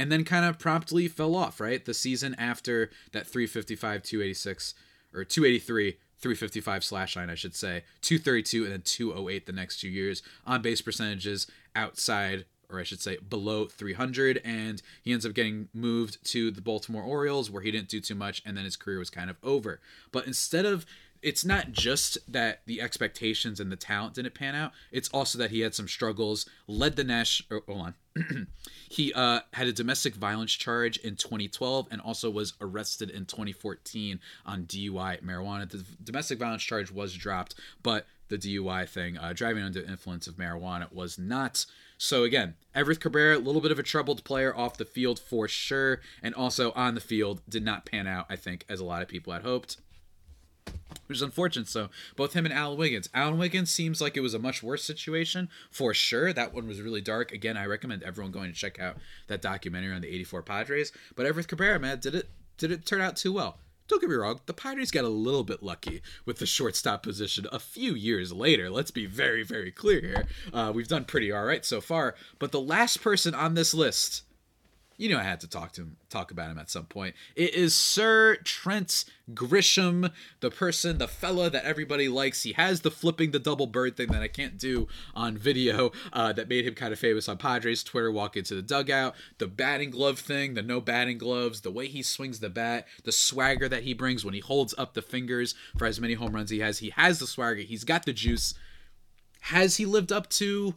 and 0.00 0.12
then 0.12 0.22
kind 0.24 0.44
of 0.44 0.60
promptly 0.60 1.08
fell 1.08 1.34
off, 1.34 1.60
right? 1.60 1.84
The 1.84 1.92
season 1.92 2.36
after 2.38 2.88
that 3.10 3.26
355, 3.26 4.04
286 4.04 4.74
or 5.18 5.24
283, 5.24 5.92
355 6.18 6.84
slash 6.84 7.16
line, 7.16 7.30
I 7.30 7.34
should 7.34 7.54
say, 7.54 7.84
232 8.02 8.64
and 8.64 8.72
then 8.72 8.82
208 8.82 9.46
the 9.46 9.52
next 9.52 9.80
two 9.80 9.88
years. 9.88 10.22
On 10.46 10.62
base 10.62 10.80
percentages 10.80 11.46
outside, 11.76 12.44
or 12.70 12.78
I 12.78 12.82
should 12.82 13.00
say 13.00 13.18
below 13.28 13.66
300. 13.66 14.40
And 14.44 14.82
he 15.02 15.12
ends 15.12 15.24
up 15.24 15.34
getting 15.34 15.68
moved 15.72 16.24
to 16.32 16.50
the 16.50 16.60
Baltimore 16.60 17.02
Orioles 17.02 17.50
where 17.50 17.62
he 17.62 17.70
didn't 17.70 17.88
do 17.88 18.00
too 18.00 18.14
much 18.14 18.42
and 18.44 18.56
then 18.56 18.64
his 18.64 18.76
career 18.76 18.98
was 18.98 19.10
kind 19.10 19.30
of 19.30 19.36
over. 19.42 19.80
But 20.12 20.26
instead 20.26 20.66
of 20.66 20.84
it's 21.22 21.44
not 21.44 21.72
just 21.72 22.18
that 22.30 22.62
the 22.66 22.80
expectations 22.80 23.60
and 23.60 23.72
the 23.72 23.76
talent 23.76 24.14
didn't 24.14 24.34
pan 24.34 24.54
out. 24.54 24.72
It's 24.92 25.08
also 25.10 25.38
that 25.38 25.50
he 25.50 25.60
had 25.60 25.74
some 25.74 25.88
struggles. 25.88 26.48
Led 26.66 26.96
the 26.96 27.04
Nash. 27.04 27.42
Oh, 27.50 27.60
hold 27.66 27.80
on. 27.80 27.94
he 28.88 29.12
uh, 29.12 29.40
had 29.54 29.68
a 29.68 29.72
domestic 29.72 30.14
violence 30.14 30.52
charge 30.52 30.96
in 30.98 31.16
2012 31.16 31.88
and 31.90 32.00
also 32.00 32.30
was 32.30 32.54
arrested 32.60 33.10
in 33.10 33.26
2014 33.26 34.20
on 34.46 34.64
DUI 34.64 35.22
marijuana. 35.22 35.68
The 35.68 35.84
domestic 36.02 36.38
violence 36.38 36.62
charge 36.62 36.90
was 36.90 37.14
dropped, 37.14 37.54
but 37.82 38.06
the 38.28 38.38
DUI 38.38 38.88
thing, 38.88 39.16
uh, 39.16 39.32
driving 39.32 39.62
under 39.62 39.80
influence 39.80 40.26
of 40.26 40.36
marijuana, 40.36 40.92
was 40.92 41.18
not. 41.18 41.64
So 41.96 42.24
again, 42.24 42.54
Everth 42.74 43.00
Cabrera, 43.00 43.36
a 43.36 43.40
little 43.40 43.60
bit 43.60 43.72
of 43.72 43.78
a 43.78 43.82
troubled 43.82 44.22
player 44.22 44.54
off 44.54 44.76
the 44.76 44.84
field 44.84 45.18
for 45.18 45.48
sure, 45.48 46.00
and 46.22 46.34
also 46.34 46.72
on 46.72 46.94
the 46.94 47.00
field 47.00 47.40
did 47.48 47.64
not 47.64 47.86
pan 47.86 48.06
out. 48.06 48.26
I 48.28 48.36
think 48.36 48.64
as 48.68 48.80
a 48.80 48.84
lot 48.84 49.02
of 49.02 49.08
people 49.08 49.32
had 49.32 49.42
hoped 49.42 49.78
which 51.06 51.18
is 51.18 51.22
unfortunate. 51.22 51.68
So 51.68 51.88
both 52.16 52.34
him 52.34 52.44
and 52.44 52.54
Alan 52.54 52.78
Wiggins. 52.78 53.08
Alan 53.14 53.38
Wiggins 53.38 53.70
seems 53.70 54.00
like 54.00 54.16
it 54.16 54.20
was 54.20 54.34
a 54.34 54.38
much 54.38 54.62
worse 54.62 54.84
situation 54.84 55.48
for 55.70 55.94
sure. 55.94 56.32
That 56.32 56.54
one 56.54 56.68
was 56.68 56.80
really 56.80 57.00
dark. 57.00 57.32
Again, 57.32 57.56
I 57.56 57.66
recommend 57.66 58.02
everyone 58.02 58.32
going 58.32 58.52
to 58.52 58.58
check 58.58 58.78
out 58.78 58.96
that 59.26 59.42
documentary 59.42 59.92
on 59.92 60.02
the 60.02 60.08
'84 60.08 60.42
Padres. 60.42 60.92
But 61.16 61.26
Everth 61.26 61.48
Cabrera, 61.48 61.78
man, 61.80 61.98
did 62.00 62.14
it 62.14 62.28
did 62.58 62.70
it 62.70 62.86
turn 62.86 63.00
out 63.00 63.16
too 63.16 63.32
well? 63.32 63.58
Don't 63.88 64.02
get 64.02 64.10
me 64.10 64.16
wrong, 64.16 64.40
the 64.44 64.52
Padres 64.52 64.90
got 64.90 65.04
a 65.04 65.08
little 65.08 65.44
bit 65.44 65.62
lucky 65.62 66.02
with 66.26 66.38
the 66.38 66.46
shortstop 66.46 67.02
position 67.02 67.46
a 67.50 67.58
few 67.58 67.94
years 67.94 68.34
later. 68.34 68.68
Let's 68.68 68.90
be 68.90 69.06
very, 69.06 69.42
very 69.42 69.70
clear 69.70 70.00
here. 70.02 70.26
Uh, 70.52 70.72
we've 70.74 70.88
done 70.88 71.06
pretty 71.06 71.32
all 71.32 71.44
right 71.44 71.64
so 71.64 71.80
far. 71.80 72.14
But 72.38 72.52
the 72.52 72.60
last 72.60 73.00
person 73.00 73.34
on 73.34 73.54
this 73.54 73.72
list 73.72 74.24
you 74.98 75.08
know 75.08 75.18
I 75.18 75.22
had 75.22 75.40
to 75.40 75.48
talk 75.48 75.72
to 75.72 75.82
him, 75.82 75.96
talk 76.10 76.30
about 76.30 76.50
him 76.50 76.58
at 76.58 76.68
some 76.68 76.84
point. 76.84 77.14
It 77.36 77.54
is 77.54 77.74
Sir 77.74 78.36
Trent 78.44 79.04
Grisham, 79.32 80.12
the 80.40 80.50
person, 80.50 80.98
the 80.98 81.08
fella 81.08 81.48
that 81.50 81.64
everybody 81.64 82.08
likes. 82.08 82.42
He 82.42 82.52
has 82.54 82.80
the 82.80 82.90
flipping 82.90 83.30
the 83.30 83.38
double 83.38 83.68
bird 83.68 83.96
thing 83.96 84.08
that 84.08 84.22
I 84.22 84.28
can't 84.28 84.58
do 84.58 84.88
on 85.14 85.38
video 85.38 85.92
uh, 86.12 86.32
that 86.32 86.48
made 86.48 86.66
him 86.66 86.74
kind 86.74 86.92
of 86.92 86.98
famous 86.98 87.28
on 87.28 87.38
Padres 87.38 87.84
Twitter. 87.84 88.10
Walk 88.10 88.36
into 88.36 88.56
the 88.56 88.62
dugout, 88.62 89.14
the 89.38 89.46
batting 89.46 89.90
glove 89.90 90.18
thing, 90.18 90.54
the 90.54 90.62
no 90.62 90.80
batting 90.80 91.16
gloves, 91.16 91.60
the 91.60 91.70
way 91.70 91.86
he 91.86 92.02
swings 92.02 92.40
the 92.40 92.50
bat, 92.50 92.86
the 93.04 93.12
swagger 93.12 93.68
that 93.68 93.84
he 93.84 93.94
brings 93.94 94.24
when 94.24 94.34
he 94.34 94.40
holds 94.40 94.74
up 94.76 94.94
the 94.94 95.02
fingers 95.02 95.54
for 95.78 95.86
as 95.86 96.00
many 96.00 96.14
home 96.14 96.32
runs 96.32 96.50
he 96.50 96.58
has. 96.58 96.78
He 96.78 96.90
has 96.90 97.20
the 97.20 97.26
swagger. 97.26 97.60
He's 97.60 97.84
got 97.84 98.04
the 98.04 98.12
juice. 98.12 98.54
Has 99.42 99.76
he 99.76 99.86
lived 99.86 100.10
up 100.10 100.28
to? 100.30 100.74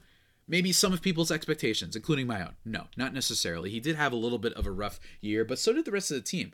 Maybe 0.48 0.72
some 0.72 0.94
of 0.94 1.02
people's 1.02 1.32
expectations, 1.32 1.96
including 1.96 2.28
my 2.28 2.42
own. 2.42 2.56
No, 2.66 2.88
not 2.98 3.14
necessarily. 3.14 3.70
He 3.70 3.80
did 3.80 3.96
have 3.96 4.12
a 4.12 4.18
little 4.18 4.38
bit 4.38 4.54
of 4.54 4.66
a 4.66 4.72
rough 4.72 5.00
year, 5.22 5.46
but 5.46 5.60
so 5.60 5.74
did 5.74 5.86
the 5.86 5.92
rest 5.92 6.12
of 6.12 6.16
the 6.16 6.22
team. 6.22 6.52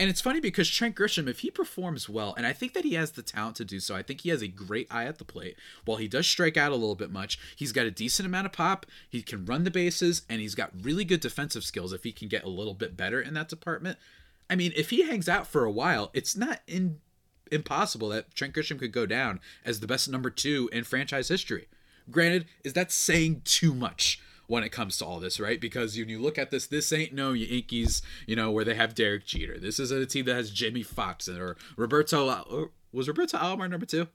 And 0.00 0.08
it's 0.08 0.20
funny 0.20 0.38
because 0.38 0.68
Trent 0.68 0.94
Grisham, 0.94 1.28
if 1.28 1.40
he 1.40 1.50
performs 1.50 2.08
well, 2.08 2.32
and 2.36 2.46
I 2.46 2.52
think 2.52 2.72
that 2.74 2.84
he 2.84 2.94
has 2.94 3.10
the 3.10 3.22
talent 3.22 3.56
to 3.56 3.64
do 3.64 3.80
so, 3.80 3.96
I 3.96 4.02
think 4.02 4.20
he 4.20 4.28
has 4.28 4.42
a 4.42 4.48
great 4.48 4.86
eye 4.92 5.06
at 5.06 5.18
the 5.18 5.24
plate. 5.24 5.56
While 5.84 5.96
he 5.96 6.06
does 6.06 6.26
strike 6.26 6.56
out 6.56 6.70
a 6.70 6.76
little 6.76 6.94
bit 6.94 7.10
much, 7.10 7.36
he's 7.56 7.72
got 7.72 7.86
a 7.86 7.90
decent 7.90 8.26
amount 8.26 8.46
of 8.46 8.52
pop, 8.52 8.86
he 9.08 9.22
can 9.22 9.44
run 9.44 9.64
the 9.64 9.72
bases, 9.72 10.22
and 10.28 10.40
he's 10.40 10.54
got 10.54 10.70
really 10.80 11.04
good 11.04 11.18
defensive 11.18 11.64
skills 11.64 11.92
if 11.92 12.04
he 12.04 12.12
can 12.12 12.28
get 12.28 12.44
a 12.44 12.48
little 12.48 12.74
bit 12.74 12.96
better 12.96 13.20
in 13.20 13.34
that 13.34 13.48
department. 13.48 13.98
I 14.48 14.54
mean, 14.54 14.72
if 14.76 14.90
he 14.90 15.02
hangs 15.02 15.28
out 15.28 15.48
for 15.48 15.64
a 15.64 15.70
while, 15.70 16.10
it's 16.14 16.36
not 16.36 16.60
in, 16.68 17.00
impossible 17.50 18.10
that 18.10 18.32
Trent 18.36 18.54
Grisham 18.54 18.78
could 18.78 18.92
go 18.92 19.04
down 19.04 19.40
as 19.64 19.80
the 19.80 19.88
best 19.88 20.08
number 20.08 20.30
two 20.30 20.70
in 20.72 20.84
franchise 20.84 21.26
history. 21.26 21.66
Granted, 22.10 22.46
is 22.64 22.72
that 22.74 22.92
saying 22.92 23.42
too 23.44 23.74
much? 23.74 24.20
when 24.48 24.64
it 24.64 24.70
comes 24.70 24.96
to 24.96 25.04
all 25.04 25.20
this, 25.20 25.38
right? 25.38 25.60
Because 25.60 25.94
when 25.96 26.08
you 26.08 26.18
look 26.18 26.38
at 26.38 26.50
this, 26.50 26.66
this 26.66 26.90
ain't 26.90 27.12
no 27.12 27.32
Yankees, 27.32 28.00
you 28.26 28.34
know, 28.34 28.50
where 28.50 28.64
they 28.64 28.74
have 28.74 28.94
Derek 28.94 29.26
Jeter. 29.26 29.58
This 29.58 29.78
is 29.78 29.90
a 29.90 30.06
team 30.06 30.24
that 30.24 30.36
has 30.36 30.50
Jimmie 30.50 30.82
Foxx 30.82 31.28
or 31.28 31.58
Roberto. 31.76 32.70
Was 32.90 33.08
Roberto 33.08 33.36
Alomar 33.36 33.68
number 33.68 33.84
two? 33.84 34.08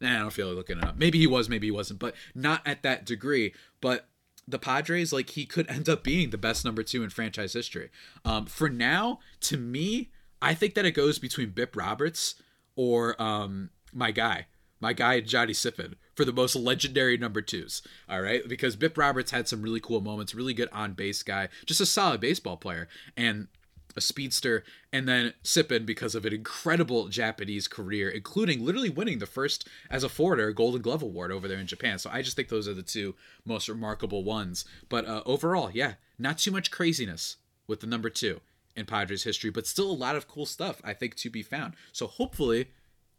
Nah, 0.00 0.16
I 0.16 0.18
don't 0.18 0.32
feel 0.32 0.48
like 0.48 0.56
looking 0.56 0.78
it 0.78 0.84
up. 0.84 0.98
Maybe 0.98 1.18
he 1.18 1.28
was, 1.28 1.48
maybe 1.48 1.68
he 1.68 1.70
wasn't, 1.70 2.00
but 2.00 2.16
not 2.34 2.62
at 2.66 2.82
that 2.82 3.06
degree. 3.06 3.54
But 3.80 4.08
the 4.46 4.58
Padres, 4.58 5.12
like 5.12 5.30
he 5.30 5.46
could 5.46 5.70
end 5.70 5.88
up 5.88 6.02
being 6.02 6.30
the 6.30 6.38
best 6.38 6.64
number 6.64 6.82
two 6.82 7.04
in 7.04 7.10
franchise 7.10 7.52
history. 7.52 7.90
Um, 8.24 8.46
for 8.46 8.68
now, 8.68 9.20
to 9.42 9.56
me, 9.56 10.10
I 10.42 10.54
think 10.54 10.74
that 10.74 10.84
it 10.84 10.92
goes 10.92 11.18
between 11.20 11.50
Bip 11.50 11.76
Roberts 11.76 12.34
or 12.76 13.20
um, 13.22 13.70
my 13.92 14.10
guy, 14.10 14.46
my 14.84 14.92
guy 14.92 15.18
Johnny 15.20 15.54
Sipin 15.54 15.94
for 16.14 16.26
the 16.26 16.32
most 16.32 16.54
legendary 16.54 17.16
number 17.16 17.40
twos. 17.40 17.80
All 18.06 18.20
right, 18.20 18.46
because 18.46 18.76
Bip 18.76 18.98
Roberts 18.98 19.30
had 19.30 19.48
some 19.48 19.62
really 19.62 19.80
cool 19.80 20.02
moments, 20.02 20.34
really 20.34 20.52
good 20.52 20.68
on 20.72 20.92
base 20.92 21.22
guy, 21.22 21.48
just 21.64 21.80
a 21.80 21.86
solid 21.86 22.20
baseball 22.20 22.58
player, 22.58 22.86
and 23.16 23.48
a 23.96 24.02
speedster, 24.02 24.62
and 24.92 25.08
then 25.08 25.32
Sipin 25.42 25.86
because 25.86 26.14
of 26.14 26.26
an 26.26 26.34
incredible 26.34 27.08
Japanese 27.08 27.66
career, 27.66 28.10
including 28.10 28.62
literally 28.62 28.90
winning 28.90 29.20
the 29.20 29.26
first 29.26 29.66
as 29.88 30.04
a 30.04 30.08
forwarder 30.10 30.52
Golden 30.52 30.82
Glove 30.82 31.02
award 31.02 31.32
over 31.32 31.48
there 31.48 31.58
in 31.58 31.66
Japan. 31.66 31.98
So 31.98 32.10
I 32.12 32.20
just 32.20 32.36
think 32.36 32.50
those 32.50 32.68
are 32.68 32.74
the 32.74 32.82
two 32.82 33.14
most 33.46 33.70
remarkable 33.70 34.22
ones. 34.22 34.66
But 34.90 35.06
uh, 35.06 35.22
overall, 35.24 35.70
yeah, 35.72 35.94
not 36.18 36.36
too 36.36 36.50
much 36.50 36.70
craziness 36.70 37.36
with 37.66 37.80
the 37.80 37.86
number 37.86 38.10
two 38.10 38.42
in 38.76 38.84
Padres 38.84 39.24
history, 39.24 39.48
but 39.48 39.66
still 39.66 39.90
a 39.90 39.92
lot 39.92 40.14
of 40.14 40.28
cool 40.28 40.44
stuff 40.44 40.82
I 40.84 40.92
think 40.92 41.14
to 41.16 41.30
be 41.30 41.42
found. 41.42 41.72
So 41.92 42.06
hopefully, 42.06 42.66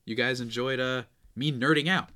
you 0.05 0.13
guys 0.13 0.39
enjoyed 0.39 0.79
uh, 0.79 1.03
me 1.35 1.51
nerding 1.51 1.87
out. 1.87 2.09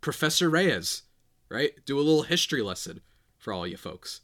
Professor 0.00 0.50
Reyes, 0.50 1.02
right? 1.48 1.72
Do 1.86 1.98
a 1.98 2.02
little 2.02 2.24
history 2.24 2.62
lesson 2.62 3.00
for 3.38 3.52
all 3.52 3.66
you 3.66 3.76
folks. 3.76 4.20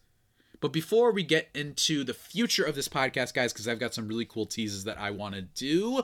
But 0.61 0.73
before 0.73 1.11
we 1.11 1.23
get 1.23 1.49
into 1.55 2.05
the 2.05 2.13
future 2.15 2.65
of 2.65 2.75
this 2.75 2.89
podcast, 2.89 3.33
guys, 3.33 3.53
because 3.53 3.67
I've 3.67 3.81
got 3.81 3.95
some 3.95 4.09
really 4.09 4.27
cool 4.27 4.47
teases 4.47 4.85
that 4.85 4.99
I 4.99 5.11
want 5.11 5.35
to 5.35 5.43
do. 5.43 6.03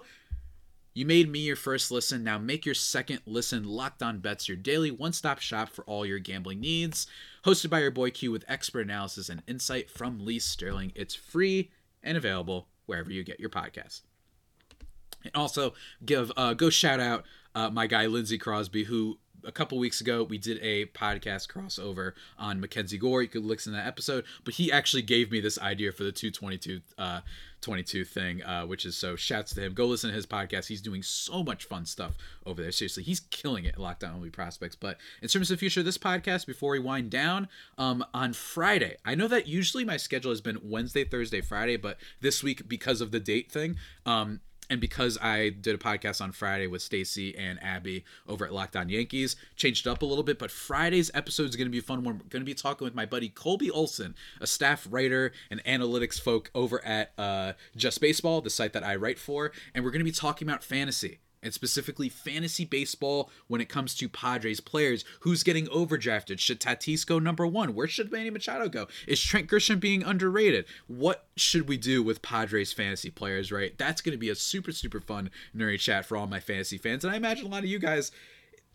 You 0.94 1.04
made 1.04 1.30
me 1.30 1.40
your 1.40 1.56
first 1.56 1.90
listen. 1.90 2.24
Now 2.24 2.38
make 2.38 2.64
your 2.64 2.74
second 2.74 3.20
listen 3.26 3.64
Locked 3.64 4.02
On 4.02 4.18
Bets, 4.18 4.48
your 4.48 4.56
daily 4.56 4.90
one 4.90 5.12
stop 5.12 5.40
shop 5.40 5.68
for 5.68 5.84
all 5.84 6.06
your 6.06 6.18
gambling 6.18 6.60
needs. 6.60 7.06
Hosted 7.44 7.68
by 7.68 7.80
your 7.80 7.90
boy 7.90 8.10
Q 8.10 8.32
with 8.32 8.46
expert 8.48 8.86
analysis 8.86 9.28
and 9.28 9.42
insight 9.46 9.90
from 9.90 10.24
Lee 10.24 10.38
Sterling. 10.38 10.92
It's 10.94 11.14
free 11.14 11.70
and 12.02 12.16
available 12.16 12.68
wherever 12.86 13.12
you 13.12 13.24
get 13.24 13.38
your 13.38 13.50
podcast. 13.50 14.00
And 15.22 15.32
also, 15.34 15.74
give 16.02 16.32
uh, 16.34 16.54
go 16.54 16.70
shout 16.70 16.98
out 16.98 17.26
uh, 17.56 17.70
my 17.70 17.86
guy 17.86 18.06
Lindsey 18.06 18.38
Crosby, 18.38 18.84
who 18.84 19.18
a 19.42 19.50
couple 19.52 19.78
weeks 19.78 20.00
ago 20.00 20.22
we 20.22 20.38
did 20.38 20.58
a 20.60 20.86
podcast 20.86 21.48
crossover 21.48 22.12
on 22.38 22.60
Mackenzie 22.60 22.98
Gore. 22.98 23.22
You 23.22 23.28
could 23.28 23.44
listen 23.44 23.72
to 23.72 23.78
that 23.78 23.86
episode, 23.86 24.24
but 24.44 24.54
he 24.54 24.70
actually 24.70 25.02
gave 25.02 25.30
me 25.30 25.40
this 25.40 25.58
idea 25.58 25.90
for 25.90 26.04
the 26.04 26.12
222 26.12 26.82
uh 26.98 27.20
22 27.62 28.04
thing, 28.04 28.44
uh, 28.44 28.64
which 28.66 28.84
is 28.84 28.96
so 28.96 29.16
shouts 29.16 29.54
to 29.54 29.62
him. 29.62 29.72
Go 29.72 29.86
listen 29.86 30.10
to 30.10 30.14
his 30.14 30.26
podcast. 30.26 30.66
He's 30.66 30.82
doing 30.82 31.02
so 31.02 31.42
much 31.42 31.64
fun 31.64 31.86
stuff 31.86 32.12
over 32.44 32.60
there. 32.60 32.70
Seriously, 32.70 33.02
he's 33.02 33.20
killing 33.20 33.64
it. 33.64 33.76
Lockdown 33.76 34.14
only 34.14 34.30
prospects. 34.30 34.76
But 34.76 34.98
in 35.22 35.28
terms 35.28 35.50
of 35.50 35.56
the 35.56 35.60
future 35.60 35.80
of 35.80 35.86
this 35.86 35.98
podcast, 35.98 36.46
before 36.46 36.72
we 36.72 36.78
wind 36.78 37.10
down, 37.10 37.48
um, 37.78 38.04
on 38.12 38.34
Friday, 38.34 38.96
I 39.04 39.14
know 39.14 39.26
that 39.28 39.48
usually 39.48 39.84
my 39.84 39.96
schedule 39.96 40.30
has 40.30 40.42
been 40.42 40.58
Wednesday, 40.62 41.04
Thursday, 41.04 41.40
Friday, 41.40 41.76
but 41.76 41.96
this 42.20 42.42
week 42.42 42.68
because 42.68 43.00
of 43.00 43.10
the 43.10 43.20
date 43.20 43.50
thing, 43.50 43.76
um, 44.04 44.40
and 44.68 44.80
because 44.80 45.18
I 45.20 45.50
did 45.50 45.74
a 45.74 45.78
podcast 45.78 46.20
on 46.20 46.32
Friday 46.32 46.66
with 46.66 46.82
Stacy 46.82 47.36
and 47.36 47.62
Abby 47.62 48.04
over 48.28 48.44
at 48.44 48.52
Locked 48.52 48.76
On 48.76 48.88
Yankees, 48.88 49.36
changed 49.56 49.86
up 49.86 50.02
a 50.02 50.06
little 50.06 50.24
bit. 50.24 50.38
But 50.38 50.50
Friday's 50.50 51.10
episode 51.14 51.48
is 51.48 51.56
going 51.56 51.66
to 51.66 51.72
be 51.72 51.80
fun. 51.80 52.04
We're 52.04 52.14
going 52.14 52.42
to 52.42 52.44
be 52.44 52.54
talking 52.54 52.84
with 52.84 52.94
my 52.94 53.06
buddy 53.06 53.28
Colby 53.28 53.70
Olson, 53.70 54.14
a 54.40 54.46
staff 54.46 54.86
writer 54.90 55.32
and 55.50 55.62
analytics 55.64 56.20
folk 56.20 56.50
over 56.54 56.84
at 56.84 57.12
uh, 57.18 57.52
Just 57.76 58.00
Baseball, 58.00 58.40
the 58.40 58.50
site 58.50 58.72
that 58.72 58.84
I 58.84 58.96
write 58.96 59.18
for, 59.18 59.52
and 59.74 59.84
we're 59.84 59.90
going 59.90 60.00
to 60.00 60.04
be 60.04 60.12
talking 60.12 60.48
about 60.48 60.62
fantasy 60.62 61.20
and 61.46 61.54
specifically 61.54 62.10
fantasy 62.10 62.66
baseball 62.66 63.30
when 63.46 63.62
it 63.62 63.68
comes 63.68 63.94
to 63.94 64.08
Padres 64.08 64.60
players. 64.60 65.04
Who's 65.20 65.42
getting 65.42 65.66
overdrafted? 65.68 66.38
Should 66.38 66.60
Tatis 66.60 67.06
go 67.06 67.18
number 67.18 67.46
one? 67.46 67.74
Where 67.74 67.88
should 67.88 68.12
Manny 68.12 68.28
Machado 68.30 68.68
go? 68.68 68.88
Is 69.06 69.22
Trent 69.22 69.48
Grisham 69.48 69.80
being 69.80 70.02
underrated? 70.02 70.66
What 70.88 71.24
should 71.36 71.68
we 71.68 71.78
do 71.78 72.02
with 72.02 72.20
Padres 72.20 72.72
fantasy 72.72 73.10
players, 73.10 73.50
right? 73.50 73.76
That's 73.78 74.02
going 74.02 74.12
to 74.12 74.18
be 74.18 74.28
a 74.28 74.34
super, 74.34 74.72
super 74.72 75.00
fun 75.00 75.30
nerdy 75.56 75.78
chat 75.78 76.04
for 76.04 76.16
all 76.16 76.26
my 76.26 76.40
fantasy 76.40 76.76
fans. 76.76 77.04
And 77.04 77.14
I 77.14 77.16
imagine 77.16 77.46
a 77.46 77.50
lot 77.50 77.62
of 77.62 77.70
you 77.70 77.78
guys 77.78 78.10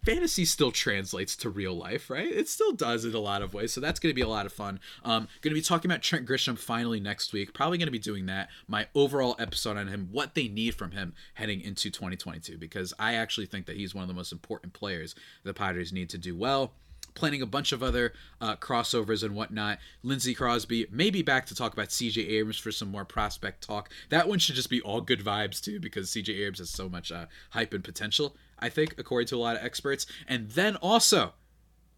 fantasy 0.04 0.46
still 0.46 0.72
translates 0.72 1.36
to 1.38 1.50
real 1.50 1.74
life, 1.74 2.10
right? 2.10 2.28
It 2.28 2.50
still 2.50 2.72
does 2.72 3.06
in 3.06 3.14
a 3.14 3.20
lot 3.20 3.42
of 3.42 3.54
ways. 3.54 3.72
So 3.74 3.82
that's 3.82 4.00
going 4.00 4.12
to 4.12 4.16
be 4.16 4.22
a 4.22 4.28
lot 4.28 4.46
of 4.46 4.54
fun. 4.54 4.80
Um, 5.04 5.28
going 5.42 5.54
to 5.54 5.60
be 5.60 5.62
talking 5.62 5.90
about 5.90 6.02
Trent 6.02 6.28
Grisham 6.28 6.58
finally 6.58 7.00
next 7.00 7.34
week. 7.34 7.54
Probably 7.54 7.78
going 7.78 7.88
to 7.88 7.92
be 7.92 8.00
doing 8.00 8.26
that. 8.26 8.50
My 8.68 8.88
overall 8.96 9.36
episode 9.40 9.78
on 9.78 9.88
him, 9.88 10.10
what 10.12 10.36
they 10.36 10.48
need 10.48 10.76
from 10.76 10.92
him 10.92 11.14
heading 11.36 11.62
into 11.62 11.90
2022, 11.90 12.58
because 12.58 12.94
I 13.00 13.14
actually 13.14 13.46
think 13.46 13.66
that 13.68 13.78
he's 13.78 13.94
one 13.94 14.04
of 14.04 14.08
the 14.08 14.14
most 14.14 14.32
important 14.32 14.74
players 14.74 15.16
the 15.44 15.54
Padres 15.54 15.94
need 15.94 16.10
to 16.10 16.18
do 16.18 16.36
well 16.36 16.74
planning 17.14 17.42
a 17.42 17.46
bunch 17.46 17.72
of 17.72 17.84
other 17.84 18.14
uh, 18.40 18.56
crossovers 18.56 19.24
and 19.24 19.36
whatnot. 19.36 19.80
Lindsey 20.04 20.34
Crosby 20.34 20.88
may 20.92 21.10
be 21.10 21.22
back 21.22 21.46
to 21.48 21.56
talk 21.56 21.74
about 21.74 21.90
CJ 21.90 22.30
Abrams 22.30 22.58
for 22.58 22.72
some 22.72 22.90
more 22.90 23.06
prospect 23.06 23.66
talk. 23.66 23.90
That 24.10 24.28
one 24.28 24.40
should 24.40 24.56
just 24.56 24.70
be 24.70 24.82
all 24.82 25.02
good 25.02 25.24
vibes 25.24 25.62
too, 25.62 25.80
because 25.80 26.10
CJ 26.10 26.30
Abrams 26.40 26.60
has 26.60 26.70
so 26.70 26.90
much 26.90 27.12
uh, 27.12 27.26
hype 27.52 27.74
and 27.74 27.84
potential. 27.84 28.36
I 28.60 28.70
think, 28.70 28.96
according 28.98 29.28
to 29.28 29.36
a 29.36 29.38
lot 29.38 29.56
of 29.56 29.64
experts. 29.64 30.06
And 30.28 30.50
then 30.52 30.76
also, 30.78 31.34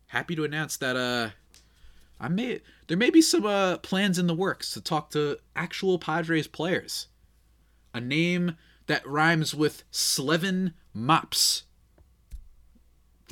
happy 0.08 0.36
to 0.36 0.45
announce 0.45 0.78
that 0.78 0.95
uh, 0.95 1.32
I 2.19 2.30
may 2.30 2.62
there 2.88 2.97
may 2.97 3.10
be 3.10 3.21
some 3.21 3.45
uh, 3.45 3.78
plans 3.78 4.17
in 4.17 4.28
the 4.28 4.34
works 4.34 4.73
to 4.73 4.82
talk 4.82 5.10
to 5.12 5.39
actual 5.56 5.99
Padres 5.99 6.47
players. 6.47 7.08
A 7.93 7.99
name 7.99 8.58
that 8.88 9.08
rhymes 9.08 9.54
with 9.54 9.84
Slevin 9.91 10.73
Mops. 10.93 11.63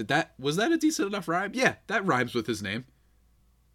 Did 0.01 0.07
that 0.07 0.33
was 0.39 0.55
that 0.55 0.71
a 0.71 0.77
decent 0.77 1.07
enough 1.07 1.27
rhyme? 1.27 1.51
Yeah, 1.53 1.75
that 1.85 2.03
rhymes 2.03 2.33
with 2.33 2.47
his 2.47 2.63
name. 2.63 2.85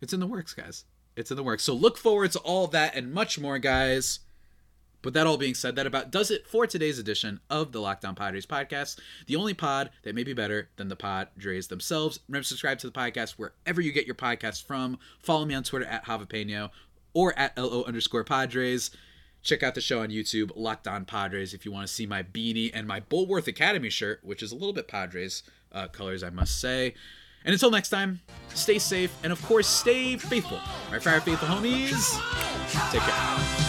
It's 0.00 0.12
in 0.12 0.18
the 0.18 0.26
works, 0.26 0.54
guys. 0.54 0.84
It's 1.14 1.30
in 1.30 1.36
the 1.36 1.44
works. 1.44 1.62
So 1.62 1.72
look 1.72 1.96
forward 1.96 2.32
to 2.32 2.40
all 2.40 2.66
that 2.66 2.96
and 2.96 3.14
much 3.14 3.38
more, 3.38 3.60
guys. 3.60 4.18
But 5.02 5.14
that 5.14 5.28
all 5.28 5.36
being 5.36 5.54
said, 5.54 5.76
that 5.76 5.86
about 5.86 6.10
does 6.10 6.32
it 6.32 6.48
for 6.48 6.66
today's 6.66 6.98
edition 6.98 7.38
of 7.48 7.70
the 7.70 7.80
Locked 7.80 8.04
On 8.04 8.16
Padres 8.16 8.44
podcast, 8.44 8.98
the 9.28 9.36
only 9.36 9.54
pod 9.54 9.90
that 10.02 10.16
may 10.16 10.24
be 10.24 10.32
better 10.32 10.68
than 10.74 10.88
the 10.88 10.96
Padres 10.96 11.68
themselves. 11.68 12.18
Remember, 12.26 12.42
subscribe 12.42 12.80
to 12.80 12.88
the 12.88 12.92
podcast 12.92 13.34
wherever 13.34 13.80
you 13.80 13.92
get 13.92 14.06
your 14.06 14.16
podcast 14.16 14.64
from. 14.64 14.98
Follow 15.20 15.44
me 15.44 15.54
on 15.54 15.62
Twitter 15.62 15.86
at 15.86 16.06
Javapeno 16.06 16.70
or 17.14 17.38
at 17.38 17.56
LO 17.56 17.84
underscore 17.84 18.24
Padres. 18.24 18.90
Check 19.42 19.62
out 19.62 19.76
the 19.76 19.80
show 19.80 20.00
on 20.00 20.08
YouTube, 20.08 20.50
Locked 20.56 20.88
On 20.88 21.04
Padres, 21.04 21.54
if 21.54 21.64
you 21.64 21.70
want 21.70 21.86
to 21.86 21.94
see 21.94 22.04
my 22.04 22.24
beanie 22.24 22.72
and 22.74 22.88
my 22.88 22.98
Bullworth 22.98 23.46
Academy 23.46 23.90
shirt, 23.90 24.18
which 24.24 24.42
is 24.42 24.50
a 24.50 24.56
little 24.56 24.72
bit 24.72 24.88
Padres 24.88 25.44
uh, 25.72 25.88
colors, 25.88 26.22
I 26.22 26.30
must 26.30 26.60
say. 26.60 26.94
And 27.44 27.52
until 27.52 27.70
next 27.70 27.90
time, 27.90 28.20
stay 28.54 28.78
safe 28.78 29.14
and 29.22 29.32
of 29.32 29.40
course, 29.42 29.68
stay 29.68 30.16
faithful. 30.16 30.60
My 30.90 30.98
fire 30.98 31.20
faithful 31.20 31.48
homies, 31.48 32.20
take 32.90 33.02
care. 33.02 33.65